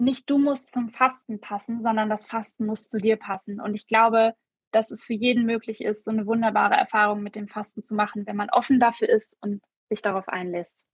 nicht 0.00 0.30
du 0.30 0.38
musst 0.38 0.72
zum 0.72 0.88
Fasten 0.88 1.40
passen, 1.40 1.82
sondern 1.82 2.08
das 2.08 2.26
Fasten 2.26 2.64
muss 2.64 2.88
zu 2.88 2.98
dir 2.98 3.16
passen. 3.16 3.60
Und 3.60 3.74
ich 3.74 3.86
glaube, 3.86 4.32
dass 4.72 4.90
es 4.90 5.04
für 5.04 5.12
jeden 5.12 5.44
möglich 5.44 5.82
ist, 5.82 6.04
so 6.06 6.10
eine 6.10 6.26
wunderbare 6.26 6.74
Erfahrung 6.74 7.22
mit 7.22 7.34
dem 7.34 7.48
Fasten 7.48 7.82
zu 7.82 7.94
machen, 7.94 8.26
wenn 8.26 8.36
man 8.36 8.48
offen 8.50 8.80
dafür 8.80 9.10
ist 9.10 9.36
und 9.42 9.60
sich 9.90 10.00
darauf 10.00 10.28
einlässt. 10.28 10.84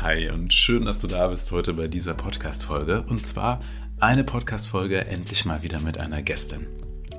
Hi 0.00 0.30
und 0.30 0.52
schön, 0.52 0.84
dass 0.84 0.98
du 0.98 1.06
da 1.06 1.28
bist 1.28 1.52
heute 1.52 1.74
bei 1.74 1.86
dieser 1.86 2.14
Podcast-Folge. 2.14 3.04
Und 3.08 3.24
zwar 3.24 3.60
eine 4.00 4.24
Podcast-Folge 4.24 5.06
endlich 5.06 5.44
mal 5.44 5.62
wieder 5.62 5.78
mit 5.78 5.98
einer 5.98 6.22
Gästin. 6.22 6.66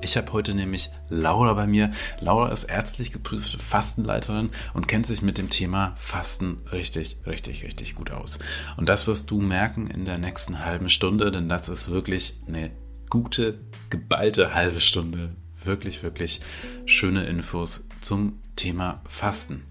Ich 0.04 0.18
habe 0.18 0.34
heute 0.34 0.54
nämlich 0.54 0.90
Laura 1.08 1.54
bei 1.54 1.66
mir. 1.66 1.90
Laura 2.20 2.52
ist 2.52 2.64
ärztlich 2.64 3.10
geprüfte 3.10 3.58
Fastenleiterin 3.58 4.50
und 4.74 4.86
kennt 4.86 5.06
sich 5.06 5.22
mit 5.22 5.38
dem 5.38 5.48
Thema 5.48 5.94
Fasten 5.96 6.58
richtig, 6.70 7.16
richtig, 7.26 7.64
richtig 7.64 7.94
gut 7.94 8.10
aus. 8.10 8.38
Und 8.76 8.90
das 8.90 9.06
wirst 9.06 9.30
du 9.30 9.40
merken 9.40 9.86
in 9.86 10.04
der 10.04 10.18
nächsten 10.18 10.62
halben 10.62 10.90
Stunde, 10.90 11.30
denn 11.30 11.48
das 11.48 11.70
ist 11.70 11.90
wirklich 11.90 12.36
eine 12.46 12.70
gute, 13.08 13.60
geballte 13.88 14.52
halbe 14.54 14.80
Stunde. 14.80 15.34
Wirklich, 15.64 16.02
wirklich 16.02 16.42
schöne 16.84 17.24
Infos 17.24 17.86
zum 18.02 18.42
Thema 18.56 19.00
Fasten. 19.08 19.64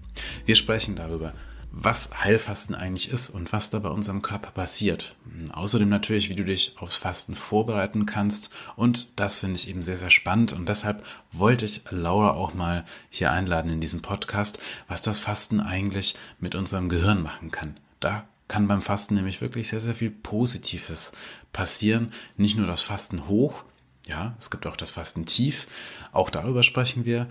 Wir 0.46 0.56
sprechen 0.56 0.96
darüber, 0.96 1.32
was 1.76 2.10
Heilfasten 2.22 2.76
eigentlich 2.76 3.10
ist 3.10 3.30
und 3.30 3.52
was 3.52 3.68
da 3.68 3.80
bei 3.80 3.88
unserem 3.88 4.22
Körper 4.22 4.52
passiert. 4.52 5.16
Außerdem 5.52 5.88
natürlich, 5.88 6.28
wie 6.28 6.36
du 6.36 6.44
dich 6.44 6.76
aufs 6.78 6.96
Fasten 6.96 7.34
vorbereiten 7.34 8.06
kannst. 8.06 8.50
Und 8.76 9.08
das 9.16 9.40
finde 9.40 9.56
ich 9.56 9.68
eben 9.68 9.82
sehr, 9.82 9.96
sehr 9.96 10.10
spannend. 10.10 10.52
Und 10.52 10.68
deshalb 10.68 11.04
wollte 11.32 11.64
ich 11.64 11.82
Laura 11.90 12.34
auch 12.34 12.54
mal 12.54 12.84
hier 13.10 13.32
einladen 13.32 13.72
in 13.72 13.80
diesen 13.80 14.02
Podcast, 14.02 14.60
was 14.86 15.02
das 15.02 15.18
Fasten 15.18 15.58
eigentlich 15.58 16.14
mit 16.38 16.54
unserem 16.54 16.88
Gehirn 16.88 17.22
machen 17.22 17.50
kann. 17.50 17.74
Da 17.98 18.24
kann 18.46 18.68
beim 18.68 18.80
Fasten 18.80 19.14
nämlich 19.14 19.40
wirklich 19.40 19.68
sehr, 19.68 19.80
sehr 19.80 19.96
viel 19.96 20.10
Positives 20.10 21.12
passieren. 21.52 22.12
Nicht 22.36 22.56
nur 22.56 22.68
das 22.68 22.84
Fasten 22.84 23.26
hoch, 23.26 23.64
ja, 24.06 24.36
es 24.38 24.50
gibt 24.50 24.66
auch 24.66 24.76
das 24.76 24.92
Fasten 24.92 25.26
tief. 25.26 25.66
Auch 26.12 26.30
darüber 26.30 26.62
sprechen 26.62 27.04
wir 27.04 27.26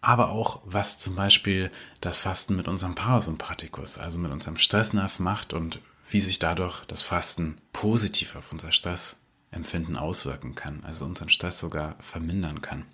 aber 0.00 0.30
auch 0.30 0.60
was 0.64 0.98
zum 0.98 1.16
Beispiel 1.16 1.70
das 2.00 2.20
Fasten 2.20 2.56
mit 2.56 2.68
unserem 2.68 2.94
Parasympathikus, 2.94 3.98
also 3.98 4.18
mit 4.18 4.30
unserem 4.30 4.56
Stressnerv 4.56 5.18
macht 5.18 5.52
und 5.52 5.80
wie 6.08 6.20
sich 6.20 6.38
dadurch 6.38 6.84
das 6.84 7.02
Fasten 7.02 7.56
positiv 7.72 8.36
auf 8.36 8.52
unser 8.52 8.72
Stressempfinden 8.72 9.96
auswirken 9.96 10.54
kann, 10.54 10.84
also 10.84 11.04
unseren 11.04 11.28
Stress 11.28 11.58
sogar 11.58 11.96
vermindern 12.00 12.62
kann. 12.62 12.84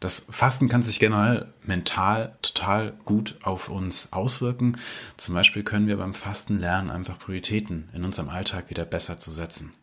Das 0.00 0.26
Fasten 0.30 0.68
kann 0.68 0.82
sich 0.82 0.98
generell 0.98 1.52
mental 1.62 2.38
total 2.40 2.92
gut 3.04 3.36
auf 3.42 3.68
uns 3.68 4.14
auswirken. 4.14 4.78
Zum 5.18 5.34
Beispiel 5.34 5.62
können 5.62 5.88
wir 5.88 5.98
beim 5.98 6.14
Fasten 6.14 6.58
lernen, 6.58 6.90
einfach 6.90 7.18
Prioritäten 7.18 7.90
in 7.92 8.04
unserem 8.04 8.30
Alltag 8.30 8.70
wieder 8.70 8.86
besser 8.86 9.18
zu 9.18 9.30
setzen. 9.30 9.74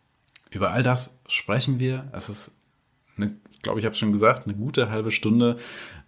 Über 0.50 0.72
all 0.72 0.82
das 0.82 1.20
sprechen 1.28 1.80
wir. 1.80 2.10
Es 2.14 2.30
ist 2.30 2.52
eine, 3.16 3.36
glaube, 3.68 3.82
ich 3.82 3.86
habe 3.86 3.96
schon 3.96 4.14
gesagt, 4.14 4.48
eine 4.48 4.56
gute 4.56 4.90
halbe 4.90 5.12
Stunde 5.12 5.58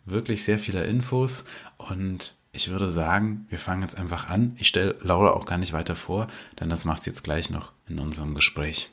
wirklich 0.06 0.44
sehr 0.44 0.60
viele 0.60 0.86
Infos 0.86 1.44
und 1.78 2.36
ich 2.54 2.72
würde 2.72 2.90
sagen, 2.90 3.46
wir 3.50 3.60
fangen 3.60 3.82
jetzt 3.82 3.98
einfach 3.98 4.30
an. 4.30 4.56
Ich 4.58 4.70
stelle 4.70 4.96
Laura 5.02 5.32
auch 5.32 5.46
gar 5.46 5.58
nicht 5.58 5.74
weiter 5.74 5.98
vor, 5.98 6.28
denn 6.60 6.70
das 6.70 6.86
macht 6.86 7.04
sie 7.04 7.10
jetzt 7.10 7.26
gleich 7.26 7.50
noch 7.50 7.74
in 7.90 8.00
unserem 8.00 8.34
Gespräch. 8.34 8.92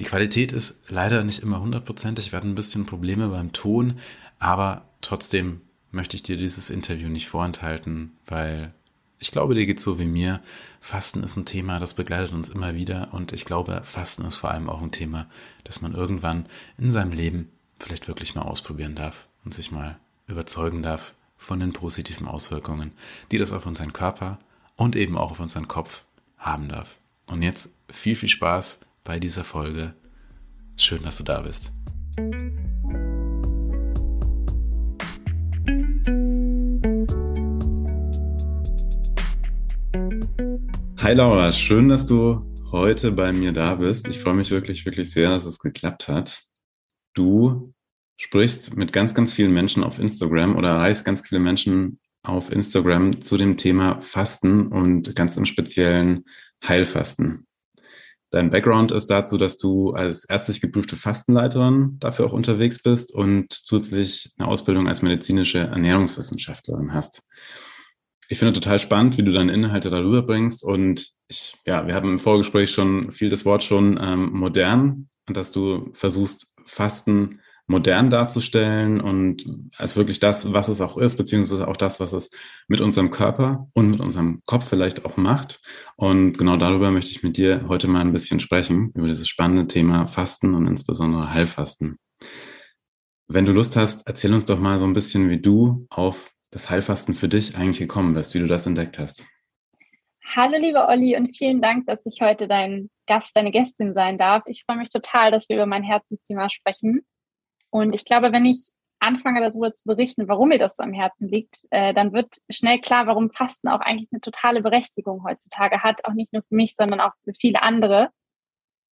Die 0.00 0.04
Qualität 0.04 0.50
ist 0.52 0.80
leider 0.88 1.22
nicht 1.24 1.40
immer 1.40 1.60
hundertprozentig, 1.60 2.32
wir 2.32 2.38
hatten 2.38 2.52
ein 2.52 2.56
bisschen 2.56 2.86
Probleme 2.86 3.28
beim 3.28 3.52
Ton, 3.52 3.98
aber 4.38 4.88
trotzdem 5.02 5.60
möchte 5.90 6.16
ich 6.16 6.22
dir 6.22 6.38
dieses 6.38 6.70
Interview 6.70 7.10
nicht 7.10 7.28
vorenthalten, 7.28 8.12
weil 8.26 8.72
ich 9.18 9.30
glaube, 9.30 9.54
dir 9.54 9.66
geht 9.66 9.80
so 9.80 9.98
wie 9.98 10.06
mir. 10.06 10.40
Fasten 10.80 11.22
ist 11.22 11.36
ein 11.36 11.44
Thema, 11.44 11.80
das 11.80 11.92
begleitet 11.92 12.32
uns 12.32 12.48
immer 12.48 12.74
wieder 12.74 13.12
und 13.12 13.32
ich 13.32 13.44
glaube, 13.44 13.82
Fasten 13.84 14.24
ist 14.24 14.36
vor 14.36 14.50
allem 14.50 14.70
auch 14.70 14.80
ein 14.80 14.90
Thema, 14.90 15.28
das 15.64 15.82
man 15.82 15.92
irgendwann 15.92 16.48
in 16.78 16.90
seinem 16.90 17.12
Leben 17.12 17.50
vielleicht 17.80 18.08
wirklich 18.08 18.34
mal 18.34 18.42
ausprobieren 18.42 18.94
darf 18.94 19.28
und 19.44 19.54
sich 19.54 19.70
mal 19.70 19.98
überzeugen 20.26 20.82
darf 20.82 21.14
von 21.36 21.60
den 21.60 21.72
positiven 21.72 22.26
Auswirkungen, 22.26 22.92
die 23.30 23.38
das 23.38 23.52
auf 23.52 23.66
unseren 23.66 23.92
Körper 23.92 24.38
und 24.76 24.96
eben 24.96 25.18
auch 25.18 25.30
auf 25.30 25.40
unseren 25.40 25.68
Kopf 25.68 26.04
haben 26.38 26.68
darf. 26.68 26.98
Und 27.26 27.42
jetzt 27.42 27.74
viel, 27.90 28.16
viel 28.16 28.28
Spaß 28.28 28.80
bei 29.02 29.18
dieser 29.18 29.44
Folge. 29.44 29.94
Schön, 30.76 31.02
dass 31.02 31.18
du 31.18 31.24
da 31.24 31.42
bist. 31.42 31.72
Hi 40.98 41.12
Laura, 41.12 41.52
schön, 41.52 41.88
dass 41.90 42.06
du 42.06 42.44
heute 42.72 43.12
bei 43.12 43.32
mir 43.32 43.52
da 43.52 43.74
bist. 43.74 44.08
Ich 44.08 44.20
freue 44.20 44.34
mich 44.34 44.50
wirklich, 44.50 44.86
wirklich 44.86 45.10
sehr, 45.12 45.28
dass 45.30 45.44
es 45.44 45.58
geklappt 45.58 46.08
hat. 46.08 46.44
Du 47.14 47.72
sprichst 48.16 48.76
mit 48.76 48.92
ganz, 48.92 49.14
ganz 49.14 49.32
vielen 49.32 49.52
Menschen 49.52 49.84
auf 49.84 49.98
Instagram 49.98 50.56
oder 50.56 50.70
erreichst 50.70 51.04
ganz 51.04 51.26
viele 51.26 51.40
Menschen 51.40 52.00
auf 52.22 52.50
Instagram 52.50 53.20
zu 53.20 53.36
dem 53.36 53.56
Thema 53.56 54.00
Fasten 54.00 54.68
und 54.68 55.14
ganz 55.14 55.36
im 55.36 55.44
speziellen 55.44 56.24
Heilfasten. 56.66 57.46
Dein 58.30 58.50
Background 58.50 58.90
ist 58.90 59.06
dazu, 59.08 59.38
dass 59.38 59.58
du 59.58 59.92
als 59.92 60.24
ärztlich 60.24 60.60
geprüfte 60.60 60.96
Fastenleiterin 60.96 61.98
dafür 62.00 62.26
auch 62.26 62.32
unterwegs 62.32 62.82
bist 62.82 63.14
und 63.14 63.52
zusätzlich 63.52 64.32
eine 64.38 64.48
Ausbildung 64.48 64.88
als 64.88 65.02
medizinische 65.02 65.58
Ernährungswissenschaftlerin 65.58 66.92
hast. 66.92 67.22
Ich 68.28 68.38
finde 68.38 68.54
total 68.54 68.80
spannend, 68.80 69.18
wie 69.18 69.22
du 69.22 69.30
deine 69.30 69.52
Inhalte 69.52 69.90
darüber 69.90 70.22
bringst 70.22 70.64
und 70.64 71.12
ich, 71.28 71.56
ja, 71.64 71.86
wir 71.86 71.94
haben 71.94 72.08
im 72.08 72.18
Vorgespräch 72.18 72.72
schon 72.72 73.12
viel 73.12 73.30
das 73.30 73.44
Wort 73.44 73.62
schon 73.62 73.98
ähm, 74.02 74.30
modern, 74.32 75.08
dass 75.26 75.52
du 75.52 75.90
versuchst, 75.92 76.53
Fasten 76.66 77.40
modern 77.66 78.10
darzustellen 78.10 79.00
und 79.00 79.46
als 79.78 79.96
wirklich 79.96 80.20
das, 80.20 80.52
was 80.52 80.68
es 80.68 80.80
auch 80.82 80.98
ist, 80.98 81.16
beziehungsweise 81.16 81.66
auch 81.66 81.78
das, 81.78 81.98
was 81.98 82.12
es 82.12 82.30
mit 82.68 82.80
unserem 82.82 83.10
Körper 83.10 83.68
und 83.72 83.90
mit 83.90 84.00
unserem 84.00 84.42
Kopf 84.44 84.68
vielleicht 84.68 85.06
auch 85.06 85.16
macht. 85.16 85.62
Und 85.96 86.36
genau 86.36 86.58
darüber 86.58 86.90
möchte 86.90 87.10
ich 87.10 87.22
mit 87.22 87.38
dir 87.38 87.66
heute 87.68 87.88
mal 87.88 88.02
ein 88.02 88.12
bisschen 88.12 88.38
sprechen, 88.38 88.92
über 88.94 89.06
dieses 89.06 89.28
spannende 89.28 89.66
Thema 89.66 90.06
Fasten 90.06 90.54
und 90.54 90.66
insbesondere 90.66 91.30
Heilfasten. 91.30 91.98
Wenn 93.28 93.46
du 93.46 93.52
Lust 93.52 93.76
hast, 93.76 94.06
erzähl 94.06 94.34
uns 94.34 94.44
doch 94.44 94.58
mal 94.58 94.78
so 94.78 94.84
ein 94.84 94.92
bisschen, 94.92 95.30
wie 95.30 95.40
du 95.40 95.86
auf 95.88 96.30
das 96.50 96.68
Heilfasten 96.68 97.14
für 97.14 97.28
dich 97.28 97.56
eigentlich 97.56 97.78
gekommen 97.78 98.12
bist, 98.12 98.34
wie 98.34 98.40
du 98.40 98.46
das 98.46 98.66
entdeckt 98.66 98.98
hast. 98.98 99.24
Hallo, 100.26 100.56
lieber 100.56 100.88
Olli, 100.88 101.16
und 101.16 101.36
vielen 101.36 101.60
Dank, 101.60 101.86
dass 101.86 102.04
ich 102.06 102.20
heute 102.20 102.48
dein 102.48 102.90
Gast, 103.06 103.36
deine 103.36 103.52
Gästin 103.52 103.94
sein 103.94 104.18
darf. 104.18 104.42
Ich 104.46 104.64
freue 104.64 104.78
mich 104.78 104.90
total, 104.90 105.30
dass 105.30 105.48
wir 105.48 105.56
über 105.56 105.66
mein 105.66 105.82
Herzensthema 105.84 106.48
sprechen. 106.48 107.06
Und 107.70 107.94
ich 107.94 108.04
glaube, 108.04 108.32
wenn 108.32 108.44
ich 108.44 108.70
anfange 108.98 109.40
darüber 109.40 109.72
zu 109.74 109.84
berichten, 109.84 110.26
warum 110.26 110.48
mir 110.48 110.58
das 110.58 110.76
so 110.76 110.82
am 110.82 110.92
Herzen 110.92 111.28
liegt, 111.28 111.66
äh, 111.70 111.92
dann 111.94 112.12
wird 112.12 112.38
schnell 112.50 112.80
klar, 112.80 113.06
warum 113.06 113.30
Fasten 113.30 113.68
auch 113.68 113.80
eigentlich 113.80 114.08
eine 114.12 114.20
totale 114.22 114.62
Berechtigung 114.62 115.22
heutzutage 115.24 115.82
hat, 115.82 116.04
auch 116.04 116.14
nicht 116.14 116.32
nur 116.32 116.42
für 116.42 116.54
mich, 116.54 116.74
sondern 116.74 117.00
auch 117.00 117.12
für 117.22 117.34
viele 117.38 117.62
andere. 117.62 118.10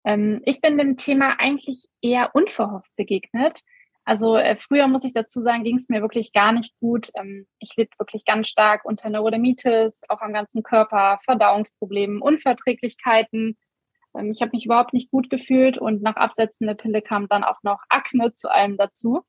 Ähm, 0.03 0.41
ich 0.45 0.61
bin 0.61 0.77
dem 0.77 0.97
Thema 0.97 1.39
eigentlich 1.39 1.85
eher 2.01 2.35
unverhofft 2.35 2.91
begegnet. 2.97 3.61
Also 4.11 4.35
äh, 4.35 4.57
früher 4.59 4.89
muss 4.89 5.05
ich 5.05 5.13
dazu 5.13 5.39
sagen, 5.39 5.63
ging 5.63 5.77
es 5.77 5.87
mir 5.87 6.01
wirklich 6.01 6.33
gar 6.33 6.51
nicht 6.51 6.77
gut. 6.81 7.11
Ähm, 7.15 7.47
ich 7.59 7.77
litt 7.77 7.97
wirklich 7.97 8.25
ganz 8.25 8.49
stark 8.49 8.83
unter 8.83 9.09
Neurodermitis, 9.09 10.01
auch 10.09 10.19
am 10.19 10.33
ganzen 10.33 10.63
Körper, 10.63 11.19
Verdauungsproblemen, 11.23 12.21
Unverträglichkeiten, 12.21 13.55
ähm, 14.13 14.31
ich 14.31 14.41
habe 14.41 14.51
mich 14.53 14.65
überhaupt 14.65 14.91
nicht 14.91 15.11
gut 15.11 15.29
gefühlt 15.29 15.77
und 15.77 16.01
nach 16.01 16.17
Absetzen 16.17 16.67
der 16.67 16.75
Pille 16.75 17.01
kam 17.01 17.29
dann 17.29 17.45
auch 17.45 17.63
noch 17.63 17.79
Akne 17.87 18.33
zu 18.33 18.51
allem 18.51 18.75
dazu. 18.75 19.21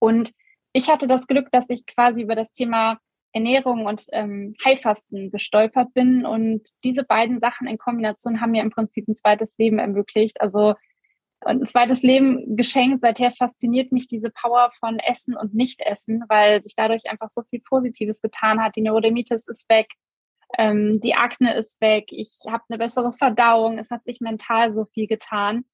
Und 0.00 0.32
ich 0.72 0.88
hatte 0.88 1.06
das 1.06 1.28
Glück, 1.28 1.52
dass 1.52 1.70
ich 1.70 1.86
quasi 1.86 2.22
über 2.22 2.34
das 2.34 2.50
Thema 2.50 2.98
Ernährung 3.32 3.86
und 3.86 4.04
ähm, 4.10 4.56
Heilfasten 4.64 5.30
gestolpert 5.30 5.94
bin. 5.94 6.26
Und 6.26 6.68
diese 6.82 7.04
beiden 7.04 7.38
Sachen 7.38 7.68
in 7.68 7.78
Kombination 7.78 8.40
haben 8.40 8.50
mir 8.50 8.64
im 8.64 8.70
Prinzip 8.70 9.06
ein 9.06 9.14
zweites 9.14 9.56
Leben 9.58 9.78
ermöglicht. 9.78 10.40
Also 10.40 10.74
ein 11.42 11.66
zweites 11.66 12.02
Leben 12.02 12.56
geschenkt. 12.56 13.00
Seither 13.02 13.32
fasziniert 13.32 13.92
mich 13.92 14.08
diese 14.08 14.30
Power 14.30 14.70
von 14.78 14.98
Essen 14.98 15.36
und 15.36 15.54
Nicht-Essen, 15.54 16.24
weil 16.28 16.62
sich 16.62 16.74
dadurch 16.76 17.10
einfach 17.10 17.30
so 17.30 17.42
viel 17.48 17.60
Positives 17.60 18.20
getan 18.20 18.62
hat. 18.62 18.76
Die 18.76 18.82
Neurodermitis 18.82 19.48
ist 19.48 19.68
weg 19.68 19.88
ähm, 20.58 21.00
die 21.00 21.14
Akne 21.14 21.54
ist 21.54 21.80
weg, 21.80 22.06
ich 22.10 22.40
habe 22.48 22.64
eine 22.68 22.78
bessere 22.78 23.12
Verdauung, 23.12 23.78
es 23.78 23.90
hat 23.90 24.04
sich 24.04 24.20
mental 24.20 24.72
so 24.72 24.84
viel 24.86 25.06
getan. 25.06 25.64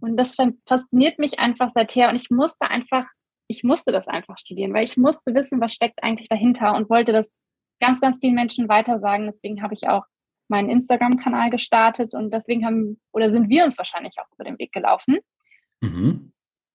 Und 0.00 0.16
das 0.16 0.34
fasziniert 0.66 1.18
mich 1.18 1.38
einfach 1.38 1.70
seither. 1.74 2.08
Und 2.08 2.16
ich 2.16 2.30
musste 2.30 2.68
einfach, 2.68 3.04
ich 3.46 3.62
musste 3.62 3.92
das 3.92 4.08
einfach 4.08 4.38
studieren, 4.38 4.74
weil 4.74 4.84
ich 4.84 4.96
musste 4.96 5.34
wissen, 5.34 5.60
was 5.60 5.72
steckt 5.72 6.02
eigentlich 6.02 6.28
dahinter 6.28 6.74
und 6.74 6.90
wollte 6.90 7.12
das 7.12 7.32
ganz, 7.80 8.00
ganz 8.00 8.18
vielen 8.18 8.34
Menschen 8.34 8.68
weitersagen. 8.68 9.26
Deswegen 9.26 9.62
habe 9.62 9.74
ich 9.74 9.88
auch 9.88 10.04
meinen 10.48 10.68
Instagram-Kanal 10.68 11.50
gestartet 11.50 12.14
und 12.14 12.32
deswegen 12.32 12.66
haben 12.66 13.00
oder 13.12 13.30
sind 13.30 13.48
wir 13.48 13.64
uns 13.64 13.78
wahrscheinlich 13.78 14.16
auch 14.18 14.30
über 14.34 14.44
den 14.44 14.58
Weg 14.58 14.72
gelaufen. 14.72 15.18
Mhm. 15.80 16.32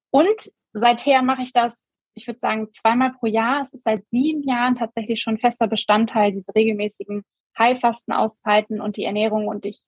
Und 0.09 0.51
seither 0.73 1.21
mache 1.21 1.43
ich 1.43 1.53
das, 1.53 1.91
ich 2.13 2.27
würde 2.27 2.39
sagen, 2.39 2.71
zweimal 2.71 3.13
pro 3.13 3.27
Jahr. 3.27 3.61
Es 3.61 3.73
ist 3.73 3.83
seit 3.83 4.03
sieben 4.09 4.43
Jahren 4.43 4.75
tatsächlich 4.75 5.21
schon 5.21 5.37
fester 5.37 5.67
Bestandteil, 5.67 6.31
diese 6.31 6.53
regelmäßigen 6.55 7.23
Heilfastenauszeiten 7.57 8.81
und 8.81 8.97
die 8.97 9.03
Ernährung. 9.03 9.47
Und 9.47 9.65
ich 9.65 9.81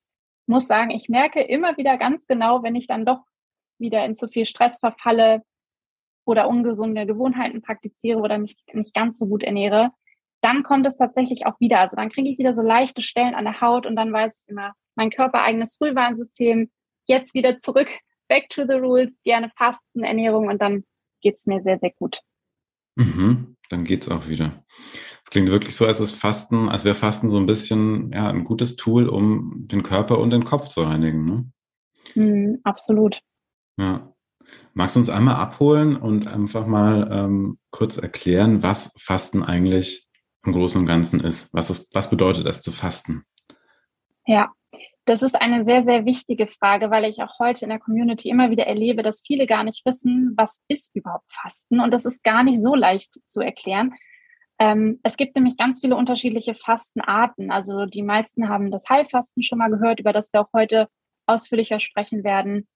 muss 0.46 0.68
sagen, 0.68 0.92
ich 0.92 1.10
merke 1.10 1.42
immer 1.42 1.78
wieder 1.78 1.98
ganz 1.98 2.28
genau, 2.28 2.64
wenn 2.64 2.76
ich 2.76 2.88
dann 2.88 3.06
doch 3.06 3.24
wieder 3.78 4.04
in 4.06 4.16
zu 4.16 4.28
viel 4.28 4.46
Stress 4.46 4.80
verfalle 4.80 5.44
oder 6.26 6.48
ungesunde 6.48 7.06
Gewohnheiten 7.06 7.62
praktiziere 7.62 8.20
oder 8.20 8.38
mich 8.38 8.58
nicht 8.74 8.94
ganz 8.94 9.18
so 9.18 9.26
gut 9.26 9.44
ernähre, 9.44 9.92
dann 10.42 10.64
kommt 10.64 10.86
es 10.88 10.96
tatsächlich 10.96 11.46
auch 11.46 11.60
wieder. 11.60 11.80
Also 11.80 11.96
dann 11.96 12.10
kriege 12.10 12.30
ich 12.30 12.38
wieder 12.38 12.54
so 12.54 12.62
leichte 12.62 13.02
Stellen 13.02 13.36
an 13.36 13.46
der 13.46 13.62
Haut 13.62 13.86
und 13.86 13.96
dann 13.96 14.14
weiß 14.14 14.44
ich 14.44 14.50
immer, 14.50 14.74
mein 14.96 15.10
körpereigenes 15.10 15.76
Frühwarnsystem, 15.78 16.70
jetzt 17.08 17.34
wieder 17.34 17.60
zurück, 17.60 17.88
back 18.28 18.50
to 18.50 18.64
the 18.68 18.76
rules, 18.76 19.20
gerne 19.24 19.52
Fasten, 19.58 20.04
Ernährung 20.04 20.48
und 20.48 20.62
dann 20.62 20.84
geht 21.22 21.36
es 21.38 21.46
mir 21.46 21.62
sehr, 21.62 21.80
sehr 21.80 21.92
gut. 21.92 22.22
Mhm, 22.96 23.58
dann 23.70 23.86
es 23.86 24.10
auch 24.10 24.28
wieder. 24.28 24.64
Es 25.24 25.30
klingt 25.30 25.50
wirklich 25.50 25.76
so, 25.76 25.86
als 25.86 26.00
ist 26.00 26.16
Fasten, 26.16 26.70
als 26.70 26.86
wäre 26.86 26.96
Fasten 26.96 27.30
so 27.30 27.38
ein 27.38 27.46
bisschen 27.46 28.12
ja, 28.12 28.30
ein 28.30 28.44
gutes 28.44 28.76
Tool, 28.76 29.08
um 29.08 29.68
den 29.68 29.84
Körper 29.84 30.20
und 30.20 30.32
den 30.32 30.44
Kopf 30.44 30.68
zu 30.68 30.84
reinigen. 30.84 31.26
Ne? 31.26 31.52
Mm, 32.16 32.60
absolut. 32.64 33.22
Ja. 33.78 34.14
Magst 34.74 34.96
du 34.96 35.02
uns 35.02 35.10
einmal 35.10 35.36
abholen 35.36 35.96
und 35.96 36.28
einfach 36.28 36.66
mal 36.66 37.08
ähm, 37.12 37.60
kurz 37.70 37.98
erklären, 37.98 38.64
was 38.64 38.94
Fasten 38.98 39.44
eigentlich 39.44 40.09
im 40.46 40.54
Großen 40.54 40.80
und 40.80 40.88
Ganzen 40.88 41.20
ist? 41.20 41.54
Was, 41.54 41.70
ist, 41.70 41.94
was 41.94 42.10
bedeutet 42.10 42.46
es 42.48 42.62
zu 42.62 42.72
fasten? 42.72 43.24
Ja, 44.26 44.52
das 45.06 45.24
ist 45.24 45.42
eine 45.42 45.66
sehr, 45.66 45.84
sehr 45.84 46.06
wichtige 46.06 46.46
Frage, 46.48 46.92
weil 46.92 47.06
ich 47.06 47.22
auch 47.24 47.40
heute 47.40 47.66
in 47.66 47.70
der 47.70 47.80
Community 47.80 48.30
immer 48.30 48.52
wieder 48.52 48.68
erlebe, 48.68 49.02
dass 49.02 49.24
viele 49.26 49.48
gar 49.48 49.64
nicht 49.64 49.84
wissen, 49.86 50.34
was 50.38 50.62
ist 50.68 50.96
überhaupt 50.96 51.26
Fasten. 51.34 51.80
Und 51.80 51.92
das 51.92 52.06
ist 52.06 52.24
gar 52.24 52.44
nicht 52.44 52.62
so 52.62 52.76
leicht 52.76 53.20
zu 53.26 53.42
erklären. 53.42 53.96
Ähm, 54.60 55.00
es 55.04 55.18
gibt 55.18 55.36
nämlich 55.36 55.58
ganz 55.58 55.80
viele 55.80 55.96
unterschiedliche 55.96 56.54
Fastenarten. 56.54 57.50
Also 57.50 57.86
die 57.86 58.04
meisten 58.04 58.50
haben 58.50 58.70
das 58.70 58.88
Heilfasten 58.90 59.42
schon 59.42 59.58
mal 59.58 59.70
gehört, 59.72 60.00
über 60.00 60.14
das 60.14 60.32
wir 60.32 60.42
auch 60.42 60.54
heute 60.54 60.88
ausführlicher 61.26 61.80
sprechen 61.80 62.24
werden. 62.24 62.68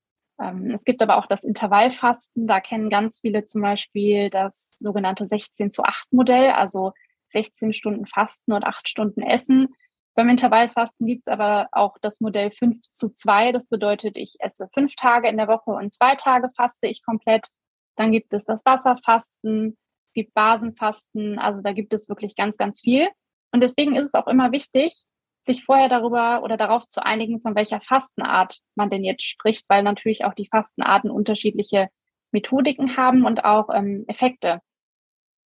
Ähm, 0.42 0.72
es 0.72 0.86
gibt 0.86 1.02
aber 1.02 1.18
auch 1.18 1.28
das 1.28 1.44
Intervallfasten. 1.44 2.48
Da 2.48 2.62
kennen 2.62 2.90
ganz 2.90 3.20
viele 3.20 3.46
zum 3.46 3.62
Beispiel 3.62 4.30
das 4.30 4.78
sogenannte 4.80 5.28
16 5.28 5.70
zu 5.70 5.84
8 5.84 6.12
Modell, 6.12 6.52
also 6.52 6.94
16 7.34 7.74
Stunden 7.74 8.06
Fasten 8.06 8.54
und 8.54 8.64
8 8.64 8.88
Stunden 8.88 9.22
Essen. 9.22 9.76
Beim 10.16 10.30
Intervallfasten 10.30 11.08
gibt 11.08 11.28
es 11.28 11.32
aber 11.32 11.68
auch 11.72 11.98
das 12.02 12.22
Modell 12.22 12.52
5 12.52 12.82
zu 12.82 13.10
2. 13.10 13.52
Das 13.52 13.68
bedeutet, 13.68 14.16
ich 14.16 14.36
esse 14.40 14.70
fünf 14.74 14.96
Tage 14.96 15.28
in 15.28 15.38
der 15.38 15.48
Woche 15.48 15.72
und 15.72 15.94
zwei 15.94 16.16
Tage 16.16 16.50
faste 16.56 16.88
ich 16.88 17.04
komplett. 17.04 17.48
Dann 17.96 18.12
gibt 18.12 18.34
es 18.34 18.46
das 18.46 18.64
Wasserfasten, 18.66 19.78
es 20.08 20.14
gibt 20.14 20.34
Basenfasten. 20.34 21.40
Also 21.40 21.62
da 21.62 21.74
gibt 21.74 21.94
es 21.94 22.10
wirklich 22.10 22.36
ganz, 22.36 22.58
ganz 22.58 22.82
viel. 22.82 23.10
Und 23.52 23.62
deswegen 23.62 23.96
ist 23.96 24.06
es 24.06 24.14
auch 24.14 24.28
immer 24.28 24.52
wichtig, 24.52 25.04
sich 25.42 25.66
vorher 25.66 25.90
darüber 25.90 26.44
oder 26.44 26.58
darauf 26.58 26.88
zu 26.88 27.04
einigen, 27.04 27.42
von 27.42 27.56
welcher 27.56 27.82
Fastenart 27.82 28.60
man 28.76 28.90
denn 28.90 29.04
jetzt 29.04 29.24
spricht, 29.24 29.66
weil 29.68 29.84
natürlich 29.84 30.26
auch 30.26 30.34
die 30.34 30.48
Fastenarten 30.48 31.12
unterschiedliche 31.12 31.90
Methodiken 32.32 32.98
haben 32.98 33.26
und 33.26 33.46
auch 33.46 33.70
ähm, 33.74 34.06
Effekte. 34.08 34.60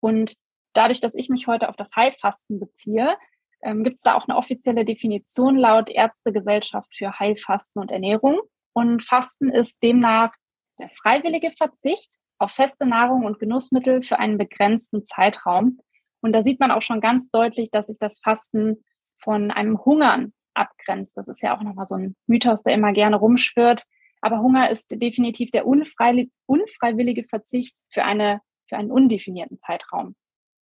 Und 0.00 0.34
dadurch, 0.76 1.00
dass 1.00 1.14
ich 1.14 1.28
mich 1.28 1.46
heute 1.46 1.68
auf 1.68 1.76
das 1.76 1.90
Heilfasten 1.96 2.60
beziehe, 2.60 3.16
ähm, 3.62 3.82
gibt 3.82 3.96
es 3.96 4.02
da 4.02 4.14
auch 4.14 4.28
eine 4.28 4.36
offizielle 4.36 4.84
Definition 4.84 5.56
laut 5.56 5.90
Ärztegesellschaft 5.90 6.94
für 6.96 7.18
Heilfasten 7.18 7.80
und 7.80 7.90
Ernährung. 7.90 8.40
Und 8.72 9.02
Fasten 9.02 9.50
ist 9.50 9.82
demnach 9.82 10.34
der 10.78 10.90
freiwillige 10.90 11.50
Verzicht 11.52 12.12
auf 12.38 12.50
feste 12.50 12.86
Nahrung 12.86 13.24
und 13.24 13.38
Genussmittel 13.38 14.02
für 14.02 14.18
einen 14.18 14.38
begrenzten 14.38 15.04
Zeitraum. 15.04 15.78
Und 16.20 16.32
da 16.32 16.42
sieht 16.42 16.60
man 16.60 16.70
auch 16.70 16.82
schon 16.82 17.00
ganz 17.00 17.30
deutlich, 17.30 17.70
dass 17.70 17.86
sich 17.86 17.98
das 17.98 18.20
Fasten 18.20 18.84
von 19.18 19.50
einem 19.50 19.82
Hungern 19.84 20.32
abgrenzt. 20.54 21.16
Das 21.16 21.28
ist 21.28 21.42
ja 21.42 21.56
auch 21.56 21.62
nochmal 21.62 21.86
so 21.86 21.94
ein 21.94 22.16
Mythos, 22.26 22.62
der 22.62 22.74
immer 22.74 22.92
gerne 22.92 23.16
rumschwirrt. 23.16 23.84
Aber 24.20 24.40
Hunger 24.40 24.70
ist 24.70 24.90
definitiv 24.90 25.50
der 25.50 25.66
unfreiwillige 25.66 27.24
Verzicht 27.24 27.76
für, 27.90 28.04
eine, 28.04 28.40
für 28.68 28.76
einen 28.76 28.90
undefinierten 28.90 29.60
Zeitraum. 29.60 30.16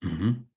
Mhm. 0.02 0.48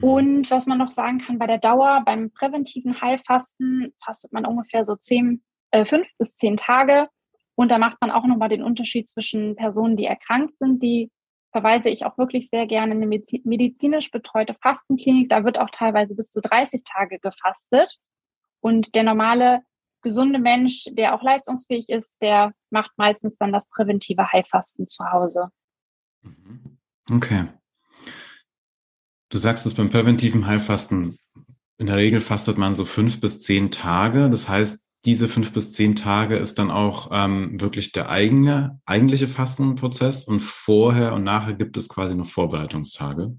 Und 0.00 0.50
was 0.50 0.66
man 0.66 0.78
noch 0.78 0.90
sagen 0.90 1.18
kann, 1.18 1.38
bei 1.38 1.46
der 1.46 1.58
Dauer, 1.58 2.02
beim 2.04 2.30
präventiven 2.30 3.00
Heilfasten 3.00 3.94
fastet 4.04 4.32
man 4.32 4.44
ungefähr 4.44 4.84
so 4.84 4.94
zehn, 4.96 5.42
äh, 5.70 5.86
fünf 5.86 6.08
bis 6.18 6.36
zehn 6.36 6.56
Tage. 6.56 7.08
Und 7.54 7.70
da 7.70 7.78
macht 7.78 7.96
man 8.00 8.10
auch 8.10 8.26
nochmal 8.26 8.50
den 8.50 8.62
Unterschied 8.62 9.08
zwischen 9.08 9.56
Personen, 9.56 9.96
die 9.96 10.04
erkrankt 10.04 10.58
sind, 10.58 10.82
die 10.82 11.10
verweise 11.52 11.88
ich 11.88 12.04
auch 12.04 12.18
wirklich 12.18 12.50
sehr 12.50 12.66
gerne 12.66 12.92
in 12.92 13.02
eine 13.02 13.06
medizinisch 13.06 14.10
betreute 14.10 14.54
Fastenklinik. 14.60 15.30
Da 15.30 15.44
wird 15.44 15.58
auch 15.58 15.70
teilweise 15.70 16.14
bis 16.14 16.30
zu 16.30 16.42
30 16.42 16.82
Tage 16.84 17.18
gefastet. 17.18 17.96
Und 18.60 18.94
der 18.94 19.04
normale, 19.04 19.62
gesunde 20.02 20.38
Mensch, 20.38 20.84
der 20.90 21.14
auch 21.14 21.22
leistungsfähig 21.22 21.88
ist, 21.88 22.16
der 22.20 22.52
macht 22.70 22.92
meistens 22.96 23.38
dann 23.38 23.52
das 23.52 23.68
präventive 23.68 24.30
Heilfasten 24.30 24.86
zu 24.86 25.10
Hause. 25.10 25.48
Mhm. 26.22 26.78
Okay. 27.10 27.46
Du 29.28 29.38
sagst 29.38 29.66
es 29.66 29.74
beim 29.74 29.90
präventiven 29.90 30.46
Heilfasten, 30.46 31.12
in 31.78 31.86
der 31.86 31.96
Regel 31.96 32.20
fastet 32.20 32.56
man 32.56 32.74
so 32.74 32.84
fünf 32.84 33.20
bis 33.20 33.40
zehn 33.40 33.70
Tage. 33.70 34.30
Das 34.30 34.48
heißt, 34.48 34.86
diese 35.04 35.28
fünf 35.28 35.52
bis 35.52 35.72
zehn 35.72 35.94
Tage 35.94 36.36
ist 36.36 36.58
dann 36.58 36.70
auch 36.70 37.10
ähm, 37.12 37.60
wirklich 37.60 37.92
der 37.92 38.08
eigene, 38.08 38.80
eigentliche 38.86 39.28
Fastenprozess 39.28 40.24
und 40.24 40.40
vorher 40.40 41.12
und 41.12 41.22
nachher 41.22 41.54
gibt 41.54 41.76
es 41.76 41.88
quasi 41.88 42.14
noch 42.14 42.26
Vorbereitungstage. 42.26 43.36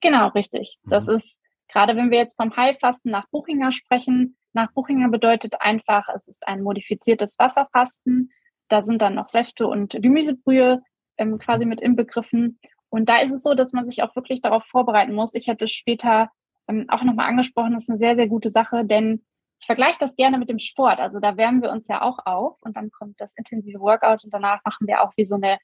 Genau, 0.00 0.28
richtig. 0.28 0.78
Mhm. 0.82 0.90
Das 0.90 1.08
ist 1.08 1.40
gerade, 1.68 1.96
wenn 1.96 2.10
wir 2.10 2.18
jetzt 2.18 2.36
vom 2.36 2.54
Heilfasten 2.54 3.10
nach 3.10 3.28
Buchinger 3.30 3.72
sprechen. 3.72 4.36
Nach 4.52 4.70
Buchinger 4.72 5.08
bedeutet 5.08 5.60
einfach, 5.60 6.08
es 6.14 6.28
ist 6.28 6.46
ein 6.46 6.62
modifiziertes 6.62 7.38
Wasserfasten. 7.38 8.30
Da 8.68 8.82
sind 8.82 9.02
dann 9.02 9.14
noch 9.14 9.28
Säfte 9.28 9.66
und 9.66 9.96
Gemüsebrühe 10.00 10.82
ähm, 11.18 11.38
quasi 11.38 11.64
mit 11.64 11.80
inbegriffen. 11.80 12.58
Und 12.90 13.08
da 13.08 13.18
ist 13.18 13.32
es 13.32 13.42
so, 13.42 13.54
dass 13.54 13.72
man 13.72 13.86
sich 13.88 14.02
auch 14.02 14.14
wirklich 14.16 14.40
darauf 14.40 14.64
vorbereiten 14.64 15.14
muss. 15.14 15.34
Ich 15.34 15.48
hätte 15.48 15.68
später 15.68 16.30
ähm, 16.68 16.86
auch 16.88 17.02
nochmal 17.02 17.28
angesprochen, 17.28 17.74
das 17.74 17.84
ist 17.84 17.90
eine 17.90 17.98
sehr, 17.98 18.16
sehr 18.16 18.28
gute 18.28 18.50
Sache, 18.50 18.84
denn 18.84 19.24
ich 19.60 19.66
vergleiche 19.66 19.98
das 19.98 20.16
gerne 20.16 20.38
mit 20.38 20.50
dem 20.50 20.58
Sport. 20.58 21.00
Also 21.00 21.18
da 21.18 21.36
wärmen 21.36 21.62
wir 21.62 21.70
uns 21.70 21.88
ja 21.88 22.02
auch 22.02 22.18
auf 22.26 22.56
und 22.62 22.76
dann 22.76 22.90
kommt 22.90 23.20
das 23.20 23.32
intensive 23.36 23.80
Workout 23.80 24.24
und 24.24 24.32
danach 24.32 24.60
machen 24.64 24.86
wir 24.86 25.02
auch 25.02 25.12
wie 25.16 25.24
so 25.24 25.36
eine 25.36 25.58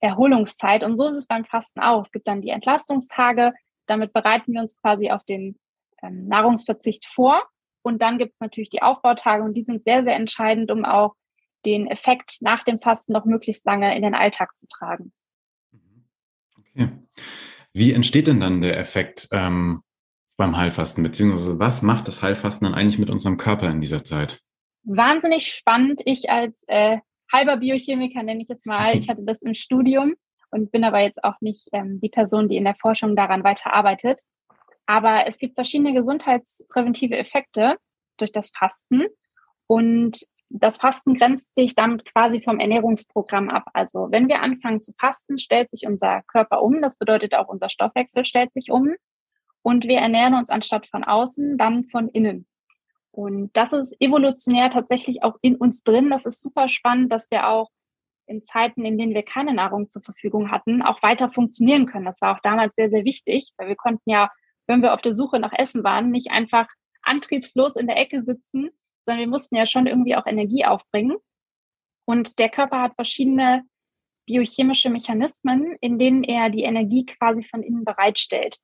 Erholungszeit. 0.00 0.84
Und 0.84 0.96
so 0.96 1.08
ist 1.08 1.16
es 1.16 1.26
beim 1.26 1.44
Fasten 1.44 1.80
auch. 1.80 2.02
Es 2.02 2.12
gibt 2.12 2.28
dann 2.28 2.42
die 2.42 2.50
Entlastungstage. 2.50 3.52
Damit 3.86 4.12
bereiten 4.12 4.52
wir 4.52 4.60
uns 4.60 4.76
quasi 4.76 5.10
auf 5.10 5.24
den 5.24 5.58
ähm, 6.02 6.26
Nahrungsverzicht 6.28 7.06
vor. 7.06 7.42
Und 7.82 8.02
dann 8.02 8.18
gibt 8.18 8.34
es 8.34 8.40
natürlich 8.40 8.70
die 8.70 8.82
Aufbautage 8.82 9.42
und 9.42 9.54
die 9.54 9.64
sind 9.64 9.82
sehr, 9.82 10.04
sehr 10.04 10.14
entscheidend, 10.14 10.70
um 10.70 10.84
auch 10.84 11.14
den 11.64 11.86
Effekt 11.86 12.38
nach 12.40 12.64
dem 12.64 12.78
Fasten 12.78 13.12
noch 13.12 13.24
möglichst 13.24 13.64
lange 13.64 13.96
in 13.96 14.02
den 14.02 14.14
Alltag 14.14 14.56
zu 14.56 14.66
tragen. 14.68 15.12
Okay. 16.74 16.90
Wie 17.72 17.92
entsteht 17.92 18.26
denn 18.26 18.40
dann 18.40 18.60
der 18.60 18.78
Effekt 18.78 19.28
ähm, 19.30 19.82
beim 20.36 20.56
Heilfasten, 20.56 21.02
beziehungsweise 21.02 21.58
was 21.58 21.82
macht 21.82 22.08
das 22.08 22.22
Heilfasten 22.22 22.64
dann 22.66 22.74
eigentlich 22.74 22.98
mit 22.98 23.10
unserem 23.10 23.36
Körper 23.36 23.68
in 23.68 23.80
dieser 23.80 24.04
Zeit? 24.04 24.40
Wahnsinnig 24.84 25.52
spannend. 25.52 26.00
Ich 26.04 26.30
als 26.30 26.64
äh, 26.68 26.98
halber 27.30 27.58
Biochemiker 27.58 28.22
nenne 28.22 28.42
ich 28.42 28.50
es 28.50 28.64
mal, 28.64 28.96
ich 28.96 29.08
hatte 29.10 29.24
das 29.24 29.42
im 29.42 29.54
Studium 29.54 30.14
und 30.50 30.70
bin 30.70 30.84
aber 30.84 31.00
jetzt 31.00 31.22
auch 31.24 31.40
nicht 31.40 31.68
ähm, 31.72 32.00
die 32.00 32.08
Person, 32.08 32.48
die 32.48 32.56
in 32.56 32.64
der 32.64 32.76
Forschung 32.76 33.16
daran 33.16 33.44
weiterarbeitet. 33.44 34.22
Aber 34.86 35.26
es 35.26 35.38
gibt 35.38 35.54
verschiedene 35.54 35.92
gesundheitspräventive 35.92 37.16
Effekte 37.16 37.76
durch 38.16 38.32
das 38.32 38.50
Fasten. 38.56 39.04
Und 39.66 40.24
das 40.50 40.78
Fasten 40.78 41.14
grenzt 41.14 41.54
sich 41.54 41.74
damit 41.74 42.04
quasi 42.04 42.40
vom 42.40 42.58
Ernährungsprogramm 42.58 43.50
ab. 43.50 43.64
Also 43.74 44.08
wenn 44.10 44.28
wir 44.28 44.40
anfangen 44.40 44.80
zu 44.80 44.92
fasten, 44.98 45.38
stellt 45.38 45.70
sich 45.70 45.86
unser 45.86 46.22
Körper 46.22 46.62
um. 46.62 46.80
Das 46.80 46.96
bedeutet 46.96 47.34
auch 47.34 47.48
unser 47.48 47.68
Stoffwechsel 47.68 48.24
stellt 48.24 48.52
sich 48.52 48.70
um. 48.70 48.94
Und 49.62 49.84
wir 49.84 49.98
ernähren 49.98 50.34
uns 50.34 50.50
anstatt 50.50 50.86
von 50.86 51.04
außen, 51.04 51.58
dann 51.58 51.84
von 51.84 52.08
innen. 52.08 52.46
Und 53.10 53.50
das 53.56 53.72
ist 53.72 53.96
evolutionär 54.00 54.70
tatsächlich 54.70 55.22
auch 55.22 55.36
in 55.42 55.56
uns 55.56 55.82
drin. 55.82 56.08
Das 56.08 56.24
ist 56.24 56.40
super 56.40 56.68
spannend, 56.68 57.12
dass 57.12 57.30
wir 57.30 57.48
auch 57.48 57.68
in 58.26 58.44
Zeiten, 58.44 58.84
in 58.84 58.96
denen 58.96 59.14
wir 59.14 59.22
keine 59.24 59.54
Nahrung 59.54 59.88
zur 59.88 60.02
Verfügung 60.02 60.50
hatten, 60.50 60.82
auch 60.82 61.02
weiter 61.02 61.30
funktionieren 61.30 61.86
können. 61.86 62.04
Das 62.04 62.20
war 62.20 62.36
auch 62.36 62.40
damals 62.40 62.74
sehr, 62.76 62.90
sehr 62.90 63.04
wichtig, 63.04 63.52
weil 63.56 63.68
wir 63.68 63.76
konnten 63.76 64.08
ja, 64.08 64.30
wenn 64.66 64.82
wir 64.82 64.94
auf 64.94 65.00
der 65.00 65.14
Suche 65.14 65.40
nach 65.40 65.52
Essen 65.52 65.82
waren, 65.82 66.10
nicht 66.10 66.30
einfach 66.30 66.68
antriebslos 67.02 67.76
in 67.76 67.86
der 67.86 67.96
Ecke 67.96 68.22
sitzen, 68.22 68.70
sondern 69.08 69.20
wir 69.24 69.30
mussten 69.30 69.56
ja 69.56 69.64
schon 69.64 69.86
irgendwie 69.86 70.16
auch 70.16 70.26
Energie 70.26 70.66
aufbringen. 70.66 71.16
Und 72.06 72.38
der 72.38 72.50
Körper 72.50 72.82
hat 72.82 72.94
verschiedene 72.94 73.64
biochemische 74.26 74.90
Mechanismen, 74.90 75.76
in 75.80 75.98
denen 75.98 76.24
er 76.24 76.50
die 76.50 76.64
Energie 76.64 77.06
quasi 77.06 77.42
von 77.42 77.62
innen 77.62 77.86
bereitstellt. 77.86 78.58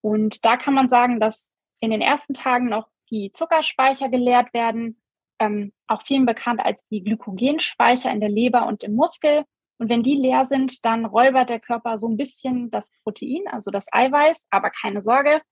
Und 0.00 0.44
da 0.44 0.56
kann 0.56 0.74
man 0.74 0.88
sagen, 0.88 1.18
dass 1.18 1.52
in 1.80 1.90
den 1.90 2.00
ersten 2.00 2.34
Tagen 2.34 2.68
noch 2.68 2.86
die 3.10 3.32
Zuckerspeicher 3.32 4.08
geleert 4.08 4.54
werden, 4.54 5.00
ähm, 5.40 5.72
auch 5.88 6.02
vielen 6.02 6.24
bekannt 6.24 6.60
als 6.64 6.86
die 6.86 7.02
Glykogenspeicher 7.02 8.12
in 8.12 8.20
der 8.20 8.28
Leber 8.28 8.68
und 8.68 8.84
im 8.84 8.94
Muskel. 8.94 9.42
Und 9.78 9.88
wenn 9.88 10.04
die 10.04 10.14
leer 10.14 10.46
sind, 10.46 10.84
dann 10.84 11.04
räubert 11.04 11.50
der 11.50 11.58
Körper 11.58 11.98
so 11.98 12.06
ein 12.08 12.16
bisschen 12.16 12.70
das 12.70 12.92
Protein, 13.02 13.48
also 13.48 13.72
das 13.72 13.88
Eiweiß. 13.90 14.46
Aber 14.50 14.70
keine 14.70 15.02
Sorge, 15.02 15.42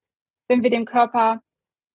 wenn 0.47 0.63
wir 0.63 0.71
dem 0.71 0.85
Körper 0.85 1.41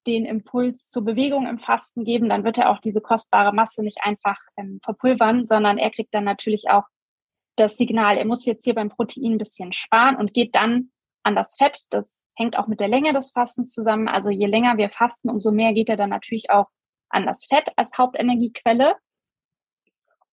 den 0.07 0.25
Impuls 0.25 0.89
zur 0.89 1.03
Bewegung 1.03 1.47
im 1.47 1.59
Fasten 1.59 2.03
geben, 2.03 2.29
dann 2.29 2.43
wird 2.43 2.57
er 2.57 2.71
auch 2.71 2.79
diese 2.79 3.01
kostbare 3.01 3.53
Masse 3.53 3.83
nicht 3.83 3.99
einfach 4.01 4.37
ähm, 4.55 4.79
verpulvern, 4.83 5.45
sondern 5.45 5.77
er 5.77 5.91
kriegt 5.91 6.13
dann 6.13 6.23
natürlich 6.23 6.69
auch 6.69 6.85
das 7.57 7.77
Signal, 7.77 8.17
er 8.17 8.25
muss 8.25 8.45
jetzt 8.45 8.63
hier 8.63 8.75
beim 8.75 8.89
Protein 8.89 9.33
ein 9.33 9.37
bisschen 9.37 9.73
sparen 9.73 10.15
und 10.15 10.33
geht 10.33 10.55
dann 10.55 10.91
an 11.23 11.35
das 11.35 11.55
Fett. 11.57 11.81
Das 11.89 12.25
hängt 12.35 12.57
auch 12.57 12.67
mit 12.67 12.79
der 12.79 12.87
Länge 12.87 13.13
des 13.13 13.31
Fastens 13.31 13.73
zusammen. 13.73 14.07
Also 14.07 14.29
je 14.29 14.45
länger 14.45 14.77
wir 14.77 14.89
fasten, 14.89 15.29
umso 15.29 15.51
mehr 15.51 15.73
geht 15.73 15.89
er 15.89 15.97
dann 15.97 16.09
natürlich 16.09 16.49
auch 16.49 16.67
an 17.09 17.25
das 17.25 17.45
Fett 17.45 17.71
als 17.75 17.97
Hauptenergiequelle. 17.97 18.95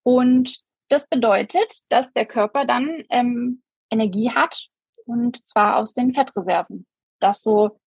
Und 0.03 0.59
das 0.89 1.07
bedeutet, 1.07 1.81
dass 1.89 2.13
der 2.13 2.25
Körper 2.25 2.65
dann 2.65 3.03
ähm, 3.09 3.63
Energie 3.89 4.31
hat 4.31 4.67
und 5.05 5.47
zwar 5.47 5.77
aus 5.77 5.93
den 5.93 6.13
Fettreserven. 6.13 6.85
Das 7.19 7.41
so 7.41 7.79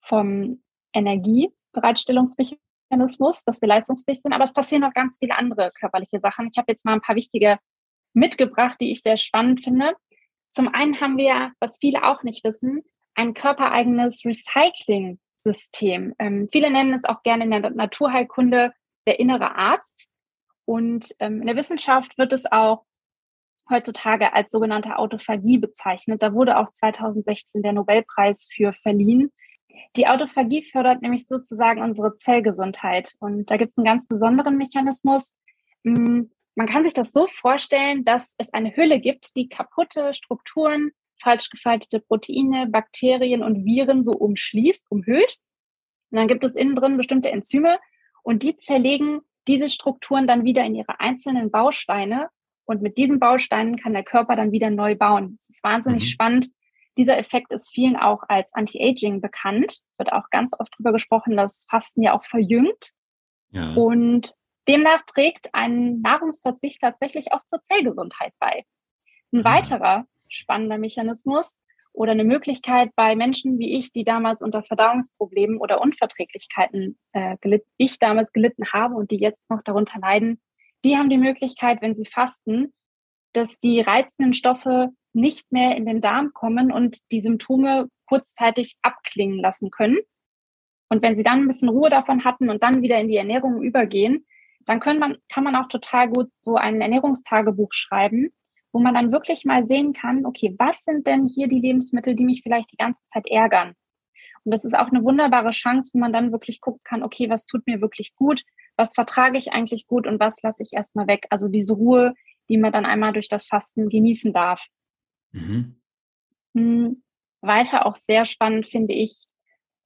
vom 0.00 0.62
Energiebereitstellungsmechanismus, 0.92 3.44
dass 3.44 3.60
wir 3.60 3.68
leistungsfähig 3.68 4.20
sind. 4.20 4.32
Aber 4.32 4.44
es 4.44 4.52
passieren 4.52 4.82
noch 4.82 4.94
ganz 4.94 5.18
viele 5.18 5.36
andere 5.36 5.70
körperliche 5.78 6.20
Sachen. 6.20 6.48
Ich 6.50 6.58
habe 6.58 6.72
jetzt 6.72 6.84
mal 6.84 6.94
ein 6.94 7.00
paar 7.00 7.16
wichtige 7.16 7.58
mitgebracht, 8.12 8.78
die 8.80 8.90
ich 8.90 9.02
sehr 9.02 9.16
spannend 9.16 9.62
finde. 9.62 9.94
Zum 10.50 10.68
einen 10.68 11.00
haben 11.00 11.16
wir, 11.16 11.52
was 11.60 11.78
viele 11.78 12.04
auch 12.04 12.22
nicht 12.22 12.44
wissen, 12.44 12.82
ein 13.14 13.34
körpereigenes 13.34 14.24
Recycling-System. 14.24 16.14
Ähm, 16.18 16.48
viele 16.50 16.70
nennen 16.70 16.94
es 16.94 17.04
auch 17.04 17.22
gerne 17.22 17.44
in 17.44 17.50
der 17.50 17.70
Naturheilkunde 17.70 18.72
der 19.06 19.20
innere 19.20 19.54
Arzt. 19.54 20.08
Und 20.64 21.14
ähm, 21.18 21.40
in 21.40 21.46
der 21.46 21.56
Wissenschaft 21.56 22.18
wird 22.18 22.32
es 22.32 22.50
auch 22.50 22.84
heutzutage 23.68 24.32
als 24.32 24.50
sogenannte 24.50 24.96
Autophagie 24.96 25.58
bezeichnet. 25.58 26.22
Da 26.22 26.32
wurde 26.32 26.58
auch 26.58 26.72
2016 26.72 27.62
der 27.62 27.72
Nobelpreis 27.72 28.48
für 28.52 28.72
verliehen. 28.72 29.32
Die 29.96 30.06
Autophagie 30.06 30.62
fördert 30.62 31.02
nämlich 31.02 31.26
sozusagen 31.26 31.82
unsere 31.82 32.16
Zellgesundheit. 32.16 33.14
Und 33.18 33.50
da 33.50 33.56
gibt 33.56 33.72
es 33.72 33.78
einen 33.78 33.84
ganz 33.84 34.06
besonderen 34.06 34.56
Mechanismus. 34.56 35.34
Hm, 35.84 36.30
man 36.54 36.66
kann 36.68 36.84
sich 36.84 36.94
das 36.94 37.12
so 37.12 37.26
vorstellen, 37.26 38.04
dass 38.04 38.34
es 38.38 38.52
eine 38.52 38.76
Hülle 38.76 39.00
gibt, 39.00 39.36
die 39.36 39.48
kaputte 39.48 40.14
Strukturen, 40.14 40.90
falsch 41.20 41.50
gefaltete 41.50 42.00
Proteine, 42.00 42.66
Bakterien 42.68 43.42
und 43.42 43.64
Viren 43.64 44.04
so 44.04 44.12
umschließt, 44.12 44.86
umhüllt. 44.90 45.36
Und 46.10 46.18
dann 46.18 46.28
gibt 46.28 46.44
es 46.44 46.56
innen 46.56 46.74
drin 46.74 46.96
bestimmte 46.96 47.30
Enzyme 47.30 47.78
und 48.22 48.42
die 48.42 48.56
zerlegen 48.56 49.20
diese 49.48 49.68
Strukturen 49.68 50.26
dann 50.26 50.44
wieder 50.44 50.64
in 50.64 50.74
ihre 50.74 51.00
einzelnen 51.00 51.50
Bausteine. 51.50 52.28
Und 52.64 52.82
mit 52.82 52.98
diesen 52.98 53.18
Bausteinen 53.18 53.76
kann 53.76 53.92
der 53.92 54.04
Körper 54.04 54.36
dann 54.36 54.52
wieder 54.52 54.70
neu 54.70 54.94
bauen. 54.94 55.34
Das 55.36 55.50
ist 55.50 55.64
wahnsinnig 55.64 56.04
mhm. 56.04 56.08
spannend. 56.08 56.50
Dieser 56.96 57.18
Effekt 57.18 57.52
ist 57.52 57.70
vielen 57.70 57.96
auch 57.96 58.22
als 58.28 58.52
Anti-Aging 58.54 59.20
bekannt. 59.20 59.78
Wird 59.96 60.12
auch 60.12 60.28
ganz 60.30 60.52
oft 60.58 60.72
darüber 60.74 60.92
gesprochen, 60.92 61.36
dass 61.36 61.66
Fasten 61.70 62.02
ja 62.02 62.12
auch 62.14 62.24
verjüngt. 62.24 62.92
Ja. 63.50 63.74
Und 63.74 64.34
Demnach 64.68 65.02
trägt 65.06 65.54
ein 65.54 66.00
Nahrungsverzicht 66.00 66.80
tatsächlich 66.80 67.32
auch 67.32 67.44
zur 67.46 67.62
Zellgesundheit 67.62 68.32
bei. 68.38 68.64
Ein 69.32 69.40
ah. 69.40 69.56
weiterer 69.56 70.04
spannender 70.28 70.78
Mechanismus 70.78 71.60
oder 71.92 72.12
eine 72.12 72.24
Möglichkeit 72.24 72.90
bei 72.94 73.16
Menschen 73.16 73.58
wie 73.58 73.76
ich, 73.76 73.92
die 73.92 74.04
damals 74.04 74.42
unter 74.42 74.62
Verdauungsproblemen 74.62 75.58
oder 75.58 75.80
Unverträglichkeiten 75.80 76.98
äh, 77.12 77.36
gelitten, 77.40 77.68
ich 77.76 77.98
damals 77.98 78.32
gelitten 78.32 78.72
habe 78.72 78.94
und 78.94 79.10
die 79.10 79.18
jetzt 79.18 79.48
noch 79.50 79.62
darunter 79.62 79.98
leiden, 79.98 80.40
die 80.84 80.96
haben 80.96 81.10
die 81.10 81.18
Möglichkeit, 81.18 81.82
wenn 81.82 81.96
sie 81.96 82.06
fasten, 82.06 82.72
dass 83.32 83.58
die 83.58 83.80
reizenden 83.80 84.34
Stoffe 84.34 84.90
nicht 85.12 85.50
mehr 85.52 85.76
in 85.76 85.86
den 85.86 86.00
Darm 86.00 86.32
kommen 86.32 86.72
und 86.72 87.10
die 87.10 87.22
Symptome 87.22 87.88
kurzzeitig 88.06 88.76
abklingen 88.82 89.38
lassen 89.38 89.70
können. 89.70 89.98
Und 90.88 91.02
wenn 91.02 91.16
sie 91.16 91.22
dann 91.22 91.40
ein 91.40 91.46
bisschen 91.46 91.68
Ruhe 91.68 91.90
davon 91.90 92.24
hatten 92.24 92.50
und 92.50 92.62
dann 92.62 92.82
wieder 92.82 92.98
in 92.98 93.08
die 93.08 93.16
Ernährung 93.16 93.62
übergehen, 93.62 94.26
dann 94.66 94.80
können 94.80 94.98
man, 94.98 95.16
kann 95.28 95.44
man 95.44 95.56
auch 95.56 95.68
total 95.68 96.08
gut 96.08 96.28
so 96.40 96.56
ein 96.56 96.80
Ernährungstagebuch 96.80 97.72
schreiben, 97.72 98.30
wo 98.72 98.80
man 98.80 98.94
dann 98.94 99.12
wirklich 99.12 99.44
mal 99.44 99.66
sehen 99.66 99.92
kann, 99.92 100.26
okay, 100.26 100.54
was 100.58 100.84
sind 100.84 101.06
denn 101.06 101.28
hier 101.28 101.48
die 101.48 101.60
Lebensmittel, 101.60 102.14
die 102.14 102.24
mich 102.24 102.42
vielleicht 102.42 102.72
die 102.72 102.76
ganze 102.76 103.04
Zeit 103.06 103.26
ärgern? 103.26 103.74
Und 104.44 104.52
das 104.52 104.64
ist 104.64 104.76
auch 104.76 104.88
eine 104.88 105.02
wunderbare 105.02 105.50
Chance, 105.50 105.90
wo 105.92 105.98
man 105.98 106.12
dann 106.12 106.32
wirklich 106.32 106.60
gucken 106.60 106.80
kann, 106.84 107.02
okay, 107.02 107.28
was 107.28 107.46
tut 107.46 107.66
mir 107.66 107.80
wirklich 107.80 108.14
gut, 108.14 108.42
was 108.76 108.92
vertrage 108.94 109.38
ich 109.38 109.52
eigentlich 109.52 109.86
gut 109.86 110.06
und 110.06 110.18
was 110.20 110.40
lasse 110.42 110.62
ich 110.62 110.72
erstmal 110.72 111.06
weg. 111.06 111.26
Also 111.30 111.48
diese 111.48 111.74
Ruhe, 111.74 112.14
die 112.48 112.56
man 112.56 112.72
dann 112.72 112.86
einmal 112.86 113.12
durch 113.12 113.28
das 113.28 113.46
Fasten 113.46 113.88
genießen 113.88 114.32
darf. 114.32 114.64
Mhm. 115.32 115.80
Hm, 116.54 117.02
weiter 117.40 117.86
auch 117.86 117.96
sehr 117.96 118.24
spannend 118.24 118.68
finde 118.68 118.94
ich, 118.94 119.26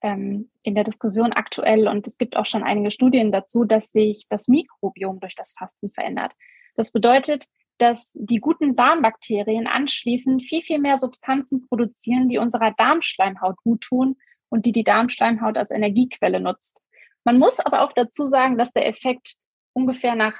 ähm, 0.02 0.50
in 0.62 0.74
der 0.74 0.84
Diskussion 0.84 1.32
aktuell 1.32 1.88
und 1.88 2.06
es 2.06 2.18
gibt 2.18 2.36
auch 2.36 2.46
schon 2.46 2.62
einige 2.62 2.90
Studien 2.90 3.32
dazu, 3.32 3.64
dass 3.64 3.90
sich 3.90 4.26
das 4.28 4.48
Mikrobiom 4.48 5.20
durch 5.20 5.34
das 5.34 5.54
Fasten 5.58 5.90
verändert. 5.90 6.34
Das 6.74 6.90
bedeutet, 6.92 7.46
dass 7.78 8.12
die 8.14 8.38
guten 8.38 8.76
Darmbakterien 8.76 9.66
anschließend 9.66 10.42
viel, 10.42 10.62
viel 10.62 10.78
mehr 10.78 10.98
Substanzen 10.98 11.66
produzieren, 11.66 12.28
die 12.28 12.38
unserer 12.38 12.72
Darmschleimhaut 12.72 13.56
gut 13.64 13.80
tun 13.80 14.16
und 14.48 14.66
die 14.66 14.72
die 14.72 14.84
Darmschleimhaut 14.84 15.56
als 15.56 15.70
Energiequelle 15.70 16.38
nutzt. 16.38 16.82
Man 17.24 17.38
muss 17.38 17.58
aber 17.58 17.82
auch 17.82 17.92
dazu 17.92 18.28
sagen, 18.28 18.58
dass 18.58 18.72
der 18.72 18.86
Effekt 18.86 19.36
ungefähr 19.72 20.14
nach 20.14 20.36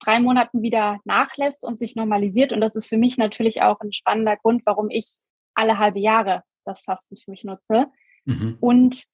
drei 0.00 0.20
Monaten 0.20 0.62
wieder 0.62 0.98
nachlässt 1.04 1.64
und 1.64 1.78
sich 1.78 1.96
normalisiert. 1.96 2.52
Und 2.52 2.60
das 2.60 2.76
ist 2.76 2.88
für 2.88 2.98
mich 2.98 3.18
natürlich 3.18 3.62
auch 3.62 3.80
ein 3.80 3.92
spannender 3.92 4.36
Grund, 4.36 4.62
warum 4.64 4.90
ich 4.90 5.16
alle 5.54 5.78
halbe 5.78 6.00
Jahre 6.00 6.42
das 6.64 6.82
Fasten 6.82 7.16
für 7.16 7.30
mich 7.30 7.44
nutze. 7.44 7.86
Mhm. 8.24 8.58
Und 8.60 9.04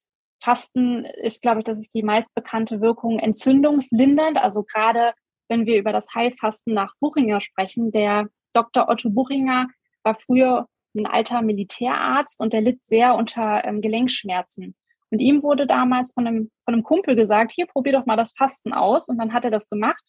Fasten 0.43 1.05
ist, 1.05 1.41
glaube 1.41 1.59
ich, 1.59 1.65
das 1.65 1.79
ist 1.79 1.93
die 1.93 2.03
meistbekannte 2.03 2.81
Wirkung 2.81 3.19
entzündungslindernd. 3.19 4.37
Also 4.37 4.63
gerade 4.63 5.13
wenn 5.47 5.65
wir 5.65 5.77
über 5.77 5.93
das 5.93 6.13
Heilfasten 6.13 6.73
nach 6.73 6.93
Buchinger 6.99 7.39
sprechen, 7.39 7.91
der 7.91 8.27
Dr. 8.53 8.89
Otto 8.89 9.09
Buchinger 9.09 9.67
war 10.03 10.15
früher 10.15 10.67
ein 10.95 11.07
alter 11.07 11.41
Militärarzt 11.41 12.39
und 12.39 12.53
der 12.53 12.61
litt 12.61 12.85
sehr 12.85 13.15
unter 13.15 13.63
ähm, 13.65 13.81
Gelenkschmerzen. 13.81 14.75
Und 15.09 15.19
ihm 15.19 15.43
wurde 15.43 15.67
damals 15.67 16.13
von 16.13 16.27
einem, 16.27 16.51
von 16.65 16.73
einem 16.73 16.83
Kumpel 16.83 17.15
gesagt, 17.15 17.51
hier 17.51 17.67
probier 17.67 17.93
doch 17.93 18.05
mal 18.05 18.17
das 18.17 18.33
Fasten 18.35 18.73
aus. 18.73 19.09
Und 19.09 19.19
dann 19.19 19.31
hat 19.31 19.45
er 19.45 19.51
das 19.51 19.69
gemacht. 19.69 20.03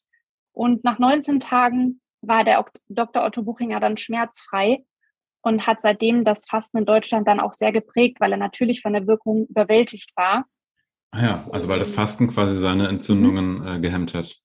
Und 0.55 0.85
nach 0.85 0.99
19 0.99 1.41
Tagen 1.41 2.01
war 2.23 2.45
der 2.45 2.65
Dr. 2.89 3.25
Otto 3.25 3.43
Buchinger 3.43 3.81
dann 3.81 3.97
schmerzfrei 3.97 4.85
und 5.43 5.67
hat 5.67 5.83
seitdem 5.83 6.25
das 6.25 6.47
Fasten 6.49 6.79
in 6.79 6.87
Deutschland 6.87 7.29
dann 7.29 7.41
auch 7.41 7.53
sehr 7.53 7.73
geprägt, 7.73 8.21
weil 8.21 8.33
er 8.33 8.39
natürlich 8.39 8.81
von 8.81 8.95
der 8.95 9.07
Wirkung 9.07 9.47
überwältigt 9.49 10.13
war. 10.17 10.47
Ah 11.11 11.23
ja, 11.23 11.45
also 11.51 11.69
weil 11.69 11.79
das 11.79 11.91
Fasten 11.91 12.29
quasi 12.29 12.57
seine 12.57 12.89
Entzündungen 12.89 13.59
mhm. 13.59 13.67
äh, 13.67 13.81
gehemmt 13.81 14.15
hat. 14.15 14.37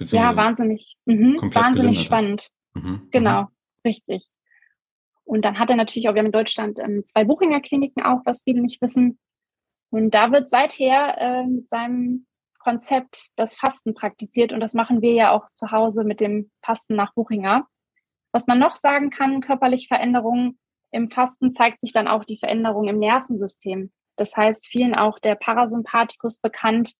Ja, 0.00 0.34
wahnsinnig, 0.34 0.96
mhm, 1.04 1.36
wahnsinnig 1.54 2.02
spannend. 2.02 2.50
Mhm. 2.72 3.08
Genau, 3.10 3.42
mhm. 3.42 3.48
richtig. 3.84 4.28
Und 5.24 5.44
dann 5.44 5.58
hat 5.58 5.70
er 5.70 5.76
natürlich 5.76 6.08
auch, 6.08 6.14
wir 6.14 6.20
haben 6.20 6.26
in 6.26 6.32
Deutschland 6.32 6.78
ähm, 6.78 7.02
zwei 7.04 7.24
Buchinger 7.24 7.60
Kliniken 7.60 8.02
auch, 8.02 8.20
was 8.24 8.42
viele 8.42 8.62
nicht 8.62 8.80
wissen. 8.82 9.18
Und 9.90 10.12
da 10.12 10.32
wird 10.32 10.48
seither 10.48 11.18
äh, 11.18 11.46
mit 11.46 11.68
seinem 11.68 12.26
Konzept 12.60 13.30
das 13.36 13.56
Fasten 13.56 13.94
praktiziert 13.94 14.52
und 14.52 14.60
das 14.60 14.74
machen 14.74 15.02
wir 15.02 15.12
ja 15.12 15.32
auch 15.32 15.50
zu 15.50 15.72
Hause 15.72 16.04
mit 16.04 16.20
dem 16.20 16.50
Fasten 16.62 16.94
nach 16.94 17.14
Buchinger. 17.14 17.66
Was 18.32 18.46
man 18.46 18.58
noch 18.58 18.76
sagen 18.76 19.10
kann, 19.10 19.40
körperliche 19.40 19.88
Veränderungen 19.88 20.58
im 20.92 21.10
Fasten 21.10 21.52
zeigt 21.52 21.80
sich 21.80 21.92
dann 21.92 22.08
auch 22.08 22.24
die 22.24 22.38
Veränderung 22.38 22.88
im 22.88 22.98
Nervensystem. 22.98 23.92
Das 24.16 24.36
heißt, 24.36 24.66
vielen 24.68 24.94
auch 24.94 25.18
der 25.18 25.34
Parasympathikus 25.34 26.38
bekannt. 26.38 26.92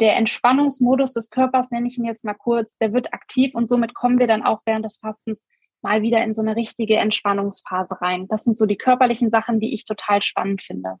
Der 0.00 0.16
Entspannungsmodus 0.16 1.12
des 1.12 1.28
Körpers, 1.30 1.70
nenne 1.70 1.88
ich 1.88 1.98
ihn 1.98 2.04
jetzt 2.04 2.24
mal 2.24 2.34
kurz, 2.34 2.78
der 2.78 2.92
wird 2.92 3.12
aktiv 3.12 3.54
und 3.54 3.68
somit 3.68 3.94
kommen 3.94 4.18
wir 4.18 4.28
dann 4.28 4.44
auch 4.44 4.60
während 4.64 4.84
des 4.84 4.98
Fastens 4.98 5.44
mal 5.82 6.02
wieder 6.02 6.22
in 6.22 6.34
so 6.34 6.42
eine 6.42 6.56
richtige 6.56 6.96
Entspannungsphase 6.96 8.00
rein. 8.00 8.28
Das 8.28 8.44
sind 8.44 8.56
so 8.56 8.66
die 8.66 8.76
körperlichen 8.76 9.30
Sachen, 9.30 9.60
die 9.60 9.74
ich 9.74 9.84
total 9.84 10.22
spannend 10.22 10.62
finde. 10.62 10.96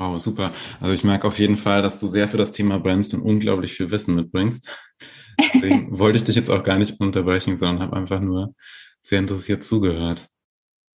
Wow, 0.00 0.18
super. 0.18 0.50
Also 0.80 0.94
ich 0.94 1.04
merke 1.04 1.26
auf 1.26 1.38
jeden 1.38 1.58
Fall, 1.58 1.82
dass 1.82 2.00
du 2.00 2.06
sehr 2.06 2.26
für 2.26 2.38
das 2.38 2.52
Thema 2.52 2.78
brennst 2.78 3.12
und 3.12 3.20
unglaublich 3.20 3.74
viel 3.74 3.90
Wissen 3.90 4.14
mitbringst. 4.14 4.66
Deswegen 5.38 5.88
wollte 5.98 6.16
ich 6.16 6.24
dich 6.24 6.36
jetzt 6.36 6.48
auch 6.48 6.64
gar 6.64 6.78
nicht 6.78 6.98
unterbrechen, 7.00 7.58
sondern 7.58 7.82
habe 7.82 7.96
einfach 7.98 8.20
nur 8.20 8.54
sehr 9.02 9.18
interessiert 9.18 9.62
zugehört. 9.62 10.28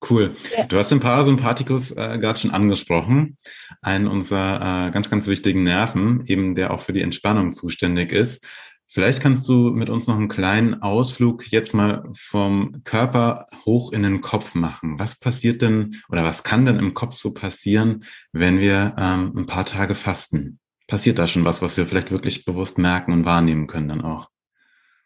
Cool. 0.09 0.33
Ja. 0.57 0.65
Du 0.65 0.77
hast 0.77 0.89
den 0.89 1.01
Parasympathikus 1.01 1.91
äh, 1.91 2.17
gerade 2.17 2.39
schon 2.39 2.49
angesprochen, 2.49 3.37
einen 3.83 4.07
unserer 4.07 4.87
äh, 4.87 4.91
ganz, 4.91 5.11
ganz 5.11 5.27
wichtigen 5.27 5.63
Nerven, 5.63 6.25
eben 6.25 6.55
der 6.55 6.71
auch 6.71 6.81
für 6.81 6.93
die 6.93 7.01
Entspannung 7.01 7.51
zuständig 7.51 8.11
ist. 8.11 8.47
Vielleicht 8.87 9.19
kannst 9.19 9.47
du 9.49 9.71
mit 9.71 9.89
uns 9.89 10.07
noch 10.07 10.15
einen 10.15 10.29
kleinen 10.29 10.81
Ausflug 10.81 11.51
jetzt 11.51 11.73
mal 11.73 12.03
vom 12.13 12.83
Körper 12.83 13.47
hoch 13.65 13.91
in 13.91 14.03
den 14.03 14.21
Kopf 14.21 14.55
machen. 14.55 14.99
Was 14.99 15.19
passiert 15.19 15.61
denn 15.61 16.01
oder 16.09 16.23
was 16.23 16.43
kann 16.43 16.65
denn 16.65 16.79
im 16.79 16.93
Kopf 16.93 17.15
so 17.15 17.33
passieren, 17.33 18.05
wenn 18.31 18.59
wir 18.59 18.95
ähm, 18.97 19.33
ein 19.35 19.45
paar 19.47 19.65
Tage 19.65 19.95
fasten? 19.95 20.59
Passiert 20.87 21.17
da 21.17 21.27
schon 21.27 21.45
was, 21.45 21.61
was 21.61 21.77
wir 21.77 21.87
vielleicht 21.87 22.11
wirklich 22.11 22.45
bewusst 22.45 22.77
merken 22.77 23.11
und 23.11 23.25
wahrnehmen 23.25 23.67
können 23.67 23.89
dann 23.89 24.01
auch? 24.01 24.29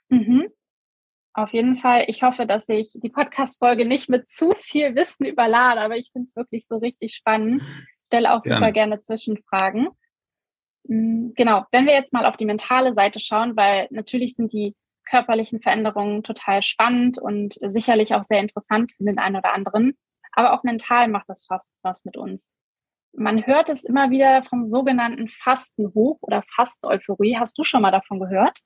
Mhm. 0.09 0.48
Auf 1.33 1.53
jeden 1.53 1.75
Fall. 1.75 2.03
Ich 2.07 2.21
hoffe, 2.21 2.45
dass 2.45 2.67
ich 2.67 2.91
die 2.95 3.09
Podcast-Folge 3.09 3.86
nicht 3.86 4.09
mit 4.09 4.27
zu 4.27 4.51
viel 4.59 4.93
Wissen 4.95 5.25
überlade, 5.25 5.79
aber 5.79 5.95
ich 5.95 6.09
finde 6.12 6.25
es 6.27 6.36
wirklich 6.36 6.67
so 6.67 6.77
richtig 6.77 7.13
spannend. 7.15 7.63
Stelle 8.07 8.33
auch 8.33 8.41
gerne. 8.41 8.57
super 8.57 8.71
gerne 8.71 9.01
Zwischenfragen. 9.01 9.88
Mm, 10.83 11.31
genau, 11.36 11.65
wenn 11.71 11.86
wir 11.86 11.93
jetzt 11.93 12.13
mal 12.13 12.25
auf 12.25 12.38
die 12.38 12.45
mentale 12.45 12.93
Seite 12.93 13.19
schauen, 13.19 13.55
weil 13.55 13.88
natürlich 13.91 14.36
sind 14.36 14.53
die 14.53 14.75
körperlichen 15.09 15.62
Veränderungen 15.62 16.24
total 16.24 16.62
spannend 16.62 17.17
und 17.17 17.57
sicherlich 17.62 18.13
auch 18.13 18.24
sehr 18.24 18.39
interessant 18.39 18.91
für 18.91 19.03
den 19.03 19.17
einen 19.17 19.38
oder 19.38 19.53
anderen, 19.53 19.98
aber 20.33 20.53
auch 20.53 20.63
mental 20.63 21.07
macht 21.07 21.27
das 21.27 21.45
fast 21.45 21.79
was 21.83 22.05
mit 22.05 22.15
uns. 22.15 22.48
Man 23.13 23.45
hört 23.48 23.69
es 23.69 23.83
immer 23.83 24.12
wieder 24.12 24.43
vom 24.43 24.67
sogenannten 24.67 25.27
Fastenhoch 25.29 26.19
oder 26.21 26.43
Fast-Euphorie. 26.55 27.38
Hast 27.38 27.57
du 27.57 27.63
schon 27.63 27.81
mal 27.81 27.91
davon 27.91 28.19
gehört? 28.19 28.59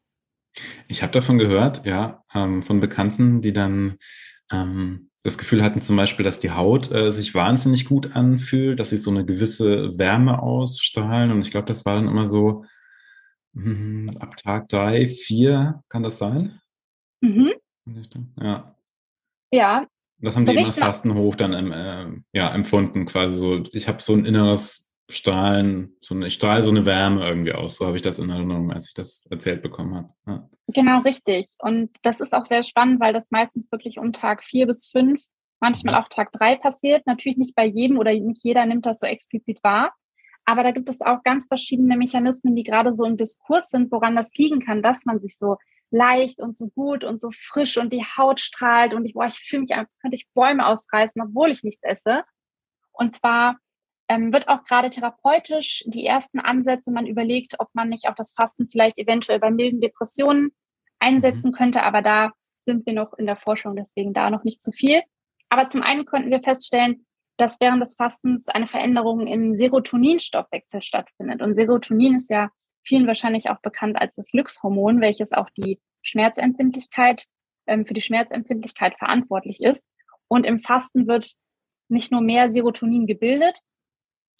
Ich 0.90 1.02
habe 1.02 1.14
davon 1.14 1.38
gehört, 1.38 1.86
ja, 1.86 2.24
ähm, 2.36 2.62
von 2.62 2.82
Bekannten, 2.82 3.42
die 3.42 3.54
dann 3.54 3.98
ähm, 4.52 5.10
das 5.24 5.38
Gefühl 5.38 5.64
hatten 5.64 5.82
zum 5.82 5.96
Beispiel, 5.96 6.26
dass 6.26 6.42
die 6.42 6.52
Haut 6.52 6.92
äh, 6.92 7.12
sich 7.12 7.34
wahnsinnig 7.34 7.86
gut 7.86 8.14
anfühlt, 8.16 8.80
dass 8.80 8.90
sie 8.90 8.98
so 8.98 9.10
eine 9.10 9.26
gewisse 9.26 9.98
Wärme 9.98 10.42
ausstrahlen. 10.42 11.32
Und 11.32 11.42
ich 11.42 11.52
glaube, 11.52 11.68
das 11.68 11.86
war 11.86 11.96
dann 11.96 12.10
immer 12.10 12.28
so 12.28 12.66
mh, 13.54 14.12
ab 14.20 14.36
Tag 14.38 14.68
drei, 14.68 15.08
vier, 15.08 15.82
kann 15.88 16.04
das 16.04 16.18
sein? 16.18 16.60
Mhm. 17.22 17.54
Ja. 18.40 18.76
Ja. 19.52 19.88
Das 20.20 20.36
haben 20.36 20.46
die 20.46 20.54
immer 20.54 20.68
das 20.68 20.80
Fastenhoch 20.80 21.36
dann 21.36 21.72
äh, 21.72 22.08
ja, 22.34 22.54
empfunden, 22.54 23.06
quasi 23.06 23.36
so. 23.38 23.64
Ich 23.72 23.88
habe 23.88 24.02
so 24.02 24.14
ein 24.14 24.26
inneres 24.26 24.90
strahlen, 25.18 25.96
so 26.02 26.16
eine, 26.16 26.28
ich 26.28 26.34
strahle 26.34 26.64
so 26.64 26.72
eine 26.72 26.86
Wärme 26.86 27.26
irgendwie 27.26 27.54
aus. 27.54 27.78
So 27.78 27.86
habe 27.86 27.96
ich 27.96 28.02
das 28.02 28.20
in 28.20 28.30
Erinnerung, 28.30 28.72
als 28.72 28.88
ich 28.88 28.94
das 28.94 29.26
erzählt 29.30 29.62
bekommen 29.62 29.96
habe. 29.96 30.10
Ja. 30.28 30.50
Genau, 30.68 31.00
richtig. 31.02 31.50
Und 31.60 31.92
das 32.02 32.20
ist 32.20 32.34
auch 32.34 32.46
sehr 32.46 32.64
spannend, 32.64 33.00
weil 33.00 33.14
das 33.14 33.32
meistens 33.32 33.72
wirklich 33.72 34.00
um 34.00 34.14
Tag 34.14 34.44
vier 34.44 34.68
bis 34.68 34.88
fünf, 34.88 35.22
manchmal 35.60 35.96
auch 35.96 36.10
Tag 36.10 36.32
drei 36.32 36.56
passiert. 36.56 37.06
Natürlich 37.06 37.38
nicht 37.38 37.56
bei 37.56 37.66
jedem 37.66 37.98
oder 37.98 38.12
nicht 38.14 38.44
jeder 38.44 38.66
nimmt 38.66 38.86
das 38.86 39.00
so 39.00 39.06
explizit 39.06 39.64
wahr. 39.64 39.94
Aber 40.46 40.64
da 40.64 40.72
gibt 40.72 40.90
es 40.90 41.02
auch 41.02 41.24
ganz 41.24 41.48
verschiedene 41.48 41.98
Mechanismen, 41.98 42.56
die 42.56 42.64
gerade 42.64 42.94
so 42.94 43.06
im 43.06 43.18
Diskurs 43.18 43.70
sind, 43.70 43.92
woran 43.92 44.16
das 44.16 44.34
liegen 44.36 44.60
kann, 44.60 44.82
dass 44.82 45.06
man 45.06 45.20
sich 45.20 45.38
so 45.38 45.58
leicht 45.90 46.40
und 46.42 46.58
so 46.58 46.68
gut 46.70 47.04
und 47.04 47.22
so 47.22 47.30
frisch 47.32 47.78
und 47.78 47.94
die 47.94 48.04
Haut 48.04 48.42
strahlt 48.42 48.94
und 48.94 49.06
ich, 49.06 49.14
boah, 49.14 49.28
ich 49.28 49.36
fühle 49.36 49.62
mich 49.62 49.76
als 49.76 49.98
könnte 50.00 50.16
ich 50.16 50.28
Bäume 50.34 50.66
ausreißen, 50.66 51.22
obwohl 51.22 51.52
ich 51.52 51.64
nichts 51.64 51.84
esse. 51.84 52.24
Und 52.92 53.16
zwar 53.16 53.58
ähm, 54.08 54.34
wird 54.34 54.48
auch 54.48 54.64
gerade 54.66 54.90
therapeutisch 54.90 55.84
die 55.88 56.06
ersten 56.06 56.40
Ansätze, 56.40 56.92
man 56.92 57.08
überlegt, 57.08 57.60
ob 57.60 57.70
man 57.74 57.90
nicht 57.90 58.08
auch 58.08 58.16
das 58.16 58.34
Fasten 58.34 58.68
vielleicht 58.68 58.98
eventuell 58.98 59.40
bei 59.40 59.52
milden 59.52 59.82
Depressionen 59.82 60.52
einsetzen 61.00 61.52
mhm. 61.52 61.56
könnte, 61.56 61.84
aber 61.84 62.02
da 62.02 62.32
sind 62.60 62.86
wir 62.86 62.94
noch 62.94 63.14
in 63.14 63.26
der 63.26 63.36
Forschung, 63.36 63.76
deswegen 63.76 64.14
da 64.14 64.30
noch 64.30 64.44
nicht 64.44 64.64
zu 64.64 64.72
viel. 64.72 65.02
Aber 65.50 65.70
zum 65.70 65.84
einen 65.84 66.06
konnten 66.06 66.32
wir 66.32 66.42
feststellen, 66.42 67.06
dass 67.38 67.60
während 67.60 67.82
des 67.82 67.96
Fastens 67.96 68.48
eine 68.48 68.68
Veränderung 68.68 69.28
im 69.28 69.56
Serotoninstoffwechsel 69.56 70.82
stattfindet. 70.82 71.42
Und 71.42 71.54
Serotonin 71.54 72.16
ist 72.16 72.30
ja 72.30 72.50
vielen 72.84 73.08
wahrscheinlich 73.08 73.50
auch 73.50 73.60
bekannt 73.62 74.00
als 74.00 74.16
das 74.16 74.28
Glückshormon, 74.28 75.02
welches 75.02 75.34
auch 75.34 75.50
die 75.58 75.80
Schmerzempfindlichkeit, 76.04 77.26
ähm, 77.68 77.86
für 77.86 77.94
die 77.94 78.02
Schmerzempfindlichkeit 78.02 78.96
verantwortlich 78.98 79.62
ist. 79.62 79.88
Und 80.28 80.46
im 80.46 80.60
Fasten 80.60 81.08
wird 81.08 81.34
nicht 81.90 82.12
nur 82.12 82.22
mehr 82.22 82.52
Serotonin 82.52 83.08
gebildet, 83.08 83.60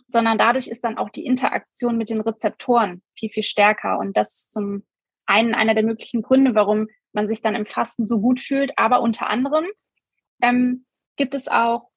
sondern 0.08 0.38
dadurch 0.38 0.68
ist 0.68 0.84
dann 0.84 0.98
auch 0.98 1.10
die 1.10 1.26
Interaktion 1.26 1.98
mit 1.98 2.10
den 2.10 2.22
Rezeptoren 2.22 3.02
viel, 3.18 3.30
viel 3.30 3.44
stärker. 3.44 4.00
Und 4.00 4.18
das 4.18 4.34
ist 4.34 4.54
zum 4.54 4.84
einen 5.26 5.54
einer 5.54 5.74
der 5.74 5.84
möglichen 5.84 6.22
Gründe, 6.22 6.56
warum 6.56 6.88
man 7.14 7.28
sich 7.28 7.42
dann 7.42 7.56
im 7.56 7.66
Fasten 7.66 8.06
so 8.06 8.20
gut 8.20 8.40
fühlt. 8.40 8.78
Aber 8.78 9.02
unter 9.02 9.30
anderem 9.30 9.66
ähm, 10.42 10.86
gibt 11.16 11.36
es 11.36 11.48
auch 11.48 11.90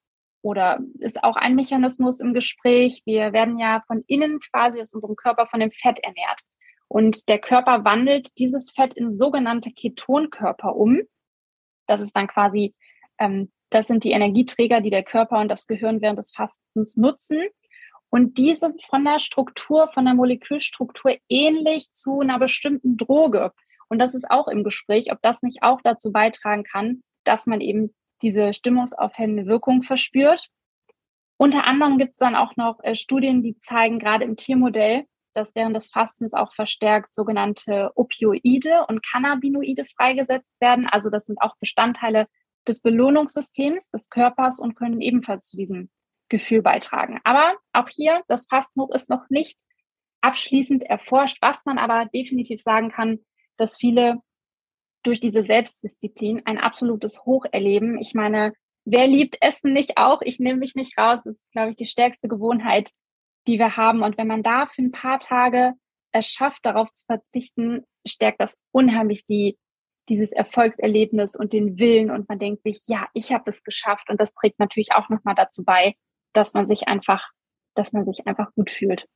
oder 0.42 0.78
ist 1.00 1.24
auch 1.24 1.36
ein 1.36 1.56
Mechanismus 1.56 2.20
im 2.20 2.32
Gespräch. 2.32 3.02
Wir 3.04 3.32
werden 3.32 3.58
ja 3.58 3.82
von 3.88 4.04
innen 4.06 4.38
quasi 4.38 4.80
aus 4.80 4.94
unserem 4.94 5.16
Körper 5.16 5.46
von 5.46 5.58
dem 5.58 5.72
Fett 5.72 5.98
ernährt. 6.00 6.40
Und 6.88 7.28
der 7.28 7.40
Körper 7.40 7.84
wandelt 7.84 8.38
dieses 8.38 8.70
Fett 8.70 8.94
in 8.94 9.10
sogenannte 9.10 9.72
Ketonkörper 9.72 10.76
um. 10.76 11.00
Das 11.88 12.00
ist 12.00 12.14
dann 12.14 12.28
quasi, 12.28 12.74
ähm, 13.18 13.50
das 13.70 13.88
sind 13.88 14.04
die 14.04 14.12
Energieträger, 14.12 14.80
die 14.80 14.90
der 14.90 15.02
Körper 15.02 15.40
und 15.40 15.48
das 15.48 15.66
Gehirn 15.66 16.00
während 16.00 16.18
des 16.18 16.30
Fastens 16.30 16.96
nutzen. 16.96 17.38
Und 18.10 18.38
die 18.38 18.54
sind 18.54 18.82
von 18.82 19.04
der 19.04 19.18
Struktur, 19.18 19.88
von 19.92 20.04
der 20.04 20.14
Molekülstruktur 20.14 21.16
ähnlich 21.28 21.90
zu 21.92 22.20
einer 22.20 22.38
bestimmten 22.38 22.96
Droge. 22.96 23.52
Und 23.88 23.98
das 23.98 24.14
ist 24.14 24.30
auch 24.30 24.48
im 24.48 24.64
Gespräch, 24.64 25.12
ob 25.12 25.20
das 25.22 25.42
nicht 25.42 25.62
auch 25.62 25.80
dazu 25.82 26.12
beitragen 26.12 26.64
kann, 26.64 27.02
dass 27.24 27.46
man 27.46 27.60
eben 27.60 27.94
diese 28.22 28.52
stimmungsaufhellende 28.52 29.46
Wirkung 29.46 29.82
verspürt. 29.82 30.48
Unter 31.36 31.64
anderem 31.64 31.98
gibt 31.98 32.12
es 32.12 32.18
dann 32.18 32.34
auch 32.34 32.56
noch 32.56 32.78
äh, 32.82 32.94
Studien, 32.94 33.42
die 33.42 33.58
zeigen, 33.58 33.98
gerade 33.98 34.24
im 34.24 34.36
Tiermodell, 34.36 35.04
dass 35.34 35.54
während 35.54 35.76
des 35.76 35.90
Fastens 35.90 36.32
auch 36.32 36.54
verstärkt 36.54 37.12
sogenannte 37.14 37.90
Opioide 37.94 38.86
und 38.88 39.04
Cannabinoide 39.04 39.84
freigesetzt 39.84 40.54
werden. 40.60 40.86
Also 40.86 41.10
das 41.10 41.26
sind 41.26 41.42
auch 41.42 41.56
Bestandteile 41.60 42.26
des 42.66 42.80
Belohnungssystems 42.80 43.90
des 43.90 44.08
Körpers 44.08 44.58
und 44.58 44.76
können 44.76 45.00
ebenfalls 45.02 45.46
zu 45.46 45.58
diesem 45.58 45.90
Gefühl 46.28 46.62
beitragen. 46.62 47.20
Aber 47.24 47.54
auch 47.72 47.88
hier, 47.88 48.22
das 48.28 48.46
Fastenhoch 48.46 48.90
ist 48.94 49.10
noch 49.10 49.28
nicht 49.30 49.58
abschließend 50.20 50.84
erforscht. 50.84 51.38
Was 51.40 51.64
man 51.64 51.78
aber 51.78 52.06
definitiv 52.06 52.60
sagen 52.60 52.90
kann, 52.90 53.20
dass 53.56 53.76
viele 53.76 54.20
durch 55.06 55.20
diese 55.20 55.44
Selbstdisziplin 55.44 56.42
ein 56.46 56.58
absolutes 56.58 57.24
Hoch 57.24 57.46
erleben. 57.50 57.98
Ich 58.00 58.12
meine, 58.12 58.52
wer 58.84 59.06
liebt 59.06 59.38
Essen 59.40 59.72
nicht 59.72 59.98
auch? 59.98 60.20
Ich 60.22 60.40
nehme 60.40 60.58
mich 60.58 60.74
nicht 60.74 60.98
raus. 60.98 61.20
Das 61.24 61.36
ist, 61.36 61.52
glaube 61.52 61.70
ich, 61.70 61.76
die 61.76 61.86
stärkste 61.86 62.28
Gewohnheit, 62.28 62.90
die 63.46 63.58
wir 63.58 63.76
haben. 63.76 64.02
Und 64.02 64.18
wenn 64.18 64.26
man 64.26 64.42
da 64.42 64.66
für 64.66 64.82
ein 64.82 64.92
paar 64.92 65.20
Tage 65.20 65.74
es 66.12 66.26
schafft, 66.26 66.66
darauf 66.66 66.92
zu 66.92 67.04
verzichten, 67.06 67.84
stärkt 68.06 68.40
das 68.40 68.58
unheimlich 68.72 69.26
die, 69.26 69.58
dieses 70.08 70.32
Erfolgserlebnis 70.32 71.36
und 71.36 71.52
den 71.52 71.78
Willen. 71.78 72.10
Und 72.10 72.28
man 72.28 72.40
denkt 72.40 72.62
sich, 72.64 72.82
ja, 72.86 73.06
ich 73.12 73.32
habe 73.32 73.48
es 73.48 73.62
geschafft. 73.62 74.10
Und 74.10 74.20
das 74.20 74.34
trägt 74.34 74.58
natürlich 74.58 74.92
auch 74.92 75.08
nochmal 75.08 75.36
dazu 75.36 75.62
bei, 75.64 75.94
dass 76.36 76.52
man 76.52 76.66
sich 76.66 76.86
einfach, 76.88 77.30
dass 77.74 77.92
man 77.92 78.04
sich 78.04 78.26
einfach 78.26 78.52
gut 78.54 78.70
fühlt. 78.70 79.06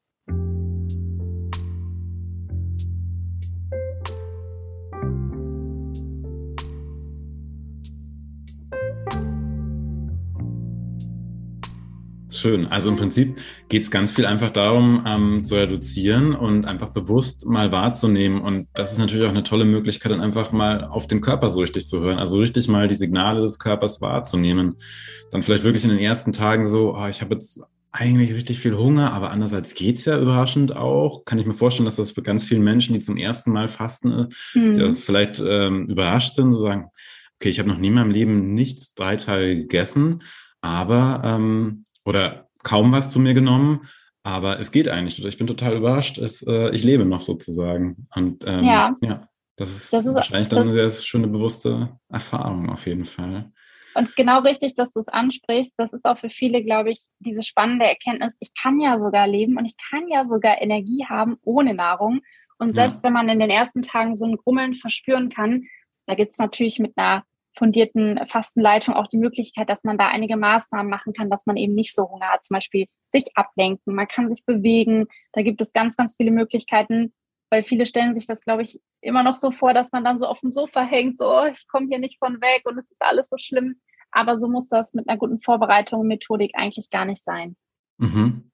Schön. 12.30 12.68
Also 12.68 12.90
im 12.90 12.96
Prinzip 12.96 13.40
geht 13.68 13.82
es 13.82 13.90
ganz 13.90 14.12
viel 14.12 14.24
einfach 14.24 14.50
darum, 14.50 15.04
ähm, 15.06 15.42
zu 15.42 15.56
reduzieren 15.56 16.34
und 16.34 16.64
einfach 16.64 16.90
bewusst 16.90 17.46
mal 17.46 17.72
wahrzunehmen. 17.72 18.40
Und 18.40 18.68
das 18.74 18.92
ist 18.92 18.98
natürlich 18.98 19.26
auch 19.26 19.30
eine 19.30 19.42
tolle 19.42 19.64
Möglichkeit, 19.64 20.12
dann 20.12 20.20
einfach 20.20 20.52
mal 20.52 20.84
auf 20.84 21.06
den 21.06 21.20
Körper 21.20 21.50
so 21.50 21.60
richtig 21.60 21.88
zu 21.88 22.00
hören. 22.00 22.18
Also 22.18 22.38
richtig 22.38 22.68
mal 22.68 22.88
die 22.88 22.94
Signale 22.94 23.42
des 23.42 23.58
Körpers 23.58 24.00
wahrzunehmen. 24.00 24.76
Dann 25.32 25.42
vielleicht 25.42 25.64
wirklich 25.64 25.84
in 25.84 25.90
den 25.90 25.98
ersten 25.98 26.32
Tagen 26.32 26.68
so, 26.68 26.96
oh, 26.96 27.06
ich 27.06 27.20
habe 27.20 27.34
jetzt 27.34 27.60
eigentlich 27.92 28.32
richtig 28.32 28.60
viel 28.60 28.76
Hunger, 28.76 29.12
aber 29.12 29.32
andererseits 29.32 29.74
geht's 29.74 30.04
ja 30.04 30.18
überraschend 30.20 30.76
auch. 30.76 31.24
Kann 31.24 31.38
ich 31.38 31.46
mir 31.46 31.54
vorstellen, 31.54 31.86
dass 31.86 31.96
das 31.96 32.12
für 32.12 32.22
ganz 32.22 32.44
vielen 32.44 32.62
Menschen, 32.62 32.94
die 32.94 33.00
zum 33.00 33.16
ersten 33.16 33.50
Mal 33.50 33.68
fasten, 33.68 34.28
mhm. 34.54 34.74
die 34.74 34.92
vielleicht 34.92 35.42
ähm, 35.44 35.86
überrascht 35.88 36.34
sind, 36.34 36.52
so 36.52 36.60
sagen, 36.60 36.86
okay, 37.40 37.48
ich 37.48 37.58
habe 37.58 37.68
noch 37.68 37.78
nie 37.78 37.88
in 37.88 37.94
meinem 37.94 38.10
Leben 38.10 38.54
nichts 38.54 38.94
drei 38.94 39.16
Tage 39.16 39.56
gegessen, 39.56 40.22
aber 40.60 41.22
ähm, 41.24 41.84
oder 42.04 42.48
kaum 42.62 42.92
was 42.92 43.10
zu 43.10 43.18
mir 43.18 43.34
genommen, 43.34 43.88
aber 44.22 44.60
es 44.60 44.70
geht 44.72 44.88
eigentlich. 44.88 45.24
Ich 45.24 45.38
bin 45.38 45.46
total 45.46 45.76
überrascht. 45.76 46.18
Es, 46.18 46.42
äh, 46.46 46.74
ich 46.74 46.84
lebe 46.84 47.04
noch 47.04 47.20
sozusagen. 47.20 48.06
Und 48.14 48.44
ähm, 48.46 48.64
ja. 48.64 48.94
ja, 49.02 49.28
das 49.56 49.70
ist, 49.70 49.92
das 49.92 50.06
ist 50.06 50.14
wahrscheinlich 50.14 50.48
dann 50.48 50.68
eine 50.68 50.72
sehr 50.72 50.90
schöne, 50.90 51.28
bewusste 51.28 51.98
Erfahrung 52.08 52.68
auf 52.68 52.86
jeden 52.86 53.06
Fall. 53.06 53.50
Und 53.94 54.14
genau 54.14 54.40
richtig, 54.40 54.74
dass 54.74 54.92
du 54.92 55.00
es 55.00 55.08
ansprichst. 55.08 55.74
Das 55.76 55.92
ist 55.92 56.04
auch 56.04 56.18
für 56.18 56.30
viele, 56.30 56.62
glaube 56.62 56.90
ich, 56.90 57.06
diese 57.18 57.42
spannende 57.42 57.86
Erkenntnis. 57.86 58.36
Ich 58.40 58.52
kann 58.54 58.78
ja 58.80 59.00
sogar 59.00 59.26
leben 59.26 59.56
und 59.56 59.64
ich 59.64 59.74
kann 59.76 60.06
ja 60.08 60.26
sogar 60.28 60.60
Energie 60.60 61.06
haben 61.08 61.36
ohne 61.42 61.74
Nahrung. 61.74 62.20
Und 62.58 62.74
selbst 62.74 63.02
ja. 63.02 63.04
wenn 63.04 63.14
man 63.14 63.28
in 63.28 63.40
den 63.40 63.50
ersten 63.50 63.82
Tagen 63.82 64.16
so 64.16 64.26
ein 64.26 64.36
Grummeln 64.36 64.74
verspüren 64.74 65.30
kann, 65.30 65.64
da 66.06 66.14
gibt 66.14 66.32
es 66.32 66.38
natürlich 66.38 66.78
mit 66.78 66.92
einer 66.96 67.24
fundierten 67.56 68.20
Fastenleitung 68.28 68.94
auch 68.94 69.06
die 69.06 69.18
Möglichkeit, 69.18 69.68
dass 69.68 69.84
man 69.84 69.98
da 69.98 70.08
einige 70.08 70.36
Maßnahmen 70.36 70.90
machen 70.90 71.12
kann, 71.12 71.30
dass 71.30 71.46
man 71.46 71.56
eben 71.56 71.74
nicht 71.74 71.94
so 71.94 72.08
Hunger 72.08 72.28
hat. 72.28 72.44
Zum 72.44 72.54
Beispiel 72.54 72.86
sich 73.12 73.26
ablenken, 73.34 73.94
man 73.94 74.08
kann 74.08 74.28
sich 74.28 74.44
bewegen. 74.44 75.06
Da 75.32 75.42
gibt 75.42 75.60
es 75.60 75.72
ganz, 75.72 75.96
ganz 75.96 76.14
viele 76.16 76.30
Möglichkeiten, 76.30 77.12
weil 77.50 77.64
viele 77.64 77.86
stellen 77.86 78.14
sich 78.14 78.26
das, 78.26 78.42
glaube 78.42 78.62
ich, 78.62 78.80
immer 79.00 79.22
noch 79.22 79.36
so 79.36 79.50
vor, 79.50 79.74
dass 79.74 79.92
man 79.92 80.04
dann 80.04 80.18
so 80.18 80.26
auf 80.26 80.40
dem 80.40 80.52
Sofa 80.52 80.82
hängt, 80.82 81.18
so, 81.18 81.26
oh, 81.26 81.46
ich 81.46 81.66
komme 81.68 81.88
hier 81.88 81.98
nicht 81.98 82.18
von 82.18 82.40
weg 82.40 82.62
und 82.64 82.78
es 82.78 82.90
ist 82.90 83.02
alles 83.02 83.28
so 83.28 83.36
schlimm. 83.38 83.80
Aber 84.12 84.36
so 84.36 84.48
muss 84.48 84.68
das 84.68 84.94
mit 84.94 85.08
einer 85.08 85.18
guten 85.18 85.40
Vorbereitung 85.40 86.00
und 86.00 86.08
Methodik 86.08 86.52
eigentlich 86.54 86.90
gar 86.90 87.04
nicht 87.04 87.22
sein. 87.22 87.56
Mhm. 87.98 88.50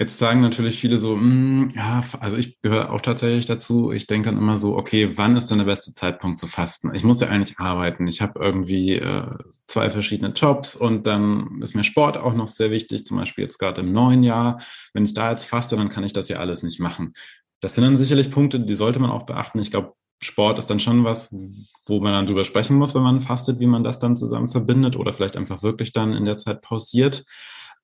Jetzt 0.00 0.18
sagen 0.18 0.40
natürlich 0.40 0.80
viele 0.80 0.98
so, 0.98 1.14
mm, 1.14 1.72
ja, 1.74 2.02
also 2.20 2.38
ich 2.38 2.58
gehöre 2.62 2.90
auch 2.90 3.02
tatsächlich 3.02 3.44
dazu. 3.44 3.92
Ich 3.92 4.06
denke 4.06 4.30
dann 4.30 4.38
immer 4.38 4.56
so, 4.56 4.74
okay, 4.74 5.18
wann 5.18 5.36
ist 5.36 5.50
denn 5.50 5.58
der 5.58 5.66
beste 5.66 5.92
Zeitpunkt 5.92 6.40
zu 6.40 6.46
fasten? 6.46 6.94
Ich 6.94 7.04
muss 7.04 7.20
ja 7.20 7.28
eigentlich 7.28 7.58
arbeiten. 7.58 8.06
Ich 8.06 8.22
habe 8.22 8.40
irgendwie 8.42 8.94
äh, 8.94 9.26
zwei 9.66 9.90
verschiedene 9.90 10.30
Jobs 10.30 10.74
und 10.74 11.06
dann 11.06 11.60
ist 11.60 11.74
mir 11.74 11.84
Sport 11.84 12.16
auch 12.16 12.32
noch 12.32 12.48
sehr 12.48 12.70
wichtig, 12.70 13.04
zum 13.04 13.18
Beispiel 13.18 13.44
jetzt 13.44 13.58
gerade 13.58 13.82
im 13.82 13.92
neuen 13.92 14.22
Jahr. 14.22 14.62
Wenn 14.94 15.04
ich 15.04 15.12
da 15.12 15.32
jetzt 15.32 15.44
faste, 15.44 15.76
dann 15.76 15.90
kann 15.90 16.04
ich 16.04 16.14
das 16.14 16.30
ja 16.30 16.38
alles 16.38 16.62
nicht 16.62 16.80
machen. 16.80 17.12
Das 17.60 17.74
sind 17.74 17.84
dann 17.84 17.98
sicherlich 17.98 18.30
Punkte, 18.30 18.58
die 18.58 18.74
sollte 18.76 19.00
man 19.00 19.10
auch 19.10 19.26
beachten. 19.26 19.58
Ich 19.58 19.70
glaube, 19.70 19.92
Sport 20.22 20.58
ist 20.58 20.70
dann 20.70 20.80
schon 20.80 21.04
was, 21.04 21.30
wo 21.84 22.00
man 22.00 22.14
dann 22.14 22.26
drüber 22.26 22.46
sprechen 22.46 22.76
muss, 22.76 22.94
wenn 22.94 23.02
man 23.02 23.20
fastet, 23.20 23.60
wie 23.60 23.66
man 23.66 23.84
das 23.84 23.98
dann 23.98 24.16
zusammen 24.16 24.48
verbindet 24.48 24.96
oder 24.96 25.12
vielleicht 25.12 25.36
einfach 25.36 25.62
wirklich 25.62 25.92
dann 25.92 26.14
in 26.14 26.24
der 26.24 26.38
Zeit 26.38 26.62
pausiert. 26.62 27.26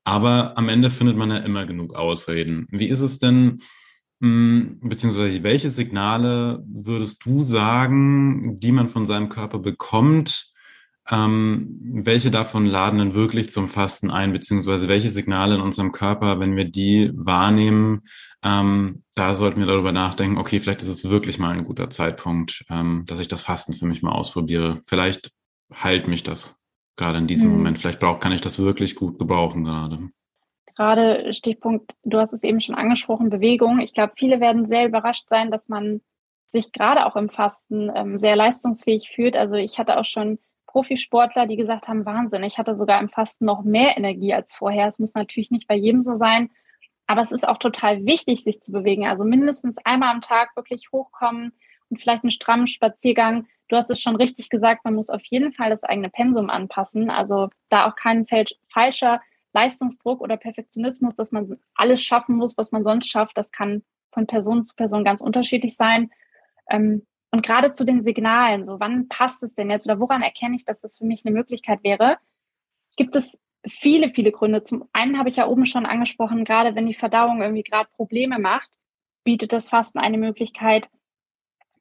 Aber 0.07 0.57
am 0.57 0.69
Ende 0.69 0.89
findet 0.91 1.17
man 1.17 1.31
ja 1.31 1.39
immer 1.39 1.67
genug 1.67 1.97
Ausreden. 1.97 2.69
Wie 2.71 2.87
ist 2.87 3.01
es 3.01 3.19
denn, 3.19 3.59
hm, 4.21 4.79
beziehungsweise 4.81 5.43
welche 5.43 5.71
Signale 5.71 6.63
würdest 6.65 7.25
du 7.25 7.43
sagen, 7.43 8.57
die 8.61 8.71
man 8.71 8.89
von 8.89 9.07
seinem 9.07 9.29
Körper 9.29 9.59
bekommt, 9.59 10.53
ähm, 11.11 11.81
welche 11.83 12.31
davon 12.31 12.67
laden 12.67 13.01
denn 13.01 13.15
wirklich 13.15 13.51
zum 13.51 13.67
Fasten 13.67 14.13
ein, 14.13 14.33
beziehungsweise 14.33 14.87
welche 14.87 15.11
Signale 15.11 15.57
in 15.57 15.61
unserem 15.61 15.91
Körper, 15.91 16.39
wenn 16.39 16.55
wir 16.55 16.67
die 16.67 17.11
wahrnehmen, 17.13 18.03
ähm, 18.45 19.03
da 19.17 19.35
sollten 19.35 19.59
wir 19.59 19.67
darüber 19.67 19.91
nachdenken, 19.91 20.39
okay, 20.39 20.61
vielleicht 20.61 20.85
ist 20.85 20.89
es 20.89 21.11
wirklich 21.11 21.41
mal 21.41 21.51
ein 21.51 21.65
guter 21.65 21.91
Zeitpunkt, 21.91 22.65
ähm, 22.71 23.03
dass 23.09 23.19
ich 23.19 23.27
das 23.27 23.43
Fasten 23.43 23.73
für 23.73 23.87
mich 23.87 24.03
mal 24.03 24.13
ausprobiere. 24.13 24.83
Vielleicht 24.85 25.33
heilt 25.73 26.07
mich 26.07 26.23
das 26.23 26.61
gerade 26.97 27.19
in 27.19 27.27
diesem 27.27 27.51
hm. 27.51 27.57
Moment. 27.59 27.79
Vielleicht 27.79 28.01
brauch, 28.01 28.21
kann 28.21 28.33
ich 28.33 28.41
das 28.41 28.59
wirklich 28.59 28.95
gut 28.95 29.19
gebrauchen 29.19 29.65
gerade. 29.65 30.11
Gerade 30.77 31.33
Stichpunkt, 31.33 31.95
du 32.05 32.19
hast 32.19 32.33
es 32.33 32.43
eben 32.43 32.61
schon 32.61 32.75
angesprochen, 32.75 33.31
Bewegung. 33.31 33.81
Ich 33.81 33.95
glaube, 33.95 34.13
viele 34.17 34.41
werden 34.41 34.67
sehr 34.69 34.87
überrascht 34.87 35.29
sein, 35.29 35.51
dass 35.51 35.69
man 35.69 36.03
sich 36.49 36.73
gerade 36.73 37.07
auch 37.07 37.17
im 37.17 37.29
Fasten 37.29 37.91
ähm, 37.95 38.19
sehr 38.19 38.37
leistungsfähig 38.37 39.11
fühlt. 39.15 39.37
Also 39.37 39.55
ich 39.55 39.79
hatte 39.79 39.99
auch 39.99 40.05
schon 40.05 40.39
Profisportler, 40.67 41.47
die 41.47 41.57
gesagt 41.57 41.89
haben, 41.89 42.05
Wahnsinn, 42.05 42.43
ich 42.43 42.59
hatte 42.59 42.77
sogar 42.77 43.01
im 43.01 43.09
Fasten 43.09 43.47
noch 43.47 43.63
mehr 43.63 43.97
Energie 43.97 44.35
als 44.35 44.55
vorher. 44.55 44.89
Es 44.89 44.99
muss 44.99 45.15
natürlich 45.15 45.51
nicht 45.51 45.67
bei 45.67 45.75
jedem 45.75 46.03
so 46.03 46.15
sein, 46.15 46.51
aber 47.07 47.23
es 47.23 47.33
ist 47.33 47.49
auch 47.49 47.59
total 47.59 48.05
wichtig, 48.05 48.45
sich 48.45 48.61
zu 48.61 48.73
bewegen. 48.73 49.07
Also 49.07 49.25
mindestens 49.25 49.79
einmal 49.85 50.11
am 50.11 50.21
Tag 50.21 50.55
wirklich 50.57 50.93
hochkommen 50.93 51.53
und 51.91 52.01
vielleicht 52.01 52.25
einen 52.25 52.31
strammen 52.31 52.67
Spaziergang 52.67 53.47
Du 53.69 53.77
hast 53.77 53.91
es 53.91 54.01
schon 54.01 54.17
richtig 54.17 54.49
gesagt, 54.49 54.85
man 54.85 54.95
muss 54.95 55.11
auf 55.11 55.25
jeden 55.25 55.53
Fall 55.53 55.71
das 55.71 55.83
eigene 55.83 56.09
Pensum 56.09 56.51
anpassen. 56.51 57.11
Also 57.11 57.49
da 57.69 57.89
auch 57.89 57.97
kein 57.97 58.27
falscher 58.69 59.21
Leistungsdruck 59.53 60.21
oder 60.21 60.37
Perfektionismus, 60.37 61.17
dass 61.17 61.33
man 61.33 61.59
alles 61.75 62.03
schaffen 62.03 62.37
muss, 62.37 62.57
was 62.57 62.73
man 62.73 62.85
sonst 62.85 63.11
schafft. 63.11 63.37
Das 63.37 63.51
kann 63.51 63.83
von 64.13 64.27
Person 64.27 64.65
zu 64.65 64.77
Person 64.77 65.05
ganz 65.05 65.21
unterschiedlich 65.21 65.77
sein. 65.77 66.11
Ähm, 66.71 67.07
und 67.33 67.45
gerade 67.45 67.73
zu 67.73 67.85
den 67.85 68.03
Signalen, 68.03 68.67
so 68.67 68.79
wann 68.79 69.09
passt 69.09 69.43
es 69.43 69.55
denn 69.55 69.69
jetzt 69.69 69.87
oder 69.87 69.99
woran 69.99 70.23
erkenne 70.23 70.55
ich, 70.55 70.65
dass 70.65 70.81
das 70.81 70.99
für 70.99 71.05
mich 71.05 71.25
eine 71.25 71.35
Möglichkeit 71.35 71.83
wäre, 71.83 72.19
gibt 72.97 73.17
es 73.17 73.41
viele, 73.67 74.11
viele 74.15 74.31
Gründe. 74.31 74.63
Zum 74.63 74.89
einen 74.93 75.19
habe 75.19 75.29
ich 75.29 75.37
ja 75.37 75.49
oben 75.49 75.67
schon 75.67 75.87
angesprochen, 75.87 76.45
gerade 76.45 76.77
wenn 76.77 76.87
die 76.87 76.95
Verdauung 76.95 77.43
irgendwie 77.43 77.65
gerade 77.65 77.91
Probleme 77.97 78.39
macht, 78.39 78.71
bietet 79.25 79.53
das 79.53 79.69
Fasten 79.69 79.99
eine 79.99 80.19
Möglichkeit, 80.19 80.89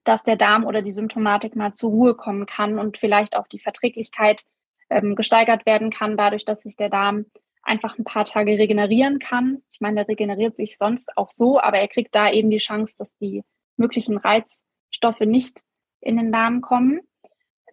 dass 0.05 0.23
der 0.23 0.37
Darm 0.37 0.65
oder 0.65 0.81
die 0.81 0.93
Symptomatik 0.93 1.55
mal 1.55 1.73
zur 1.73 1.89
Ruhe 1.89 2.15
kommen 2.15 2.45
kann 2.45 2.79
und 2.79 2.97
vielleicht 2.97 3.35
auch 3.35 3.47
die 3.47 3.59
Verträglichkeit 3.59 4.43
ähm, 4.89 5.15
gesteigert 5.15 5.65
werden 5.65 5.89
kann, 5.89 6.15
dadurch, 6.15 6.45
dass 6.45 6.61
sich 6.61 6.77
der 6.77 6.89
Darm 6.89 7.25
einfach 7.63 7.97
ein 7.97 8.03
paar 8.03 8.25
Tage 8.25 8.51
regenerieren 8.51 9.19
kann. 9.19 9.63
Ich 9.69 9.81
meine, 9.81 9.95
der 9.95 10.07
regeneriert 10.07 10.55
sich 10.55 10.77
sonst 10.77 11.17
auch 11.17 11.31
so, 11.31 11.59
aber 11.59 11.79
er 11.79 11.87
kriegt 11.87 12.13
da 12.13 12.31
eben 12.31 12.51
die 12.51 12.57
Chance, 12.57 12.95
dass 12.97 13.17
die 13.17 13.43
möglichen 13.75 14.17
Reizstoffe 14.17 15.21
nicht 15.21 15.61
in 15.99 16.17
den 16.17 16.31
Darm 16.31 16.61
kommen. 16.61 17.01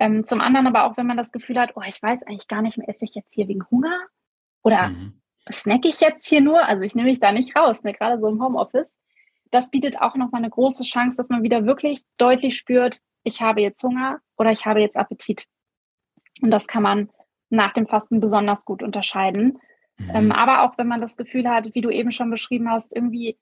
Ähm, 0.00 0.24
zum 0.24 0.40
anderen 0.40 0.66
aber 0.66 0.84
auch, 0.84 0.96
wenn 0.96 1.06
man 1.06 1.18
das 1.18 1.32
Gefühl 1.32 1.60
hat, 1.60 1.72
oh, 1.76 1.82
ich 1.86 2.02
weiß 2.02 2.22
eigentlich 2.22 2.48
gar 2.48 2.62
nicht 2.62 2.78
mehr, 2.78 2.88
esse 2.88 3.04
ich 3.04 3.14
jetzt 3.14 3.34
hier 3.34 3.46
wegen 3.46 3.68
Hunger 3.70 4.00
oder 4.62 4.88
mhm. 4.88 5.20
snack 5.52 5.84
ich 5.84 6.00
jetzt 6.00 6.26
hier 6.26 6.40
nur? 6.40 6.66
Also 6.66 6.82
ich 6.82 6.94
nehme 6.94 7.10
mich 7.10 7.20
da 7.20 7.30
nicht 7.30 7.54
raus, 7.54 7.82
ne? 7.82 7.92
gerade 7.92 8.18
so 8.18 8.28
im 8.28 8.42
Homeoffice 8.42 8.94
das 9.52 9.70
bietet 9.70 10.00
auch 10.00 10.16
nochmal 10.16 10.40
eine 10.40 10.50
große 10.50 10.82
Chance, 10.82 11.18
dass 11.18 11.28
man 11.28 11.42
wieder 11.42 11.66
wirklich 11.66 12.02
deutlich 12.16 12.56
spürt, 12.56 13.00
ich 13.22 13.40
habe 13.40 13.60
jetzt 13.60 13.82
Hunger 13.82 14.18
oder 14.36 14.50
ich 14.50 14.66
habe 14.66 14.80
jetzt 14.80 14.96
Appetit. 14.96 15.46
Und 16.40 16.50
das 16.50 16.66
kann 16.66 16.82
man 16.82 17.10
nach 17.50 17.72
dem 17.72 17.86
Fasten 17.86 18.18
besonders 18.18 18.64
gut 18.64 18.82
unterscheiden. 18.82 19.58
Mhm. 19.98 20.10
Ähm, 20.12 20.32
aber 20.32 20.62
auch 20.62 20.78
wenn 20.78 20.88
man 20.88 21.00
das 21.00 21.16
Gefühl 21.16 21.48
hat, 21.48 21.74
wie 21.74 21.82
du 21.82 21.90
eben 21.90 22.10
schon 22.10 22.30
beschrieben 22.30 22.70
hast, 22.70 22.96
irgendwie, 22.96 23.38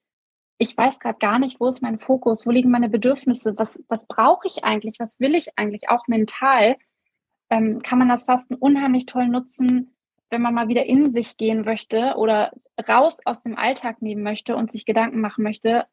ich 0.57 0.77
weiß 0.77 0.99
gerade 0.99 1.17
gar 1.17 1.39
nicht, 1.39 1.59
wo 1.59 1.67
ist 1.67 1.81
mein 1.81 1.97
Fokus, 1.97 2.45
wo 2.45 2.51
liegen 2.51 2.69
meine 2.69 2.89
Bedürfnisse, 2.89 3.57
was, 3.57 3.83
was 3.87 4.05
brauche 4.05 4.47
ich 4.47 4.63
eigentlich, 4.65 4.99
was 4.99 5.19
will 5.19 5.33
ich 5.33 5.57
eigentlich, 5.57 5.89
auch 5.89 6.07
mental, 6.07 6.75
ähm, 7.49 7.81
kann 7.81 7.99
man 7.99 8.09
das 8.09 8.25
Fasten 8.25 8.55
unheimlich 8.55 9.05
toll 9.05 9.27
nutzen, 9.27 9.95
wenn 10.29 10.41
man 10.41 10.53
mal 10.53 10.67
wieder 10.67 10.85
in 10.85 11.11
sich 11.11 11.37
gehen 11.37 11.63
möchte 11.63 12.15
oder 12.17 12.51
raus 12.87 13.17
aus 13.25 13.41
dem 13.41 13.57
Alltag 13.57 14.01
nehmen 14.01 14.23
möchte 14.23 14.55
und 14.55 14.71
sich 14.71 14.85
Gedanken 14.85 15.21
machen 15.21 15.43
möchte, 15.43 15.87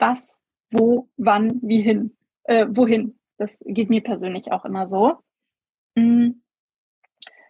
was, 0.00 0.42
wo, 0.70 1.08
wann, 1.16 1.60
wie 1.62 1.80
hin, 1.80 2.16
äh, 2.44 2.66
wohin. 2.68 3.18
Das 3.36 3.62
geht 3.66 3.90
mir 3.90 4.02
persönlich 4.02 4.52
auch 4.52 4.64
immer 4.64 4.86
so. 4.88 5.18
Mhm. 5.94 6.42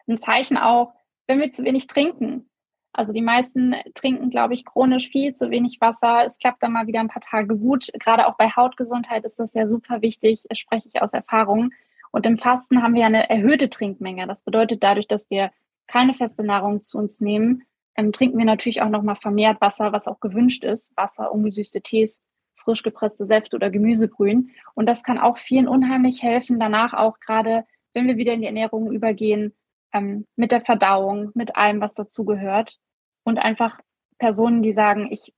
Ein 0.07 0.19
Zeichen 0.19 0.57
auch, 0.57 0.95
wenn 1.27 1.41
wir 1.41 1.51
zu 1.51 1.65
wenig 1.65 1.87
trinken. 1.87 2.49
Also 2.93 3.13
die 3.13 3.23
meisten 3.23 3.75
trinken, 3.95 4.31
glaube 4.31 4.55
ich, 4.55 4.65
chronisch 4.65 5.09
viel 5.09 5.35
zu 5.35 5.51
wenig 5.51 5.81
Wasser. 5.81 6.25
Es 6.25 6.39
klappt 6.39 6.63
dann 6.63 6.73
mal 6.73 6.87
wieder 6.87 7.01
ein 7.01 7.09
paar 7.09 7.23
Tage 7.23 7.57
gut. 7.57 7.89
Gerade 7.95 8.27
auch 8.27 8.37
bei 8.37 8.49
Hautgesundheit 8.49 9.25
ist 9.25 9.39
das 9.39 9.55
ja 9.55 9.69
super 9.69 10.03
wichtig, 10.03 10.43
das 10.49 10.59
spreche 10.59 10.89
ich 10.89 11.01
aus 11.01 11.13
Erfahrung. 11.13 11.71
Und 12.11 12.27
im 12.27 12.39
Fasten 12.39 12.83
haben 12.83 12.95
wir 12.95 13.07
eine 13.07 13.29
erhöhte 13.29 13.69
Trinkmenge. 13.69 14.27
Das 14.27 14.43
bedeutet 14.43 14.83
dadurch, 14.83 15.07
dass 15.07 15.29
wir 15.31 15.53
keine 15.87 16.15
feste 16.15 16.43
Nahrung 16.43 16.83
zu 16.83 16.99
uns 16.99 17.21
nehmen, 17.21 17.65
ähm, 17.97 18.13
trinken 18.13 18.39
wir 18.39 18.45
natürlich 18.45 18.81
auch 18.81 18.89
nochmal 18.89 19.17
vermehrt 19.17 19.61
Wasser, 19.61 19.93
was 19.93 20.07
auch 20.07 20.21
gewünscht 20.21 20.65
ist. 20.65 20.97
Wasser, 20.97 21.33
ungesüßte 21.33 21.81
Tees, 21.81 22.23
frisch 22.69 22.83
gepresste 22.83 23.25
Säfte 23.25 23.57
oder 23.57 23.71
Gemüsebrühen. 23.71 24.51
Und 24.75 24.87
das 24.87 25.03
kann 25.03 25.19
auch 25.19 25.39
vielen 25.39 25.67
unheimlich 25.67 26.23
helfen, 26.23 26.61
danach 26.61 26.93
auch 26.93 27.19
gerade, 27.19 27.65
wenn 27.95 28.07
wir 28.07 28.19
wieder 28.19 28.35
in 28.35 28.43
die 28.43 28.47
Ernährung 28.47 28.93
übergehen, 28.93 29.55
ähm, 29.95 30.27
mit 30.37 30.53
der 30.53 30.61
Verdauung, 30.61 31.31
mit 31.33 31.57
allem, 31.57 31.81
was 31.81 31.95
dazugehört. 31.95 32.77
Und 33.25 33.39
einfach 33.39 33.81
Personen, 34.19 34.61
die 34.61 34.75
sagen, 34.75 35.09
ich 35.11 35.33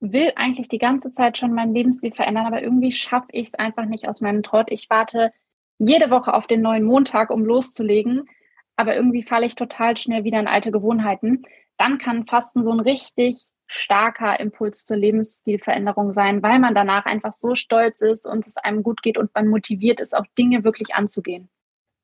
will 0.00 0.32
eigentlich 0.34 0.68
die 0.68 0.78
ganze 0.78 1.12
Zeit 1.12 1.36
schon 1.36 1.52
meinen 1.52 1.74
Lebensstil 1.74 2.14
verändern, 2.14 2.46
aber 2.46 2.62
irgendwie 2.62 2.90
schaffe 2.90 3.28
ich 3.32 3.48
es 3.48 3.54
einfach 3.54 3.84
nicht 3.84 4.08
aus 4.08 4.22
meinem 4.22 4.42
Trott. 4.42 4.68
Ich 4.70 4.88
warte 4.88 5.30
jede 5.78 6.08
Woche 6.08 6.32
auf 6.32 6.46
den 6.46 6.62
neuen 6.62 6.84
Montag, 6.84 7.28
um 7.28 7.44
loszulegen, 7.44 8.30
aber 8.76 8.96
irgendwie 8.96 9.22
falle 9.22 9.44
ich 9.44 9.56
total 9.56 9.98
schnell 9.98 10.24
wieder 10.24 10.40
in 10.40 10.48
alte 10.48 10.72
Gewohnheiten. 10.72 11.42
Dann 11.76 11.98
kann 11.98 12.24
Fasten 12.24 12.64
so 12.64 12.70
ein 12.70 12.80
richtig 12.80 13.51
starker 13.72 14.38
Impuls 14.38 14.84
zur 14.84 14.96
Lebensstilveränderung 14.96 16.12
sein, 16.12 16.42
weil 16.42 16.58
man 16.58 16.74
danach 16.74 17.06
einfach 17.06 17.32
so 17.32 17.54
stolz 17.54 18.00
ist 18.02 18.26
und 18.26 18.46
es 18.46 18.56
einem 18.56 18.82
gut 18.82 19.02
geht 19.02 19.18
und 19.18 19.34
man 19.34 19.48
motiviert 19.48 20.00
ist, 20.00 20.16
auch 20.16 20.26
Dinge 20.38 20.64
wirklich 20.64 20.94
anzugehen. 20.94 21.48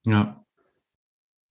Ja. 0.05 0.45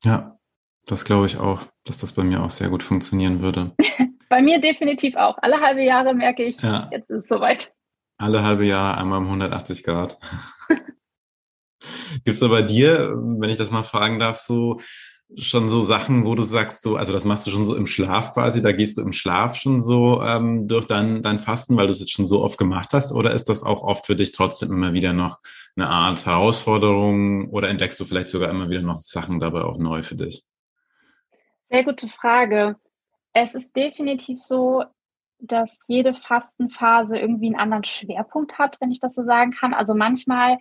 Ja, 0.03 0.39
das 0.85 1.05
glaube 1.05 1.25
ich 1.25 1.37
auch, 1.37 1.61
dass 1.85 1.97
das 1.97 2.13
bei 2.13 2.23
mir 2.23 2.43
auch 2.43 2.49
sehr 2.49 2.69
gut 2.69 2.83
funktionieren 2.83 3.41
würde. 3.41 3.75
bei 4.29 4.41
mir 4.41 4.59
definitiv 4.59 5.15
auch. 5.15 5.37
Alle 5.41 5.59
halbe 5.61 5.83
Jahre 5.83 6.13
merke 6.13 6.43
ich, 6.43 6.61
ja. 6.61 6.89
jetzt 6.91 7.09
ist 7.09 7.23
es 7.23 7.27
soweit. 7.27 7.73
Alle 8.17 8.43
halbe 8.43 8.65
Jahre 8.65 8.97
einmal 8.97 9.19
um 9.19 9.25
180 9.25 9.83
Grad. 9.83 10.17
Gibt 11.79 12.27
es 12.27 12.39
da 12.39 12.47
bei 12.47 12.63
dir, 12.63 13.13
wenn 13.15 13.49
ich 13.49 13.57
das 13.57 13.71
mal 13.71 13.83
fragen 13.83 14.19
darf, 14.19 14.37
so 14.37 14.79
schon 15.35 15.67
so 15.67 15.83
Sachen, 15.83 16.25
wo 16.25 16.35
du 16.35 16.43
sagst, 16.43 16.83
so, 16.83 16.95
also 16.95 17.11
das 17.11 17.25
machst 17.25 17.45
du 17.45 17.51
schon 17.51 17.63
so 17.63 17.75
im 17.75 17.85
Schlaf 17.85 18.33
quasi, 18.33 18.61
da 18.61 18.71
gehst 18.71 18.97
du 18.97 19.01
im 19.01 19.11
Schlaf 19.11 19.55
schon 19.55 19.81
so 19.81 20.21
ähm, 20.21 20.67
durch 20.67 20.85
dein, 20.85 21.21
dein 21.21 21.37
Fasten, 21.37 21.75
weil 21.75 21.87
du 21.87 21.91
es 21.91 21.99
jetzt 21.99 22.13
schon 22.13 22.25
so 22.25 22.41
oft 22.41 22.57
gemacht 22.57 22.89
hast, 22.93 23.11
oder 23.11 23.33
ist 23.33 23.49
das 23.49 23.63
auch 23.63 23.83
oft 23.83 24.05
für 24.05 24.15
dich 24.15 24.31
trotzdem 24.31 24.71
immer 24.71 24.93
wieder 24.93 25.11
noch 25.11 25.39
eine 25.75 25.89
Art 25.89 26.25
Herausforderung 26.25 27.49
oder 27.49 27.67
entdeckst 27.67 27.99
du 27.99 28.05
vielleicht 28.05 28.29
sogar 28.29 28.49
immer 28.49 28.69
wieder 28.69 28.81
noch 28.81 29.01
Sachen 29.01 29.39
dabei 29.39 29.63
auch 29.63 29.77
neu 29.77 30.01
für 30.01 30.15
dich? 30.15 30.45
Sehr 31.69 31.83
gute 31.83 32.07
Frage. 32.07 32.77
Es 33.33 33.53
ist 33.53 33.75
definitiv 33.75 34.39
so, 34.39 34.85
dass 35.39 35.79
jede 35.87 36.13
Fastenphase 36.13 37.17
irgendwie 37.17 37.47
einen 37.47 37.59
anderen 37.59 37.83
Schwerpunkt 37.83 38.57
hat, 38.57 38.77
wenn 38.79 38.91
ich 38.91 39.01
das 39.01 39.13
so 39.13 39.23
sagen 39.23 39.51
kann. 39.51 39.73
Also 39.73 39.93
manchmal 39.93 40.57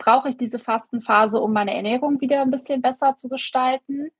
brauche 0.00 0.30
ich 0.30 0.36
diese 0.36 0.58
Fastenphase, 0.58 1.40
um 1.40 1.52
meine 1.52 1.74
Ernährung 1.74 2.20
wieder 2.20 2.40
ein 2.40 2.50
bisschen 2.50 2.82
besser 2.82 3.16
zu 3.16 3.28
gestalten. 3.28 4.10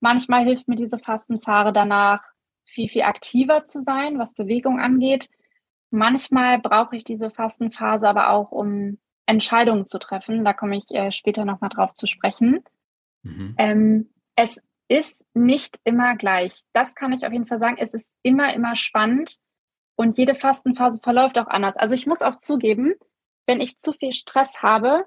Manchmal 0.00 0.44
hilft 0.44 0.66
mir 0.66 0.76
diese 0.76 0.98
Fastenphase 0.98 1.72
danach, 1.72 2.24
viel, 2.64 2.88
viel 2.88 3.02
aktiver 3.02 3.66
zu 3.66 3.82
sein, 3.82 4.18
was 4.18 4.34
Bewegung 4.34 4.80
angeht. 4.80 5.28
Manchmal 5.90 6.58
brauche 6.58 6.96
ich 6.96 7.04
diese 7.04 7.30
Fastenphase 7.30 8.08
aber 8.08 8.30
auch, 8.30 8.50
um 8.50 8.98
Entscheidungen 9.26 9.86
zu 9.86 9.98
treffen. 9.98 10.44
Da 10.44 10.52
komme 10.52 10.78
ich 10.78 10.90
äh, 10.90 11.12
später 11.12 11.44
nochmal 11.44 11.70
drauf 11.70 11.94
zu 11.94 12.06
sprechen. 12.06 12.64
Mhm. 13.22 13.54
Ähm, 13.58 14.10
es 14.36 14.60
ist 14.88 15.24
nicht 15.34 15.78
immer 15.84 16.16
gleich. 16.16 16.62
Das 16.72 16.94
kann 16.94 17.12
ich 17.12 17.26
auf 17.26 17.32
jeden 17.32 17.46
Fall 17.46 17.58
sagen. 17.58 17.76
Es 17.78 17.92
ist 17.92 18.10
immer, 18.22 18.54
immer 18.54 18.74
spannend. 18.74 19.38
Und 19.96 20.18
jede 20.18 20.34
Fastenphase 20.34 21.00
verläuft 21.02 21.38
auch 21.38 21.46
anders. 21.46 21.76
Also 21.76 21.94
ich 21.94 22.06
muss 22.06 22.22
auch 22.22 22.36
zugeben, 22.36 22.94
wenn 23.46 23.60
ich 23.60 23.80
zu 23.80 23.92
viel 23.92 24.12
Stress 24.12 24.62
habe, 24.62 25.06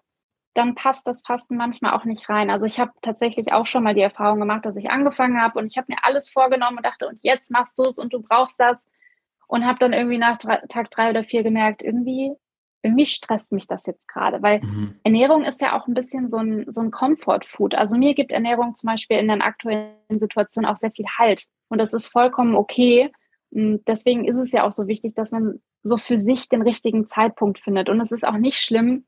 dann 0.54 0.76
passt 0.76 1.06
das 1.08 1.22
Fasten 1.22 1.58
manchmal 1.58 1.94
auch 1.94 2.06
nicht 2.06 2.28
rein. 2.30 2.50
Also 2.50 2.66
ich 2.66 2.80
habe 2.80 2.92
tatsächlich 3.02 3.54
auch 3.54 3.66
schon 3.66 3.84
mal 3.84 3.94
die 3.94 4.02
Erfahrung 4.02 4.40
gemacht, 4.40 4.66
dass 4.66 4.76
ich 4.76 4.90
angefangen 4.90 5.42
habe 5.42 5.60
und 5.60 5.68
ich 5.68 5.78
habe 5.78 5.88
mir 5.90 6.04
alles 6.04 6.30
vorgenommen 6.30 6.78
und 6.78 6.86
dachte, 6.86 7.08
und 7.08 7.20
jetzt 7.22 7.52
machst 7.52 7.78
du 7.78 7.84
es 7.84 7.98
und 7.98 8.14
du 8.14 8.22
brauchst 8.22 8.60
das. 8.60 8.88
Und 9.48 9.66
habe 9.66 9.80
dann 9.80 9.94
irgendwie 9.94 10.20
nach 10.20 10.38
drei, 10.38 10.58
Tag 10.70 10.92
drei 10.92 11.10
oder 11.10 11.24
vier 11.24 11.42
gemerkt, 11.42 11.82
irgendwie, 11.82 12.34
irgendwie 12.84 13.08
stresst 13.08 13.52
mich 13.52 13.66
das 13.66 13.84
jetzt 13.88 14.08
gerade. 14.08 14.44
Weil 14.44 14.62
mhm. 14.62 15.00
Ernährung 15.04 15.44
ist 15.44 15.60
ja 15.60 15.76
auch 15.76 15.88
ein 15.88 15.96
bisschen 15.96 16.30
so 16.30 16.38
ein, 16.38 16.72
so 16.72 16.82
ein 16.82 16.92
Comfort-Food. 16.92 17.74
Also 17.74 17.98
mir 17.98 18.14
gibt 18.14 18.32
Ernährung 18.32 18.76
zum 18.76 18.88
Beispiel 18.88 19.18
in 19.18 19.28
den 19.28 19.42
aktuellen 19.42 19.96
Situationen 20.08 20.70
auch 20.70 20.76
sehr 20.76 20.92
viel 20.92 21.08
Halt. 21.18 21.46
Und 21.68 21.80
das 21.80 21.94
ist 21.94 22.08
vollkommen 22.08 22.54
okay. 22.54 23.12
Und 23.50 23.88
deswegen 23.88 24.26
ist 24.26 24.38
es 24.38 24.52
ja 24.52 24.68
auch 24.68 24.72
so 24.72 24.88
wichtig, 24.88 25.16
dass 25.16 25.32
man 25.32 25.60
so 25.82 25.98
für 25.98 26.20
sich 26.20 26.48
den 26.48 26.62
richtigen 26.62 27.10
Zeitpunkt 27.10 27.58
findet. 27.58 27.90
Und 27.90 28.00
es 28.02 28.12
ist 28.12 28.28
auch 28.28 28.38
nicht 28.38 28.60
schlimm, 28.60 29.06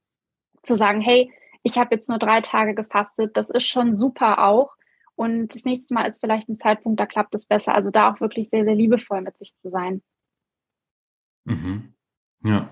zu 0.63 0.77
sagen, 0.77 1.01
hey, 1.01 1.31
ich 1.63 1.77
habe 1.77 1.95
jetzt 1.95 2.09
nur 2.09 2.19
drei 2.19 2.41
Tage 2.41 2.73
gefastet, 2.73 3.37
das 3.37 3.49
ist 3.49 3.67
schon 3.67 3.95
super 3.95 4.43
auch. 4.45 4.73
Und 5.15 5.53
das 5.53 5.65
nächste 5.65 5.93
Mal 5.93 6.05
ist 6.05 6.19
vielleicht 6.19 6.49
ein 6.49 6.59
Zeitpunkt, 6.59 6.99
da 6.99 7.05
klappt 7.05 7.35
es 7.35 7.45
besser. 7.45 7.75
Also 7.75 7.91
da 7.91 8.11
auch 8.11 8.21
wirklich 8.21 8.49
sehr, 8.49 8.63
sehr 8.63 8.75
liebevoll 8.75 9.21
mit 9.21 9.37
sich 9.37 9.55
zu 9.57 9.69
sein. 9.69 10.01
Mhm. 11.45 11.93
Ja. 12.43 12.69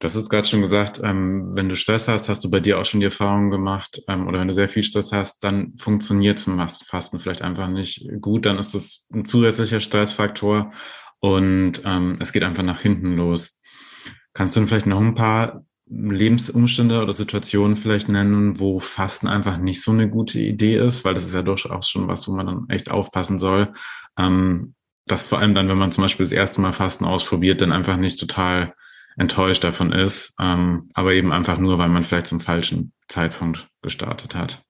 Du 0.00 0.04
hast 0.04 0.14
es 0.14 0.28
gerade 0.28 0.46
schon 0.46 0.60
gesagt, 0.60 1.00
ähm, 1.02 1.56
wenn 1.56 1.68
du 1.68 1.74
Stress 1.74 2.06
hast, 2.06 2.28
hast 2.28 2.44
du 2.44 2.50
bei 2.50 2.60
dir 2.60 2.78
auch 2.78 2.84
schon 2.84 3.00
die 3.00 3.06
Erfahrung 3.06 3.50
gemacht, 3.50 4.00
ähm, 4.06 4.28
oder 4.28 4.38
wenn 4.38 4.46
du 4.46 4.54
sehr 4.54 4.68
viel 4.68 4.84
Stress 4.84 5.12
hast, 5.12 5.42
dann 5.42 5.76
funktioniert 5.76 6.38
Fasten 6.86 7.18
vielleicht 7.18 7.42
einfach 7.42 7.66
nicht 7.68 8.08
gut, 8.20 8.46
dann 8.46 8.58
ist 8.58 8.74
das 8.74 9.06
ein 9.12 9.24
zusätzlicher 9.24 9.80
Stressfaktor 9.80 10.72
und 11.18 11.82
ähm, 11.84 12.16
es 12.20 12.32
geht 12.32 12.44
einfach 12.44 12.62
nach 12.62 12.80
hinten 12.80 13.16
los. 13.16 13.60
Kannst 14.34 14.54
du 14.54 14.64
vielleicht 14.66 14.86
noch 14.86 15.00
ein 15.00 15.16
paar 15.16 15.64
Lebensumstände 15.90 17.02
oder 17.02 17.12
Situationen 17.12 17.76
vielleicht 17.76 18.08
nennen, 18.08 18.60
wo 18.60 18.78
Fasten 18.78 19.28
einfach 19.28 19.58
nicht 19.58 19.82
so 19.82 19.90
eine 19.90 20.08
gute 20.08 20.38
Idee 20.38 20.76
ist, 20.76 21.04
weil 21.04 21.14
das 21.14 21.24
ist 21.24 21.34
ja 21.34 21.42
durchaus 21.42 21.88
schon 21.88 22.08
was, 22.08 22.28
wo 22.28 22.32
man 22.32 22.46
dann 22.46 22.66
echt 22.68 22.90
aufpassen 22.90 23.38
soll. 23.38 23.72
Ähm, 24.18 24.74
dass 25.06 25.24
vor 25.24 25.38
allem 25.38 25.54
dann, 25.54 25.68
wenn 25.68 25.78
man 25.78 25.92
zum 25.92 26.02
Beispiel 26.02 26.24
das 26.24 26.32
erste 26.32 26.60
Mal 26.60 26.72
Fasten 26.72 27.04
ausprobiert, 27.04 27.62
dann 27.62 27.72
einfach 27.72 27.96
nicht 27.96 28.20
total 28.20 28.74
enttäuscht 29.16 29.64
davon 29.64 29.92
ist, 29.92 30.34
ähm, 30.38 30.90
aber 30.94 31.12
eben 31.12 31.32
einfach 31.32 31.58
nur, 31.58 31.78
weil 31.78 31.88
man 31.88 32.04
vielleicht 32.04 32.28
zum 32.28 32.40
falschen 32.40 32.92
Zeitpunkt 33.08 33.68
gestartet 33.82 34.34
hat. 34.34 34.62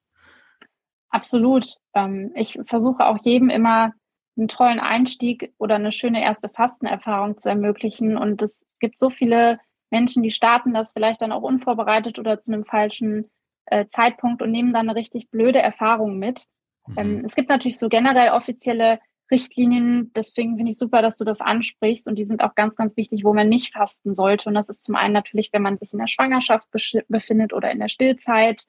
Absolut. 1.11 1.75
Ähm, 1.95 2.33
ich 2.35 2.59
versuche 2.65 3.05
auch 3.05 3.19
jedem 3.25 3.51
immer 3.51 3.93
einen 4.37 4.49
tollen 4.49 4.81
Einstieg 4.81 5.53
oder 5.59 5.75
eine 5.75 5.93
schöne 5.93 6.23
erste 6.23 6.49
Fastenerfahrung 6.49 7.37
zu 7.37 7.49
ermöglichen. 7.49 8.17
Und 8.17 8.41
es 8.41 8.67
gibt 8.81 8.99
so 8.99 9.11
viele 9.11 9.59
Menschen, 9.91 10.23
die 10.23 10.31
starten 10.31 10.75
das 10.75 10.93
vielleicht 10.93 11.23
dann 11.23 11.33
auch 11.33 11.43
unvorbereitet 11.43 12.19
oder 12.19 12.41
zu 12.41 12.53
einem 12.53 12.65
falschen 12.65 13.31
äh, 13.67 13.87
Zeitpunkt 13.89 14.43
und 14.43 14.51
nehmen 14.51 14.73
dann 14.73 14.89
eine 14.89 14.97
richtig 14.97 15.31
blöde 15.31 15.61
Erfahrung 15.61 16.19
mit. 16.19 16.47
Mhm. 16.87 16.99
Ähm, 16.99 17.25
es 17.25 17.35
gibt 17.35 17.49
natürlich 17.49 17.79
so 17.79 17.89
generell 17.89 18.31
offizielle 18.33 19.01
Richtlinien, 19.31 20.11
deswegen 20.15 20.57
finde 20.57 20.73
ich 20.73 20.79
super, 20.79 21.03
dass 21.03 21.19
du 21.19 21.25
das 21.25 21.43
ansprichst 21.43 22.09
und 22.09 22.17
die 22.17 22.25
sind 22.25 22.43
auch 22.43 22.55
ganz, 22.55 22.77
ganz 22.77 22.97
wichtig, 22.97 23.25
wo 23.25 23.35
man 23.35 23.49
nicht 23.49 23.75
fasten 23.75 24.15
sollte. 24.15 24.49
Und 24.49 24.55
das 24.55 24.71
ist 24.71 24.85
zum 24.85 24.97
einen 24.97 25.13
natürlich, 25.13 25.53
wenn 25.53 25.63
man 25.63 25.77
sich 25.77 25.93
in 25.93 25.99
der 25.99 26.07
Schwangerschaft 26.07 26.69
befindet 27.09 27.53
oder 27.53 27.71
in 27.71 27.79
der 27.79 27.89
Stillzeit. 27.89 28.65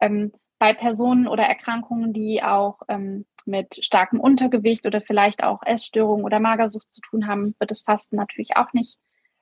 Ähm, 0.00 0.32
bei 0.60 0.74
Personen 0.74 1.26
oder 1.26 1.42
Erkrankungen, 1.44 2.12
die 2.12 2.42
auch 2.42 2.82
ähm, 2.88 3.24
mit 3.46 3.84
starkem 3.84 4.20
Untergewicht 4.20 4.86
oder 4.86 5.00
vielleicht 5.00 5.42
auch 5.42 5.62
Essstörungen 5.64 6.24
oder 6.24 6.38
Magersucht 6.38 6.92
zu 6.92 7.00
tun 7.00 7.26
haben, 7.26 7.54
wird 7.58 7.70
das 7.70 7.82
Fasten 7.82 8.16
natürlich 8.16 8.56
auch 8.56 8.72
nicht 8.72 8.98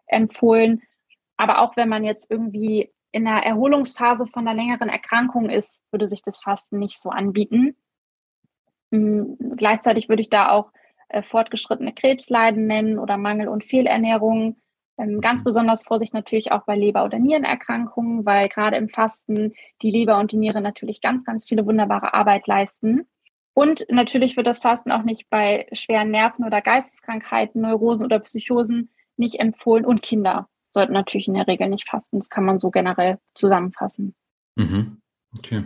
empfohlen. 0.07 0.83
Aber 1.39 1.63
auch 1.63 1.77
wenn 1.77 1.89
man 1.89 2.05
jetzt 2.05 2.31
irgendwie 2.31 2.93
in 3.11 3.27
einer 3.27 3.43
Erholungsphase 3.43 4.27
von 4.27 4.47
einer 4.47 4.61
längeren 4.61 4.91
Erkrankung 4.91 5.49
ist, 5.49 5.83
würde 5.91 6.09
sich 6.09 6.21
das 6.23 6.41
Fasten 6.41 6.79
nicht 6.79 7.01
so 7.01 7.09
anbieten. 7.09 7.77
Mhm. 8.91 9.39
Gleichzeitig 9.57 10.09
würde 10.11 10.21
ich 10.21 10.29
da 10.29 10.51
auch 10.51 10.73
äh, 11.09 11.23
fortgeschrittene 11.23 11.95
Krebsleiden 11.95 12.67
nennen 12.67 12.99
oder 12.99 13.17
Mangel- 13.17 13.49
und 13.49 13.65
Fehlernährung. 13.65 14.61
Ähm, 14.99 15.21
ganz 15.21 15.45
besonders 15.45 15.85
Vorsicht 15.85 16.13
natürlich 16.13 16.51
auch 16.53 16.65
bei 16.65 16.77
Leber- 16.77 17.05
oder 17.05 17.19
Nierenerkrankungen, 17.19 18.27
weil 18.27 18.49
gerade 18.49 18.77
im 18.77 18.89
Fasten 18.89 19.55
die 19.81 19.93
Leber 19.93 20.19
und 20.19 20.33
die 20.33 20.37
Niere 20.37 20.61
natürlich 20.61 21.01
ganz, 21.01 21.25
ganz 21.25 21.45
viele 21.45 21.65
wunderbare 21.65 22.15
Arbeit 22.15 22.47
leisten. 22.47 23.07
Und 23.55 23.87
natürlich 23.89 24.37
wird 24.37 24.47
das 24.47 24.59
Fasten 24.59 24.91
auch 24.93 25.03
nicht 25.03 25.31
bei 25.31 25.67
schweren 25.73 26.11
Nerven- 26.11 26.45
oder 26.45 26.61
Geisteskrankheiten, 26.61 27.63
Neurosen 27.63 28.05
oder 28.05 28.19
Psychosen 28.19 28.91
nicht 29.17 29.41
empfohlen 29.41 29.85
und 29.85 30.03
Kinder 30.03 30.49
sollten 30.73 30.93
natürlich 30.93 31.29
in 31.29 31.35
der 31.35 31.47
Regel 31.47 31.69
nicht 31.69 31.89
fasten. 31.89 32.19
Das 32.19 32.29
kann 32.29 32.45
man 32.45 32.61
so 32.61 32.71
generell 32.71 33.19
zusammenfassen. 33.35 34.15
Mhm. 34.57 35.01
Okay. 35.37 35.65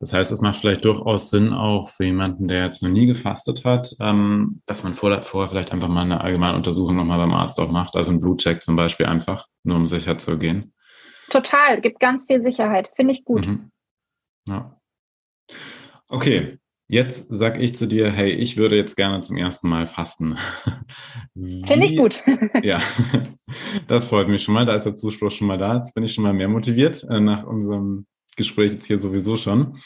Das 0.00 0.14
heißt, 0.14 0.32
es 0.32 0.40
macht 0.40 0.56
vielleicht 0.56 0.84
durchaus 0.86 1.28
Sinn, 1.28 1.52
auch 1.52 1.90
für 1.90 2.04
jemanden, 2.04 2.48
der 2.48 2.64
jetzt 2.64 2.82
noch 2.82 2.88
nie 2.88 3.06
gefastet 3.06 3.66
hat, 3.66 3.94
ähm, 4.00 4.62
dass 4.64 4.82
man 4.82 4.94
vorher, 4.94 5.22
vorher 5.22 5.50
vielleicht 5.50 5.72
einfach 5.72 5.88
mal 5.88 6.02
eine 6.02 6.22
allgemeine 6.22 6.56
Untersuchung 6.56 6.96
nochmal 6.96 7.18
beim 7.18 7.34
Arzt 7.34 7.60
auch 7.60 7.70
macht, 7.70 7.96
also 7.96 8.10
einen 8.10 8.20
Blutcheck 8.20 8.62
zum 8.62 8.76
Beispiel 8.76 9.06
einfach, 9.06 9.46
nur 9.62 9.76
um 9.76 9.84
sicher 9.84 10.16
zu 10.16 10.38
gehen. 10.38 10.72
Total, 11.28 11.82
gibt 11.82 12.00
ganz 12.00 12.24
viel 12.24 12.42
Sicherheit, 12.42 12.90
finde 12.96 13.12
ich 13.12 13.24
gut. 13.26 13.46
Mhm. 13.46 13.70
Ja. 14.48 14.80
Okay, 16.08 16.58
Jetzt 16.92 17.28
sag 17.28 17.60
ich 17.60 17.76
zu 17.76 17.86
dir, 17.86 18.10
hey, 18.10 18.32
ich 18.32 18.56
würde 18.56 18.74
jetzt 18.74 18.96
gerne 18.96 19.20
zum 19.20 19.36
ersten 19.36 19.68
Mal 19.68 19.86
fasten. 19.86 20.36
Finde 21.36 21.86
ich 21.86 21.96
gut. 21.96 22.20
ja, 22.64 22.82
das 23.86 24.06
freut 24.06 24.26
mich 24.26 24.42
schon 24.42 24.54
mal. 24.54 24.66
Da 24.66 24.74
ist 24.74 24.86
der 24.86 24.96
Zuspruch 24.96 25.30
schon 25.30 25.46
mal 25.46 25.56
da. 25.56 25.76
Jetzt 25.76 25.94
bin 25.94 26.02
ich 26.02 26.12
schon 26.12 26.24
mal 26.24 26.32
mehr 26.32 26.48
motiviert 26.48 27.04
äh, 27.08 27.20
nach 27.20 27.44
unserem 27.44 28.06
Gespräch 28.36 28.72
jetzt 28.72 28.86
hier 28.86 28.98
sowieso 28.98 29.36
schon. 29.36 29.78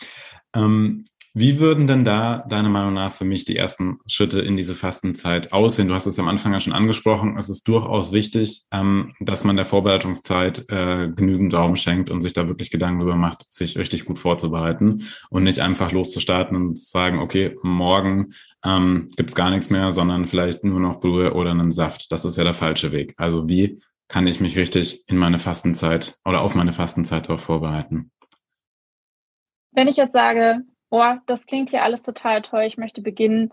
Ähm, 0.55 1.05
wie 1.37 1.59
würden 1.59 1.88
denn 1.88 2.05
da 2.05 2.44
deiner 2.49 2.68
Meinung 2.68 2.94
nach 2.94 3.11
für 3.11 3.25
mich 3.25 3.44
die 3.44 3.57
ersten 3.57 3.99
Schritte 4.07 4.40
in 4.40 4.57
diese 4.57 4.77
Fastenzeit 4.77 5.53
aussehen? 5.53 5.88
Du 5.88 5.94
hast 5.94 6.07
es 6.07 6.18
am 6.20 6.29
Anfang 6.29 6.53
ja 6.53 6.61
schon 6.61 6.73
angesprochen. 6.73 7.37
Es 7.37 7.49
ist 7.49 7.66
durchaus 7.66 8.12
wichtig, 8.12 8.62
ähm, 8.70 9.14
dass 9.18 9.42
man 9.42 9.57
der 9.57 9.64
Vorbereitungszeit 9.64 10.70
äh, 10.70 11.09
genügend 11.09 11.53
Raum 11.53 11.75
schenkt 11.75 12.12
und 12.12 12.20
sich 12.20 12.35
da 12.35 12.47
wirklich 12.47 12.70
Gedanken 12.70 13.01
darüber 13.01 13.16
macht, 13.16 13.53
sich 13.53 13.77
richtig 13.77 14.05
gut 14.05 14.18
vorzubereiten 14.18 15.09
und 15.29 15.42
nicht 15.42 15.59
einfach 15.59 15.90
loszustarten 15.90 16.57
und 16.57 16.79
sagen, 16.79 17.18
okay, 17.18 17.57
morgen 17.64 18.29
ähm, 18.64 19.09
gibt 19.16 19.35
gar 19.35 19.51
nichts 19.51 19.70
mehr, 19.70 19.90
sondern 19.90 20.29
vielleicht 20.29 20.62
nur 20.62 20.79
noch 20.79 21.01
Brühe 21.01 21.35
oder 21.35 21.51
einen 21.51 21.73
Saft. 21.73 22.12
Das 22.12 22.25
ist 22.25 22.38
ja 22.38 22.44
der 22.44 22.55
falsche 22.55 22.92
Weg. 22.92 23.14
Also 23.16 23.49
wie 23.49 23.81
kann 24.07 24.29
ich 24.29 24.40
mich 24.40 24.57
richtig 24.57 25.03
in 25.09 25.16
meine 25.16 25.40
Fastenzeit 25.40 26.16
oder 26.25 26.42
auf 26.42 26.55
meine 26.55 26.73
Fastenzeit 26.73 27.29
darauf 27.29 27.42
vorbereiten? 27.42 28.12
Wenn 29.73 29.88
ich 29.88 29.97
jetzt 29.97 30.12
sage, 30.12 30.61
oh, 30.90 31.14
das 31.27 31.47
klingt 31.47 31.70
hier 31.70 31.83
alles 31.83 32.03
total 32.03 32.42
toll, 32.42 32.62
ich 32.62 32.77
möchte 32.77 33.03
beginnen, 33.03 33.53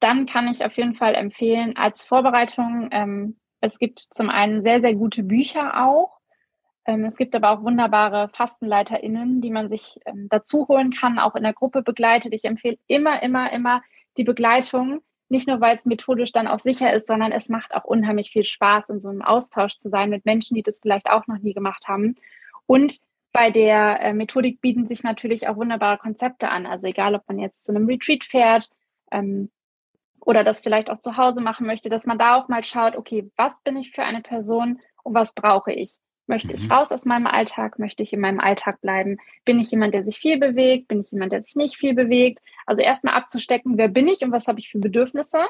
dann 0.00 0.26
kann 0.26 0.48
ich 0.48 0.64
auf 0.64 0.76
jeden 0.76 0.94
Fall 0.94 1.14
empfehlen, 1.14 1.76
als 1.76 2.02
Vorbereitung, 2.02 2.88
ähm, 2.92 3.36
es 3.64 3.78
gibt 3.78 4.00
zum 4.00 4.28
einen 4.28 4.62
sehr, 4.62 4.82
sehr 4.82 4.94
gute 4.94 5.22
Bücher 5.22 5.86
auch. 5.86 6.18
Ähm, 6.84 7.06
es 7.06 7.16
gibt 7.16 7.34
aber 7.34 7.50
auch 7.50 7.62
wunderbare 7.62 8.28
FastenleiterInnen, 8.28 9.40
die 9.40 9.50
man 9.50 9.70
sich 9.70 9.98
ähm, 10.04 10.28
dazu 10.28 10.68
holen 10.68 10.90
kann, 10.90 11.18
auch 11.18 11.34
in 11.34 11.42
der 11.42 11.54
Gruppe 11.54 11.80
begleitet. 11.82 12.34
Ich 12.34 12.44
empfehle 12.44 12.76
immer, 12.86 13.22
immer, 13.22 13.50
immer 13.52 13.82
die 14.18 14.24
Begleitung. 14.24 15.00
Nicht 15.30 15.48
nur, 15.48 15.62
weil 15.62 15.78
es 15.78 15.86
methodisch 15.86 16.32
dann 16.32 16.46
auch 16.46 16.58
sicher 16.58 16.92
ist, 16.92 17.06
sondern 17.06 17.32
es 17.32 17.48
macht 17.48 17.74
auch 17.74 17.84
unheimlich 17.84 18.30
viel 18.30 18.44
Spaß, 18.44 18.90
in 18.90 19.00
so 19.00 19.08
einem 19.08 19.22
Austausch 19.22 19.78
zu 19.78 19.88
sein 19.88 20.10
mit 20.10 20.26
Menschen, 20.26 20.54
die 20.54 20.62
das 20.62 20.80
vielleicht 20.80 21.08
auch 21.08 21.26
noch 21.26 21.38
nie 21.38 21.54
gemacht 21.54 21.88
haben. 21.88 22.16
Und 22.66 22.98
bei 23.34 23.50
der 23.50 24.00
äh, 24.00 24.12
Methodik 24.12 24.60
bieten 24.60 24.86
sich 24.86 25.02
natürlich 25.02 25.48
auch 25.48 25.56
wunderbare 25.56 25.98
Konzepte 25.98 26.50
an. 26.50 26.66
Also 26.66 26.86
egal, 26.86 27.16
ob 27.16 27.22
man 27.26 27.40
jetzt 27.40 27.64
zu 27.64 27.74
einem 27.74 27.86
Retreat 27.86 28.22
fährt 28.22 28.70
ähm, 29.10 29.50
oder 30.20 30.44
das 30.44 30.60
vielleicht 30.60 30.88
auch 30.88 31.00
zu 31.00 31.16
Hause 31.16 31.40
machen 31.40 31.66
möchte, 31.66 31.88
dass 31.88 32.06
man 32.06 32.16
da 32.16 32.36
auch 32.36 32.48
mal 32.48 32.62
schaut, 32.62 32.94
okay, 32.94 33.28
was 33.36 33.60
bin 33.62 33.76
ich 33.76 33.90
für 33.90 34.04
eine 34.04 34.22
Person 34.22 34.80
und 35.02 35.14
was 35.14 35.34
brauche 35.34 35.72
ich? 35.72 35.96
Möchte 36.28 36.50
mhm. 36.50 36.54
ich 36.54 36.70
raus 36.70 36.92
aus 36.92 37.06
meinem 37.06 37.26
Alltag? 37.26 37.80
Möchte 37.80 38.04
ich 38.04 38.12
in 38.12 38.20
meinem 38.20 38.38
Alltag 38.38 38.80
bleiben? 38.80 39.16
Bin 39.44 39.58
ich 39.58 39.68
jemand, 39.72 39.94
der 39.94 40.04
sich 40.04 40.18
viel 40.18 40.38
bewegt? 40.38 40.86
Bin 40.86 41.00
ich 41.00 41.10
jemand, 41.10 41.32
der 41.32 41.42
sich 41.42 41.56
nicht 41.56 41.76
viel 41.76 41.94
bewegt? 41.94 42.38
Also 42.66 42.82
erstmal 42.82 43.14
abzustecken, 43.14 43.76
wer 43.78 43.88
bin 43.88 44.06
ich 44.06 44.22
und 44.22 44.30
was 44.30 44.46
habe 44.46 44.60
ich 44.60 44.70
für 44.70 44.78
Bedürfnisse? 44.78 45.40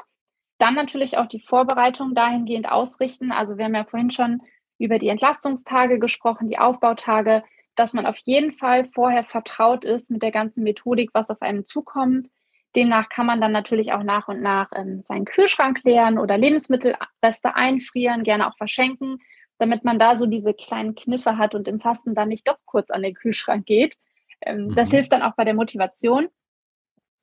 Dann 0.57 0.73
natürlich 0.73 1.19
auch 1.19 1.27
die 1.27 1.39
Vorbereitung 1.39 2.15
dahingehend 2.15 2.67
ausrichten. 2.67 3.31
Also 3.31 3.59
wir 3.59 3.65
haben 3.65 3.75
ja 3.75 3.85
vorhin 3.85 4.09
schon 4.09 4.41
über 4.79 4.97
die 4.97 5.09
Entlastungstage 5.09 5.99
gesprochen, 5.99 6.49
die 6.49 6.57
Aufbautage 6.57 7.43
dass 7.75 7.93
man 7.93 8.05
auf 8.05 8.17
jeden 8.23 8.51
Fall 8.51 8.85
vorher 8.85 9.23
vertraut 9.23 9.85
ist 9.85 10.09
mit 10.11 10.21
der 10.23 10.31
ganzen 10.31 10.63
Methodik, 10.63 11.11
was 11.13 11.29
auf 11.29 11.41
einem 11.41 11.65
zukommt. 11.65 12.29
Demnach 12.75 13.09
kann 13.09 13.25
man 13.25 13.39
dann 13.39 13.51
natürlich 13.51 13.93
auch 13.93 14.03
nach 14.03 14.27
und 14.27 14.41
nach 14.41 14.69
ähm, 14.75 15.03
seinen 15.03 15.25
Kühlschrank 15.25 15.83
leeren 15.83 16.17
oder 16.17 16.37
Lebensmittelreste 16.37 17.55
einfrieren, 17.55 18.23
gerne 18.23 18.47
auch 18.47 18.57
verschenken, 18.57 19.19
damit 19.57 19.85
man 19.85 19.99
da 19.99 20.17
so 20.17 20.25
diese 20.25 20.53
kleinen 20.53 20.95
Kniffe 20.95 21.37
hat 21.37 21.55
und 21.55 21.67
im 21.67 21.79
Fasten 21.79 22.15
dann 22.15 22.29
nicht 22.29 22.47
doch 22.47 22.57
kurz 22.65 22.89
an 22.91 23.01
den 23.01 23.13
Kühlschrank 23.13 23.65
geht. 23.65 23.97
Ähm, 24.41 24.67
mhm. 24.67 24.75
Das 24.75 24.91
hilft 24.91 25.13
dann 25.13 25.21
auch 25.21 25.35
bei 25.35 25.45
der 25.45 25.53
Motivation. 25.53 26.27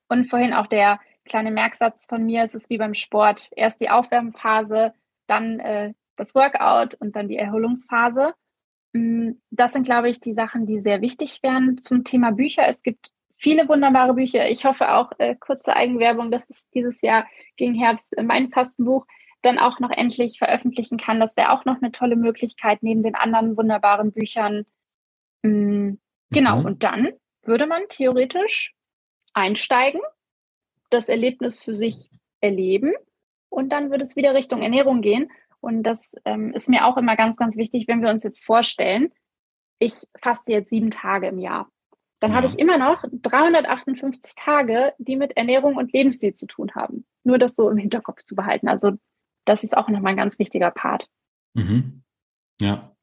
Und 0.08 0.26
vorhin 0.26 0.52
auch 0.52 0.66
der 0.66 1.00
kleine 1.24 1.50
Merksatz 1.50 2.06
von 2.06 2.24
mir, 2.24 2.44
es 2.44 2.54
ist 2.54 2.70
wie 2.70 2.78
beim 2.78 2.94
Sport. 2.94 3.50
Erst 3.54 3.80
die 3.80 3.90
Aufwärmphase, 3.90 4.94
dann 5.26 5.60
äh, 5.60 5.94
das 6.16 6.34
Workout 6.34 6.94
und 6.96 7.16
dann 7.16 7.28
die 7.28 7.38
Erholungsphase. 7.38 8.34
Mm, 8.92 9.32
das 9.50 9.72
sind, 9.72 9.86
glaube 9.86 10.08
ich, 10.08 10.20
die 10.20 10.34
Sachen, 10.34 10.66
die 10.66 10.80
sehr 10.80 11.00
wichtig 11.00 11.42
wären 11.42 11.80
zum 11.80 12.04
Thema 12.04 12.32
Bücher. 12.32 12.66
Es 12.68 12.82
gibt 12.82 13.10
viele 13.36 13.68
wunderbare 13.68 14.14
Bücher. 14.14 14.48
Ich 14.48 14.64
hoffe 14.64 14.94
auch, 14.94 15.12
äh, 15.18 15.34
kurze 15.34 15.74
Eigenwerbung, 15.74 16.30
dass 16.30 16.48
ich 16.50 16.58
dieses 16.74 17.00
Jahr 17.00 17.26
gegen 17.56 17.74
Herbst 17.74 18.14
mein 18.22 18.50
Fastenbuch 18.50 19.06
dann 19.42 19.58
auch 19.58 19.80
noch 19.80 19.90
endlich 19.90 20.38
veröffentlichen 20.38 20.98
kann. 20.98 21.18
Das 21.18 21.36
wäre 21.36 21.50
auch 21.50 21.64
noch 21.64 21.82
eine 21.82 21.90
tolle 21.90 22.16
Möglichkeit 22.16 22.82
neben 22.82 23.02
den 23.02 23.16
anderen 23.16 23.56
wunderbaren 23.56 24.12
Büchern. 24.12 24.64
Mm, 25.42 25.94
genau, 26.30 26.60
mhm. 26.60 26.66
und 26.66 26.84
dann 26.84 27.08
würde 27.42 27.66
man 27.66 27.82
theoretisch 27.88 28.74
einsteigen, 29.32 30.00
das 30.90 31.08
Erlebnis 31.08 31.62
für 31.62 31.74
sich 31.74 32.08
erleben 32.40 32.92
und 33.48 33.70
dann 33.70 33.90
würde 33.90 34.04
es 34.04 34.16
wieder 34.16 34.34
Richtung 34.34 34.62
Ernährung 34.62 35.02
gehen. 35.02 35.30
Und 35.62 35.84
das 35.84 36.14
ähm, 36.24 36.52
ist 36.54 36.68
mir 36.68 36.86
auch 36.86 36.96
immer 36.96 37.16
ganz, 37.16 37.36
ganz 37.36 37.56
wichtig, 37.56 37.86
wenn 37.86 38.02
wir 38.02 38.10
uns 38.10 38.24
jetzt 38.24 38.44
vorstellen, 38.44 39.12
ich 39.78 39.94
faste 40.20 40.52
jetzt 40.52 40.70
sieben 40.70 40.90
Tage 40.90 41.28
im 41.28 41.38
Jahr. 41.38 41.70
Dann 42.20 42.32
ja. 42.32 42.36
habe 42.36 42.46
ich 42.48 42.58
immer 42.58 42.78
noch 42.78 43.04
358 43.12 44.34
Tage, 44.36 44.92
die 44.98 45.16
mit 45.16 45.36
Ernährung 45.36 45.76
und 45.76 45.92
Lebensstil 45.92 46.34
zu 46.34 46.46
tun 46.46 46.72
haben. 46.74 47.06
Nur 47.24 47.38
das 47.38 47.54
so 47.54 47.70
im 47.70 47.78
Hinterkopf 47.78 48.22
zu 48.24 48.34
behalten. 48.34 48.68
Also 48.68 48.92
das 49.44 49.64
ist 49.64 49.76
auch 49.76 49.88
nochmal 49.88 50.12
ein 50.12 50.16
ganz 50.16 50.38
wichtiger 50.38 50.70
Part. 50.70 51.08
Mhm. 51.54 52.02
Ja. 52.60 52.96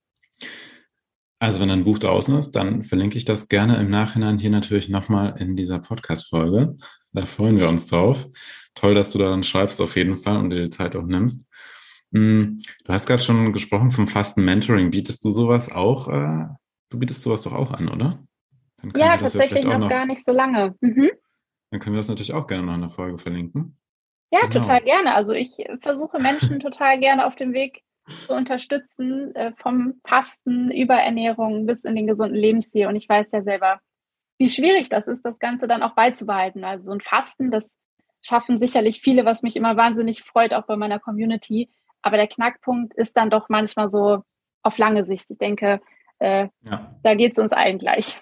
Also 1.39 1.61
wenn 1.61 1.71
ein 1.71 1.85
Buch 1.85 1.99
draußen 1.99 2.37
ist, 2.37 2.51
dann 2.51 2.83
verlinke 2.83 3.17
ich 3.17 3.23
das 3.23 3.47
gerne 3.47 3.77
im 3.77 3.89
Nachhinein 3.89 4.37
hier 4.37 4.49
natürlich 4.49 4.89
nochmal 4.89 5.35
in 5.39 5.55
dieser 5.55 5.79
Podcast-Folge. 5.79 6.75
Da 7.13 7.25
freuen 7.25 7.57
wir 7.57 7.69
uns 7.69 7.87
drauf. 7.87 8.27
Toll, 8.75 8.95
dass 8.95 9.11
du 9.11 9.17
da 9.17 9.29
dann 9.29 9.43
schreibst 9.43 9.79
auf 9.79 9.95
jeden 9.95 10.17
Fall 10.17 10.37
und 10.37 10.49
dir 10.49 10.63
die 10.63 10.69
Zeit 10.69 10.95
auch 10.97 11.05
nimmst. 11.05 11.41
Hm, 12.13 12.61
du 12.85 12.93
hast 12.93 13.05
gerade 13.05 13.21
schon 13.21 13.53
gesprochen 13.53 13.91
vom 13.91 14.07
Fasten 14.07 14.43
Mentoring. 14.43 14.91
Bietest 14.91 15.23
du 15.23 15.31
sowas 15.31 15.71
auch? 15.71 16.07
Äh, 16.07 16.47
du 16.89 16.99
bietest 16.99 17.21
sowas 17.21 17.41
doch 17.41 17.53
auch 17.53 17.71
an, 17.71 17.89
oder? 17.89 18.23
Ja, 18.95 19.17
tatsächlich 19.17 19.63
ja 19.63 19.71
noch, 19.71 19.79
noch, 19.79 19.89
gar 19.89 20.05
nicht 20.05 20.23
so 20.23 20.31
lange. 20.31 20.75
Mhm. 20.81 21.11
Dann 21.71 21.79
können 21.79 21.95
wir 21.95 21.99
das 21.99 22.07
natürlich 22.07 22.33
auch 22.33 22.47
gerne 22.47 22.65
noch 22.65 22.75
in 22.75 22.81
der 22.81 22.89
Folge 22.89 23.17
verlinken. 23.17 23.77
Ja, 24.31 24.41
genau. 24.41 24.53
total 24.53 24.81
gerne. 24.81 25.13
Also 25.13 25.33
ich 25.33 25.57
versuche 25.79 26.19
Menschen 26.19 26.59
total 26.59 26.99
gerne 26.99 27.25
auf 27.25 27.35
dem 27.35 27.53
Weg 27.53 27.83
zu 28.25 28.33
unterstützen, 28.33 29.35
äh, 29.35 29.53
vom 29.57 30.01
Fasten 30.05 30.71
über 30.71 30.95
Ernährung 30.95 31.65
bis 31.65 31.83
in 31.83 31.95
den 31.95 32.07
gesunden 32.07 32.37
Lebensstil. 32.37 32.87
Und 32.87 32.95
ich 32.95 33.07
weiß 33.07 33.31
ja 33.31 33.43
selber, 33.43 33.79
wie 34.39 34.49
schwierig 34.49 34.89
das 34.89 35.07
ist, 35.07 35.23
das 35.25 35.39
Ganze 35.39 35.67
dann 35.67 35.83
auch 35.83 35.93
beizubehalten. 35.93 36.63
Also 36.63 36.85
so 36.85 36.91
ein 36.91 37.01
Fasten, 37.01 37.51
das 37.51 37.77
schaffen 38.21 38.57
sicherlich 38.57 39.01
viele, 39.01 39.25
was 39.25 39.43
mich 39.43 39.55
immer 39.55 39.77
wahnsinnig 39.77 40.23
freut, 40.23 40.53
auch 40.53 40.65
bei 40.65 40.75
meiner 40.75 40.99
Community. 40.99 41.69
Aber 42.01 42.17
der 42.17 42.27
Knackpunkt 42.27 42.93
ist 42.93 43.17
dann 43.17 43.29
doch 43.29 43.49
manchmal 43.49 43.89
so 43.89 44.23
auf 44.63 44.77
lange 44.77 45.05
Sicht. 45.05 45.29
Ich 45.29 45.37
denke, 45.37 45.81
äh, 46.19 46.47
ja. 46.61 46.95
da 47.03 47.15
geht 47.15 47.33
es 47.33 47.39
uns 47.39 47.53
allen 47.53 47.77
gleich 47.77 48.21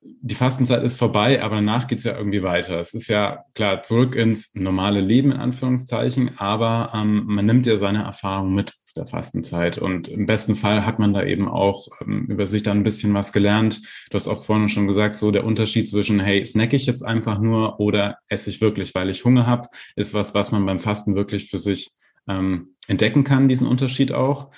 die 0.00 0.34
Fastenzeit 0.34 0.82
ist 0.84 0.98
vorbei, 0.98 1.42
aber 1.42 1.56
danach 1.56 1.86
geht 1.86 1.98
es 1.98 2.04
ja 2.04 2.16
irgendwie 2.16 2.42
weiter. 2.42 2.80
Es 2.80 2.94
ist 2.94 3.08
ja 3.08 3.44
klar 3.54 3.82
zurück 3.82 4.14
ins 4.14 4.54
normale 4.54 5.00
Leben 5.00 5.32
in 5.32 5.38
Anführungszeichen, 5.38 6.38
aber 6.38 6.92
ähm, 6.94 7.24
man 7.26 7.46
nimmt 7.46 7.66
ja 7.66 7.76
seine 7.76 8.04
Erfahrung 8.04 8.54
mit 8.54 8.72
aus 8.84 8.94
der 8.94 9.06
Fastenzeit 9.06 9.78
und 9.78 10.08
im 10.08 10.26
besten 10.26 10.54
Fall 10.54 10.86
hat 10.86 10.98
man 10.98 11.12
da 11.12 11.24
eben 11.24 11.48
auch 11.48 11.88
ähm, 12.00 12.26
über 12.28 12.46
sich 12.46 12.62
dann 12.62 12.78
ein 12.78 12.84
bisschen 12.84 13.12
was 13.14 13.32
gelernt. 13.32 13.80
Du 14.10 14.14
hast 14.14 14.28
auch 14.28 14.44
vorhin 14.44 14.68
schon 14.68 14.86
gesagt, 14.86 15.16
so 15.16 15.30
der 15.30 15.44
Unterschied 15.44 15.88
zwischen, 15.88 16.20
hey, 16.20 16.44
snack 16.44 16.72
ich 16.72 16.86
jetzt 16.86 17.02
einfach 17.02 17.38
nur 17.38 17.80
oder 17.80 18.18
esse 18.28 18.50
ich 18.50 18.60
wirklich, 18.60 18.94
weil 18.94 19.10
ich 19.10 19.24
Hunger 19.24 19.46
habe, 19.46 19.68
ist 19.96 20.14
was, 20.14 20.32
was 20.34 20.52
man 20.52 20.64
beim 20.64 20.78
Fasten 20.78 21.16
wirklich 21.16 21.50
für 21.50 21.58
sich 21.58 21.90
ähm, 22.28 22.74
entdecken 22.86 23.24
kann, 23.24 23.48
diesen 23.48 23.66
Unterschied 23.66 24.12
auch. 24.12 24.50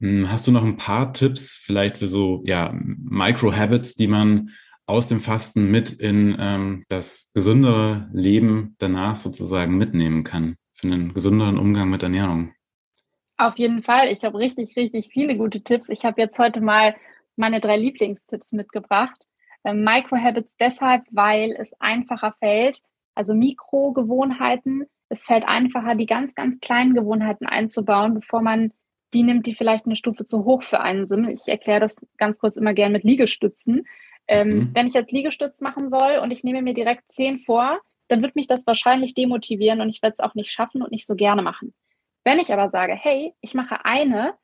Hm, 0.00 0.30
hast 0.30 0.46
du 0.46 0.52
noch 0.52 0.64
ein 0.64 0.76
paar 0.76 1.12
Tipps 1.12 1.56
vielleicht 1.56 1.98
für 1.98 2.06
so 2.06 2.42
ja, 2.44 2.72
Micro-Habits, 2.74 3.94
die 3.94 4.08
man 4.08 4.50
aus 4.86 5.08
dem 5.08 5.20
Fasten 5.20 5.70
mit 5.70 5.90
in 5.90 6.36
ähm, 6.38 6.84
das 6.88 7.30
gesündere 7.34 8.08
Leben 8.12 8.76
danach 8.78 9.16
sozusagen 9.16 9.76
mitnehmen 9.76 10.22
kann, 10.22 10.56
für 10.72 10.86
einen 10.86 11.12
gesünderen 11.12 11.58
Umgang 11.58 11.90
mit 11.90 12.02
Ernährung? 12.02 12.52
Auf 13.36 13.58
jeden 13.58 13.82
Fall. 13.82 14.08
Ich 14.08 14.24
habe 14.24 14.38
richtig, 14.38 14.76
richtig 14.76 15.08
viele 15.12 15.36
gute 15.36 15.60
Tipps. 15.62 15.88
Ich 15.88 16.04
habe 16.04 16.20
jetzt 16.20 16.38
heute 16.38 16.60
mal 16.60 16.94
meine 17.36 17.60
drei 17.60 17.76
Lieblingstipps 17.76 18.52
mitgebracht. 18.52 19.26
Ähm, 19.64 19.82
Microhabits 19.82 20.56
deshalb, 20.58 21.02
weil 21.10 21.54
es 21.58 21.78
einfacher 21.80 22.34
fällt, 22.38 22.80
also 23.14 23.34
Mikrogewohnheiten. 23.34 24.86
Es 25.08 25.24
fällt 25.24 25.46
einfacher, 25.46 25.94
die 25.94 26.06
ganz, 26.06 26.34
ganz 26.34 26.60
kleinen 26.60 26.94
Gewohnheiten 26.94 27.46
einzubauen, 27.46 28.14
bevor 28.14 28.42
man 28.42 28.72
die 29.14 29.22
nimmt, 29.22 29.46
die 29.46 29.54
vielleicht 29.54 29.86
eine 29.86 29.96
Stufe 29.96 30.24
zu 30.24 30.44
hoch 30.44 30.62
für 30.62 30.80
einen 30.80 31.06
sind. 31.06 31.28
Ich 31.28 31.46
erkläre 31.46 31.80
das 31.80 32.06
ganz 32.18 32.38
kurz 32.38 32.56
immer 32.56 32.74
gern 32.74 32.92
mit 32.92 33.04
Liegestützen. 33.04 33.86
Ähm, 34.28 34.48
mhm. 34.48 34.70
Wenn 34.74 34.86
ich 34.86 34.94
jetzt 34.94 35.12
Liegestütz 35.12 35.60
machen 35.60 35.90
soll 35.90 36.18
und 36.22 36.30
ich 36.32 36.42
nehme 36.42 36.62
mir 36.62 36.74
direkt 36.74 37.10
zehn 37.10 37.38
vor, 37.38 37.80
dann 38.08 38.22
wird 38.22 38.36
mich 38.36 38.46
das 38.46 38.66
wahrscheinlich 38.66 39.14
demotivieren 39.14 39.80
und 39.80 39.88
ich 39.88 40.02
werde 40.02 40.14
es 40.18 40.20
auch 40.20 40.34
nicht 40.34 40.50
schaffen 40.50 40.82
und 40.82 40.90
nicht 40.90 41.06
so 41.06 41.14
gerne 41.14 41.42
machen. 41.42 41.74
Wenn 42.24 42.38
ich 42.38 42.52
aber 42.52 42.70
sage, 42.70 42.94
hey, 42.94 43.34
ich 43.40 43.54
mache 43.54 43.84
eine, 43.84 44.34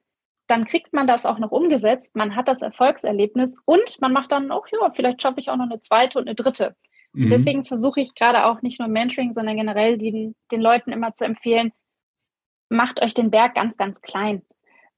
dann 0.47 0.65
kriegt 0.67 0.93
man 0.93 1.07
das 1.07 1.27
auch 1.27 1.39
noch 1.39 1.51
umgesetzt, 1.51 2.15
man 2.15 2.37
hat 2.37 2.49
das 2.49 2.63
Erfolgserlebnis 2.63 3.57
und 3.65 4.01
man 4.01 4.13
macht 4.13 4.33
dann 4.33 4.51
auch, 4.51 4.67
ja, 4.69 4.91
vielleicht 4.93 5.23
schaffe 5.23 5.41
ich 5.41 5.49
auch 5.49 5.57
noch 5.57 5.65
eine 5.65 5.81
zweite 5.81 6.19
und 6.19 6.29
eine 6.29 6.35
dritte. 6.35 6.77
Mhm. 7.13 7.31
deswegen 7.31 7.65
versuche 7.65 8.01
ich 8.01 8.15
gerade 8.15 8.47
auch 8.47 8.63
nicht 8.63 8.79
nur 8.79 8.89
Mentoring, 8.89 9.35
sondern 9.35 9.57
generell 9.57 9.99
den, 9.99 10.35
den 10.51 10.61
Leuten 10.61 10.93
immer 10.93 11.13
zu 11.13 11.25
empfehlen, 11.25 11.73
macht 12.69 13.03
euch 13.03 13.15
den 13.15 13.31
Berg 13.31 13.55
ganz, 13.55 13.77
ganz 13.77 14.01
klein. 14.01 14.43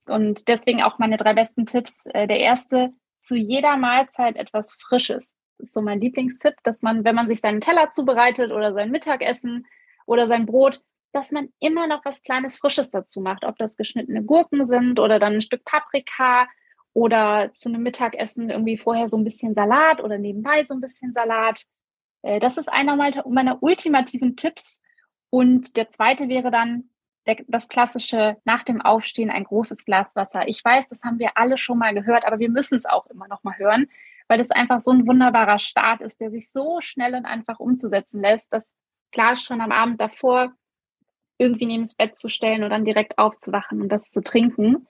Und 0.07 0.49
deswegen 0.49 0.83
auch 0.83 0.99
meine 0.99 1.17
drei 1.17 1.35
besten 1.35 1.67
Tipps. 1.67 2.07
Äh, 2.07 2.27
der 2.27 2.39
erste, 2.39 2.93
zu 3.21 3.37
jeder 3.37 3.77
Mahlzeit 3.77 4.37
etwas 4.37 4.75
Frisches. 4.75 5.35
Das 5.59 5.69
ist 5.69 5.75
so 5.75 5.81
mein 5.81 6.01
Lieblingstipp, 6.01 6.55
dass 6.63 6.83
man, 6.83 7.05
wenn 7.05 7.15
man 7.15 7.29
sich 7.29 7.41
seinen 7.41 7.61
Teller 7.61 7.91
zubereitet 7.91 8.53
oder 8.53 8.75
sein 8.75 8.91
Mittagessen 8.91 9.67
oder 10.07 10.29
sein 10.29 10.47
Brot, 10.47 10.83
dass 11.13 11.31
man 11.31 11.49
immer 11.61 11.87
noch 11.87 12.05
was 12.05 12.23
kleines 12.23 12.57
Frisches 12.57 12.91
dazu 12.91 13.21
macht. 13.21 13.45
Ob 13.45 13.57
das 13.57 13.77
geschnittene 13.77 14.23
Gurken 14.23 14.67
sind 14.67 15.01
oder 15.01 15.19
dann 15.19 15.35
ein 15.35 15.43
Stück 15.43 15.65
Paprika 15.65 16.47
oder 16.93 17.53
zu 17.55 17.69
einem 17.69 17.83
Mittagessen 17.83 18.51
irgendwie 18.51 18.77
vorher 18.77 19.09
so 19.09 19.17
ein 19.17 19.25
bisschen 19.25 19.55
Salat 19.55 20.03
oder 20.03 20.19
nebenbei 20.19 20.65
so 20.65 20.75
ein 20.75 20.81
bisschen 20.81 21.13
Salat. 21.13 21.65
Äh, 22.25 22.41
das 22.41 22.57
ist 22.57 22.73
einer 22.73 22.97
meiner 22.97 23.63
ultimativen 23.63 24.37
Tipps. 24.37 24.81
Und 25.31 25.77
der 25.77 25.91
zweite 25.91 26.29
wäre 26.29 26.51
dann, 26.51 26.91
der, 27.27 27.37
das 27.49 27.69
klassische 27.69 28.37
nach 28.45 28.65
dem 28.65 28.81
Aufstehen 28.83 29.31
ein 29.31 29.45
großes 29.45 29.85
Glas 29.85 30.17
Wasser. 30.17 30.47
Ich 30.49 30.65
weiß, 30.65 30.89
das 30.89 31.03
haben 31.03 31.19
wir 31.19 31.37
alle 31.37 31.57
schon 31.57 31.79
mal 31.79 31.95
gehört, 31.95 32.25
aber 32.25 32.39
wir 32.39 32.51
müssen 32.51 32.77
es 32.77 32.87
auch 32.87 33.07
immer 33.07 33.29
noch 33.29 33.45
mal 33.45 33.57
hören, 33.57 33.89
weil 34.29 34.41
es 34.41 34.51
einfach 34.51 34.81
so 34.81 34.91
ein 34.91 35.07
wunderbarer 35.07 35.59
Start 35.59 36.01
ist, 36.01 36.21
der 36.21 36.31
sich 36.31 36.51
so 36.51 36.81
schnell 36.81 37.15
und 37.15 37.25
einfach 37.25 37.61
umzusetzen 37.61 38.21
lässt, 38.21 38.53
das 38.53 38.75
Glas 39.11 39.43
schon 39.43 39.61
am 39.61 39.73
Abend 39.73 40.01
davor 40.01 40.53
irgendwie 41.39 41.67
neben 41.67 41.83
das 41.85 41.95
Bett 41.95 42.17
zu 42.17 42.29
stellen 42.29 42.63
und 42.63 42.71
dann 42.71 42.85
direkt 42.85 43.19
aufzuwachen 43.19 43.81
und 43.81 43.89
das 43.89 44.11
zu 44.11 44.23
trinken. 44.23 44.87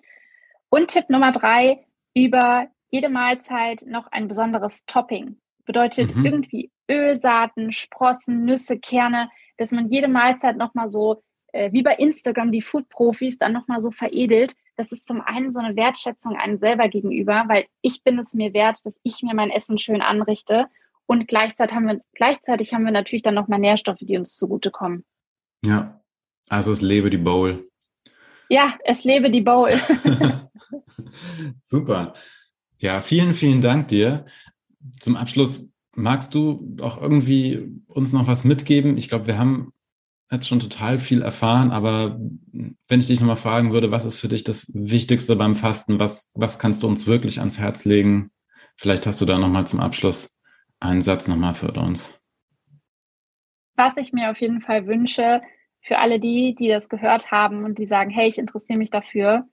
Und 0.68 0.88
Tipp 0.88 1.09
Nummer 1.09 1.33
drei, 1.33 1.87
über 2.14 2.68
jede 2.88 3.09
Mahlzeit 3.09 3.85
noch 3.87 4.09
ein 4.12 4.29
besonderes 4.29 4.85
Topping. 4.87 5.40
Bedeutet 5.64 6.14
mhm. 6.14 6.24
irgendwie 6.24 6.70
Ölsaaten, 6.90 7.72
Sprossen, 7.72 8.44
Nüsse, 8.44 8.79
Kerne, 8.79 9.31
dass 9.57 9.70
man 9.70 9.88
jede 9.88 10.09
Mahlzeit 10.09 10.57
nochmal 10.57 10.90
so 10.90 11.22
äh, 11.53 11.72
wie 11.72 11.83
bei 11.83 11.94
Instagram 11.94 12.50
die 12.50 12.62
Food-Profis 12.62 13.38
dann 13.38 13.53
nochmal 13.53 13.81
so 13.81 13.90
veredelt. 13.90 14.55
Das 14.77 14.90
ist 14.90 15.07
zum 15.07 15.20
einen 15.20 15.53
so 15.53 15.61
eine 15.61 15.77
Wertschätzung 15.77 16.37
einem 16.37 16.57
selber 16.57 16.88
gegenüber, 16.88 17.44
weil 17.46 17.66
ich 17.81 18.03
bin 18.03 18.18
es 18.18 18.35
mir 18.35 18.53
wert, 18.53 18.79
dass 18.83 18.98
ich 19.05 19.22
mir 19.22 19.35
mein 19.35 19.50
Essen 19.50 19.79
schön 19.79 20.03
anrichte. 20.03 20.66
Und 21.07 21.29
gleichzeitig 21.29 21.77
haben 21.77 21.87
wir, 21.87 22.00
gleichzeitig 22.14 22.74
haben 22.74 22.85
wir 22.85 22.92
natürlich 22.92 23.22
dann 23.22 23.35
nochmal 23.35 23.61
Nährstoffe, 23.61 24.00
die 24.00 24.18
uns 24.18 24.37
zugutekommen. 24.37 25.05
Ja, 25.64 26.00
also 26.48 26.72
es 26.72 26.83
lebe 26.83 27.09
die 27.09 27.18
Bowl. 27.18 27.70
Ja, 28.48 28.74
es 28.85 29.05
lebe 29.05 29.31
die 29.31 29.40
Bowl. 29.40 29.70
Super. 31.64 32.14
Ja, 32.78 33.01
vielen, 33.01 33.32
vielen 33.32 33.62
Dank 33.62 33.89
dir. 33.89 34.26
Zum 35.01 35.16
Abschluss, 35.16 35.70
magst 35.95 36.35
du 36.35 36.76
auch 36.80 37.01
irgendwie 37.01 37.68
uns 37.87 38.12
noch 38.12 38.26
was 38.26 38.45
mitgeben? 38.45 38.97
Ich 38.97 39.09
glaube, 39.09 39.26
wir 39.26 39.39
haben 39.39 39.72
jetzt 40.30 40.49
schon 40.49 40.61
total 40.61 40.99
viel 40.99 41.22
erfahren, 41.22 41.70
aber 41.70 42.18
wenn 42.89 43.01
ich 43.01 43.07
dich 43.07 43.20
nochmal 43.20 43.37
fragen 43.37 43.72
würde, 43.72 43.91
was 43.91 44.05
ist 44.05 44.18
für 44.18 44.28
dich 44.28 44.45
das 44.45 44.70
Wichtigste 44.74 45.37
beim 45.37 45.55
Fasten? 45.55 46.01
Was, 46.01 46.32
was 46.35 46.59
kannst 46.59 46.82
du 46.82 46.89
uns 46.89 47.07
wirklich 47.07 47.39
ans 47.41 47.59
Herz 47.59 47.85
legen? 47.85 48.30
Vielleicht 48.76 49.07
hast 49.07 49.20
du 49.20 49.24
da 49.24 49.39
nochmal 49.39 49.66
zum 49.66 49.80
Abschluss 49.80 50.39
einen 50.80 51.03
Satz 51.03 51.28
nochmal 51.28 51.55
für 51.55 51.72
uns. 51.72 52.18
Was 53.76 53.97
ich 53.97 54.12
mir 54.12 54.30
auf 54.30 54.39
jeden 54.39 54.61
Fall 54.61 54.87
wünsche, 54.87 55.41
für 55.80 55.99
alle 55.99 56.18
die, 56.18 56.55
die 56.55 56.68
das 56.68 56.89
gehört 56.89 57.30
haben 57.30 57.64
und 57.64 57.78
die 57.78 57.87
sagen, 57.87 58.11
hey, 58.11 58.28
ich 58.28 58.39
interessiere 58.39 58.78
mich 58.78 58.91
dafür, 58.91 59.47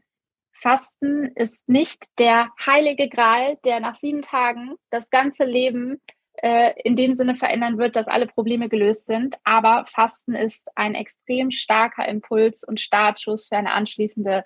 Fasten 0.62 1.32
ist 1.36 1.68
nicht 1.68 2.08
der 2.20 2.52
heilige 2.64 3.10
Gral, 3.10 3.58
der 3.66 3.80
nach 3.80 3.96
sieben 3.96 4.22
Tagen 4.22 4.76
das 4.92 5.10
ganze 5.10 5.44
Leben 5.44 6.00
äh, 6.34 6.74
in 6.84 6.96
dem 6.96 7.16
Sinne 7.16 7.36
verändern 7.36 7.80
wird, 7.80 7.96
dass 7.96 8.08
alle 8.08 8.28
Probleme 8.28 8.70
gelöst 8.70 9.08
sind. 9.08 9.38
Aber 9.44 9.86
Fasten 9.88 10.36
ist 10.36 10.70
ein 10.76 10.94
extrem 10.94 11.50
starker 11.50 12.08
Impuls 12.08 12.64
und 12.64 12.80
Startschuss 12.80 13.48
für 13.48 13.58
eine 13.58 13.74
anschließende 13.74 14.44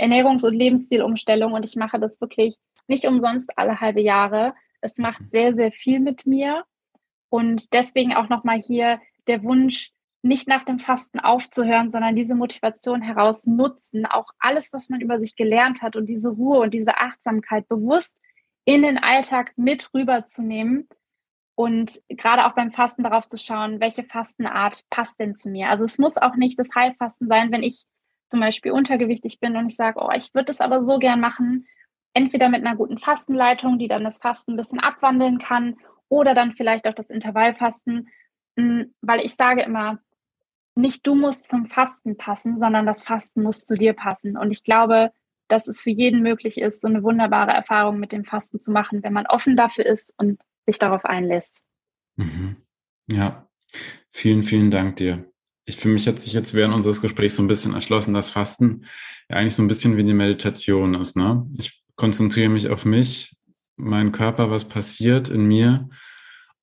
Ernährungs- 0.00 0.44
und 0.44 0.54
Lebensstilumstellung. 0.54 1.52
Und 1.52 1.64
ich 1.64 1.76
mache 1.76 2.00
das 2.00 2.20
wirklich 2.20 2.56
nicht 2.88 3.06
umsonst 3.06 3.56
alle 3.56 3.80
halbe 3.80 4.00
Jahre. 4.00 4.54
Es 4.80 4.98
macht 4.98 5.30
sehr, 5.30 5.54
sehr 5.54 5.70
viel 5.70 6.00
mit 6.00 6.26
mir. 6.26 6.64
Und 7.28 7.72
deswegen 7.72 8.14
auch 8.14 8.28
nochmal 8.28 8.60
hier 8.60 9.00
der 9.28 9.44
Wunsch, 9.44 9.92
nicht 10.22 10.48
nach 10.48 10.64
dem 10.64 10.78
Fasten 10.78 11.20
aufzuhören, 11.20 11.90
sondern 11.90 12.16
diese 12.16 12.34
Motivation 12.34 13.02
heraus 13.02 13.46
nutzen, 13.46 14.06
auch 14.06 14.30
alles, 14.38 14.72
was 14.72 14.88
man 14.88 15.00
über 15.00 15.18
sich 15.18 15.36
gelernt 15.36 15.82
hat 15.82 15.96
und 15.96 16.06
diese 16.06 16.30
Ruhe 16.30 16.60
und 16.60 16.72
diese 16.72 16.98
Achtsamkeit 16.98 17.68
bewusst 17.68 18.16
in 18.64 18.82
den 18.82 18.98
Alltag 18.98 19.52
mit 19.56 19.92
rüberzunehmen 19.92 20.88
und 21.56 22.00
gerade 22.08 22.46
auch 22.46 22.54
beim 22.54 22.70
Fasten 22.70 23.02
darauf 23.02 23.28
zu 23.28 23.36
schauen, 23.36 23.80
welche 23.80 24.04
Fastenart 24.04 24.84
passt 24.90 25.18
denn 25.18 25.34
zu 25.34 25.50
mir. 25.50 25.70
Also 25.70 25.84
es 25.84 25.98
muss 25.98 26.16
auch 26.16 26.36
nicht 26.36 26.58
das 26.58 26.74
Heilfasten 26.74 27.26
sein, 27.26 27.50
wenn 27.50 27.64
ich 27.64 27.82
zum 28.30 28.40
Beispiel 28.40 28.72
untergewichtig 28.72 29.40
bin 29.40 29.56
und 29.56 29.66
ich 29.66 29.76
sage, 29.76 30.00
oh, 30.00 30.10
ich 30.14 30.32
würde 30.32 30.46
das 30.46 30.60
aber 30.60 30.84
so 30.84 30.98
gern 30.98 31.20
machen, 31.20 31.66
entweder 32.14 32.48
mit 32.48 32.64
einer 32.64 32.76
guten 32.76 32.98
Fastenleitung, 32.98 33.78
die 33.78 33.88
dann 33.88 34.04
das 34.04 34.18
Fasten 34.18 34.52
ein 34.52 34.56
bisschen 34.56 34.80
abwandeln 34.80 35.38
kann, 35.38 35.76
oder 36.12 36.34
dann 36.34 36.52
vielleicht 36.52 36.86
auch 36.86 36.94
das 36.94 37.08
Intervallfasten, 37.08 38.10
hm, 38.58 38.94
weil 39.00 39.20
ich 39.20 39.34
sage 39.34 39.62
immer, 39.62 39.98
nicht 40.74 41.06
du 41.06 41.14
musst 41.14 41.48
zum 41.48 41.66
Fasten 41.66 42.16
passen, 42.16 42.58
sondern 42.58 42.86
das 42.86 43.02
Fasten 43.02 43.42
muss 43.42 43.64
zu 43.64 43.76
dir 43.76 43.92
passen. 43.92 44.36
Und 44.36 44.50
ich 44.50 44.64
glaube, 44.64 45.12
dass 45.48 45.68
es 45.68 45.80
für 45.80 45.90
jeden 45.90 46.22
möglich 46.22 46.58
ist, 46.58 46.80
so 46.80 46.88
eine 46.88 47.02
wunderbare 47.02 47.52
Erfahrung 47.52 47.98
mit 47.98 48.12
dem 48.12 48.24
Fasten 48.24 48.60
zu 48.60 48.72
machen, 48.72 49.02
wenn 49.02 49.12
man 49.12 49.26
offen 49.26 49.56
dafür 49.56 49.84
ist 49.84 50.14
und 50.16 50.40
sich 50.66 50.78
darauf 50.78 51.04
einlässt. 51.04 51.60
Mhm. 52.16 52.56
Ja, 53.10 53.48
vielen, 54.10 54.44
vielen 54.44 54.70
Dank 54.70 54.96
dir. 54.96 55.30
Ich 55.64 55.76
für 55.76 55.88
mich 55.88 56.08
hat 56.08 56.18
sich 56.18 56.32
jetzt 56.32 56.54
während 56.54 56.74
unseres 56.74 57.00
Gesprächs 57.00 57.36
so 57.36 57.42
ein 57.42 57.48
bisschen 57.48 57.74
erschlossen, 57.74 58.14
dass 58.14 58.30
Fasten 58.30 58.86
ja 59.28 59.36
eigentlich 59.36 59.54
so 59.54 59.62
ein 59.62 59.68
bisschen 59.68 59.96
wie 59.96 60.00
eine 60.00 60.14
Meditation 60.14 60.94
ist. 60.94 61.16
Ne? 61.16 61.46
Ich 61.58 61.84
konzentriere 61.96 62.48
mich 62.48 62.68
auf 62.68 62.84
mich, 62.84 63.36
meinen 63.76 64.12
Körper, 64.12 64.50
was 64.50 64.68
passiert 64.68 65.28
in 65.28 65.44
mir 65.44 65.88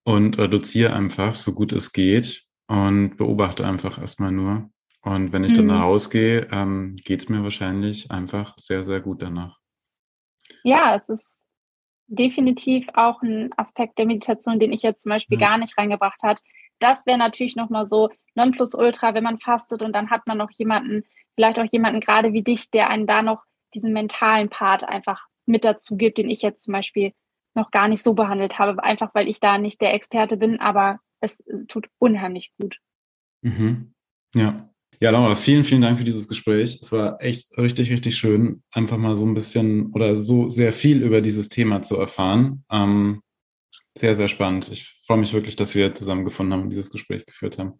und 0.03 0.38
reduziere 0.38 0.93
einfach, 0.93 1.36
so 1.36 1.53
gut 1.53 1.72
es 1.72 1.91
geht, 1.91 2.49
und 2.70 3.17
beobachte 3.17 3.65
einfach 3.65 3.99
erstmal 3.99 4.32
nur. 4.32 4.70
Und 5.01 5.34
wenn 5.34 5.43
ich 5.43 5.53
dann 5.53 5.65
mhm. 5.65 5.72
rausgehe, 5.72 6.47
ähm, 6.51 6.95
geht 7.03 7.22
es 7.22 7.30
mir 7.30 7.43
wahrscheinlich 7.43 8.11
einfach 8.11 8.55
sehr, 8.57 8.86
sehr 8.86 9.01
gut 9.01 9.22
danach. 9.22 9.57
Ja, 10.63 10.95
es 10.95 11.09
ist 11.09 11.45
definitiv 12.07 12.88
auch 12.93 13.22
ein 13.24 13.49
Aspekt 13.57 13.97
der 13.97 14.05
Meditation, 14.05 14.59
den 14.59 14.72
ich 14.72 14.84
jetzt 14.84 15.01
zum 15.01 15.09
Beispiel 15.09 15.38
mhm. 15.38 15.41
gar 15.41 15.57
nicht 15.57 15.78
reingebracht 15.78 16.22
hat. 16.22 16.41
Das 16.80 17.05
wäre 17.07 17.17
natürlich 17.17 17.55
nochmal 17.55 17.88
so 17.88 18.09
Nonplusultra, 18.36 19.15
wenn 19.15 19.24
man 19.24 19.39
fastet 19.39 19.82
und 19.82 19.93
dann 19.93 20.11
hat 20.11 20.28
man 20.28 20.38
noch 20.38 20.51
jemanden, 20.51 21.03
vielleicht 21.34 21.59
auch 21.59 21.72
jemanden 21.72 22.01
gerade 22.01 22.34
wie 22.34 22.43
dich, 22.43 22.70
der 22.70 22.89
einen 22.89 23.07
da 23.07 23.24
noch 23.24 23.43
diesen 23.74 23.93
mentalen 23.93 24.49
Part 24.49 24.84
einfach 24.84 25.26
mit 25.45 25.65
dazu 25.65 25.97
gibt, 25.97 26.20
den 26.20 26.30
ich 26.30 26.43
jetzt 26.43 26.63
zum 26.63 26.74
Beispiel 26.74 27.13
noch 27.55 27.72
gar 27.72 27.88
nicht 27.88 28.03
so 28.03 28.13
behandelt 28.13 28.59
habe, 28.59 28.84
einfach 28.84 29.09
weil 29.15 29.28
ich 29.28 29.39
da 29.39 29.57
nicht 29.57 29.82
der 29.82 29.93
Experte 29.95 30.38
bin, 30.38 30.59
aber 30.59 30.99
es 31.22 31.39
äh, 31.41 31.65
tut 31.67 31.88
unheimlich 31.99 32.53
gut. 32.59 32.78
Mhm. 33.41 33.93
Ja. 34.36 34.70
Ja, 35.01 35.11
Laura, 35.11 35.36
vielen, 35.36 35.63
vielen 35.63 35.82
Dank 35.82 35.97
für 35.97 36.03
dieses 36.03 36.28
Gespräch. 36.28 36.78
Es 36.82 36.91
war 36.91 37.22
echt 37.22 37.57
richtig, 37.57 37.89
richtig 37.89 38.17
schön, 38.17 38.63
einfach 38.74 38.97
mal 38.97 39.15
so 39.15 39.26
ein 39.26 39.34
bisschen 39.34 39.93
oder 39.93 40.20
so 40.20 40.49
sehr 40.49 40.74
viel 40.74 41.01
über 41.03 41.22
dieses 41.22 41.47
Thema 41.47 41.82
zu 41.82 41.95
erfahren. 41.95 42.65
Ähm, 42.70 43.22
sehr, 43.97 44.13
sehr 44.15 44.28
spannend. 44.28 44.70
Ich 44.70 45.01
freue 45.05 45.17
mich 45.17 45.34
wirklich, 45.34 45.55
dass 45.55 45.74
wir 45.74 45.95
zusammengefunden 45.95 46.53
haben 46.53 46.63
und 46.63 46.70
dieses 46.70 46.91
Gespräch 46.91 47.26
geführt 47.26 47.57
haben. 47.57 47.76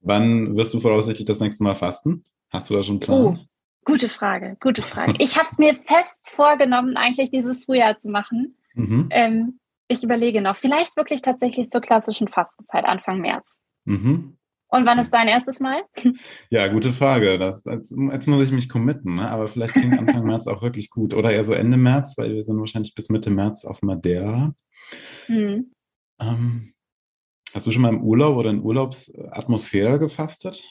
Wann 0.00 0.56
wirst 0.56 0.72
du 0.72 0.80
voraussichtlich 0.80 1.26
das 1.26 1.40
nächste 1.40 1.64
Mal 1.64 1.74
fasten? 1.74 2.24
Hast 2.50 2.70
du 2.70 2.74
da 2.74 2.82
schon 2.82 2.94
einen 2.94 3.00
Plan? 3.00 3.20
Oh, 3.20 3.36
gute 3.84 4.08
Frage, 4.08 4.56
gute 4.60 4.80
Frage. 4.80 5.14
ich 5.18 5.36
habe 5.36 5.48
es 5.50 5.58
mir 5.58 5.74
fest 5.84 6.16
vorgenommen, 6.24 6.96
eigentlich 6.96 7.30
dieses 7.30 7.64
Frühjahr 7.64 7.98
zu 7.98 8.08
machen. 8.08 8.54
Mhm. 8.74 9.08
Ähm, 9.10 9.58
ich 9.88 10.02
überlege 10.02 10.42
noch, 10.42 10.56
vielleicht 10.58 10.96
wirklich 10.96 11.22
tatsächlich 11.22 11.70
zur 11.70 11.80
klassischen 11.80 12.28
Fastenzeit 12.28 12.84
Anfang 12.84 13.20
März. 13.20 13.60
Mhm. 13.84 14.38
Und 14.70 14.84
wann 14.84 14.98
ist 14.98 15.12
dein 15.12 15.28
erstes 15.28 15.60
Mal? 15.60 15.82
Ja, 16.50 16.68
gute 16.68 16.92
Frage. 16.92 17.38
Das, 17.38 17.62
das, 17.62 17.90
jetzt 17.90 18.26
muss 18.26 18.40
ich 18.42 18.52
mich 18.52 18.68
committen, 18.68 19.16
ne? 19.16 19.30
aber 19.30 19.48
vielleicht 19.48 19.74
klingt 19.74 19.98
Anfang 19.98 20.24
März 20.24 20.46
auch 20.46 20.62
wirklich 20.62 20.90
gut. 20.90 21.14
Oder 21.14 21.32
eher 21.32 21.44
so 21.44 21.54
Ende 21.54 21.78
März, 21.78 22.18
weil 22.18 22.34
wir 22.34 22.44
sind 22.44 22.58
wahrscheinlich 22.58 22.94
bis 22.94 23.08
Mitte 23.08 23.30
März 23.30 23.64
auf 23.64 23.80
Madeira. 23.82 24.54
Mhm. 25.26 25.72
Ähm, 26.20 26.74
hast 27.54 27.66
du 27.66 27.70
schon 27.70 27.82
mal 27.82 27.94
im 27.94 28.02
Urlaub 28.02 28.36
oder 28.36 28.50
in 28.50 28.62
Urlaubsatmosphäre 28.62 29.98
gefastet? 29.98 30.62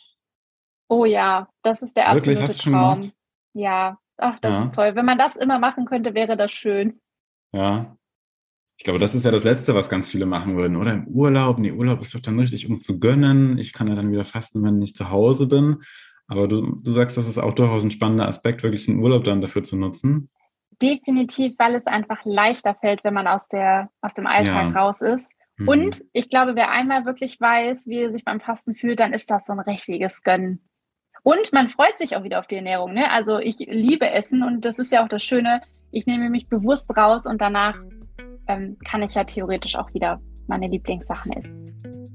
Oh 0.89 1.05
ja, 1.05 1.49
das 1.63 1.81
ist 1.81 1.95
der 1.97 2.09
absolute 2.09 2.39
Wirklich? 2.39 2.43
Hast 2.43 2.59
du. 2.59 2.69
Schon 2.69 3.13
Ja, 3.53 3.97
ach, 4.17 4.39
das 4.39 4.51
ja. 4.51 4.63
ist 4.63 4.75
toll. 4.75 4.95
Wenn 4.95 5.05
man 5.05 5.17
das 5.17 5.35
immer 5.35 5.57
machen 5.57 5.85
könnte, 5.85 6.13
wäre 6.13 6.37
das 6.37 6.51
schön. 6.51 6.99
Ja, 7.51 7.96
ich 8.77 8.83
glaube, 8.83 8.99
das 8.99 9.15
ist 9.15 9.25
ja 9.25 9.31
das 9.31 9.43
Letzte, 9.43 9.73
was 9.73 9.89
ganz 9.89 10.07
viele 10.07 10.27
machen 10.27 10.55
würden, 10.55 10.77
oder? 10.77 10.93
Im 10.93 11.07
Urlaub. 11.07 11.57
Nee, 11.57 11.71
Urlaub 11.71 11.99
ist 12.01 12.13
doch 12.13 12.21
dann 12.21 12.39
richtig, 12.39 12.69
um 12.69 12.79
zu 12.79 12.99
gönnen. 12.99 13.57
Ich 13.57 13.73
kann 13.73 13.87
ja 13.87 13.95
dann 13.95 14.11
wieder 14.11 14.23
fasten, 14.23 14.63
wenn 14.63 14.81
ich 14.81 14.93
zu 14.93 15.09
Hause 15.09 15.47
bin. 15.47 15.77
Aber 16.27 16.47
du, 16.47 16.75
du 16.83 16.91
sagst, 16.91 17.17
das 17.17 17.27
ist 17.27 17.39
auch 17.39 17.53
durchaus 17.53 17.83
ein 17.83 17.91
spannender 17.91 18.27
Aspekt, 18.27 18.61
wirklich 18.61 18.85
den 18.85 18.99
Urlaub 18.99 19.23
dann 19.23 19.41
dafür 19.41 19.63
zu 19.63 19.77
nutzen. 19.77 20.29
Definitiv, 20.79 21.55
weil 21.57 21.73
es 21.73 21.87
einfach 21.87 22.19
leichter 22.23 22.75
fällt, 22.75 23.03
wenn 23.03 23.15
man 23.15 23.27
aus, 23.27 23.47
der, 23.47 23.89
aus 24.01 24.13
dem 24.13 24.27
Alltag 24.27 24.73
ja. 24.73 24.79
raus 24.79 25.01
ist. 25.01 25.33
Mhm. 25.57 25.67
Und 25.67 26.03
ich 26.13 26.29
glaube, 26.29 26.55
wer 26.55 26.69
einmal 26.69 27.05
wirklich 27.05 27.41
weiß, 27.41 27.87
wie 27.87 28.01
er 28.01 28.11
sich 28.11 28.23
beim 28.23 28.39
Fasten 28.39 28.75
fühlt, 28.75 28.99
dann 28.99 29.13
ist 29.13 29.31
das 29.31 29.47
so 29.47 29.53
ein 29.53 29.59
richtiges 29.59 30.21
Gönnen. 30.21 30.61
Und 31.23 31.51
man 31.51 31.69
freut 31.69 31.97
sich 31.97 32.15
auch 32.15 32.23
wieder 32.23 32.39
auf 32.39 32.47
die 32.47 32.57
Ernährung. 32.57 32.93
Ne? 32.93 33.09
Also 33.09 33.39
ich 33.39 33.57
liebe 33.57 34.07
Essen 34.07 34.43
und 34.43 34.65
das 34.65 34.77
ist 34.77 34.91
ja 34.91 35.03
auch 35.03 35.09
das 35.09 35.23
Schöne. 35.23 35.61
Ich 35.91 36.05
nehme 36.05 36.29
mich 36.29 36.47
bewusst 36.47 36.95
raus 36.95 37.25
und 37.25 37.41
danach 37.41 37.75
ähm, 38.47 38.77
kann 38.85 39.01
ich 39.01 39.13
ja 39.13 39.23
theoretisch 39.23 39.75
auch 39.75 39.93
wieder 39.93 40.19
meine 40.47 40.67
Lieblingssachen 40.67 41.31
essen. 41.33 42.07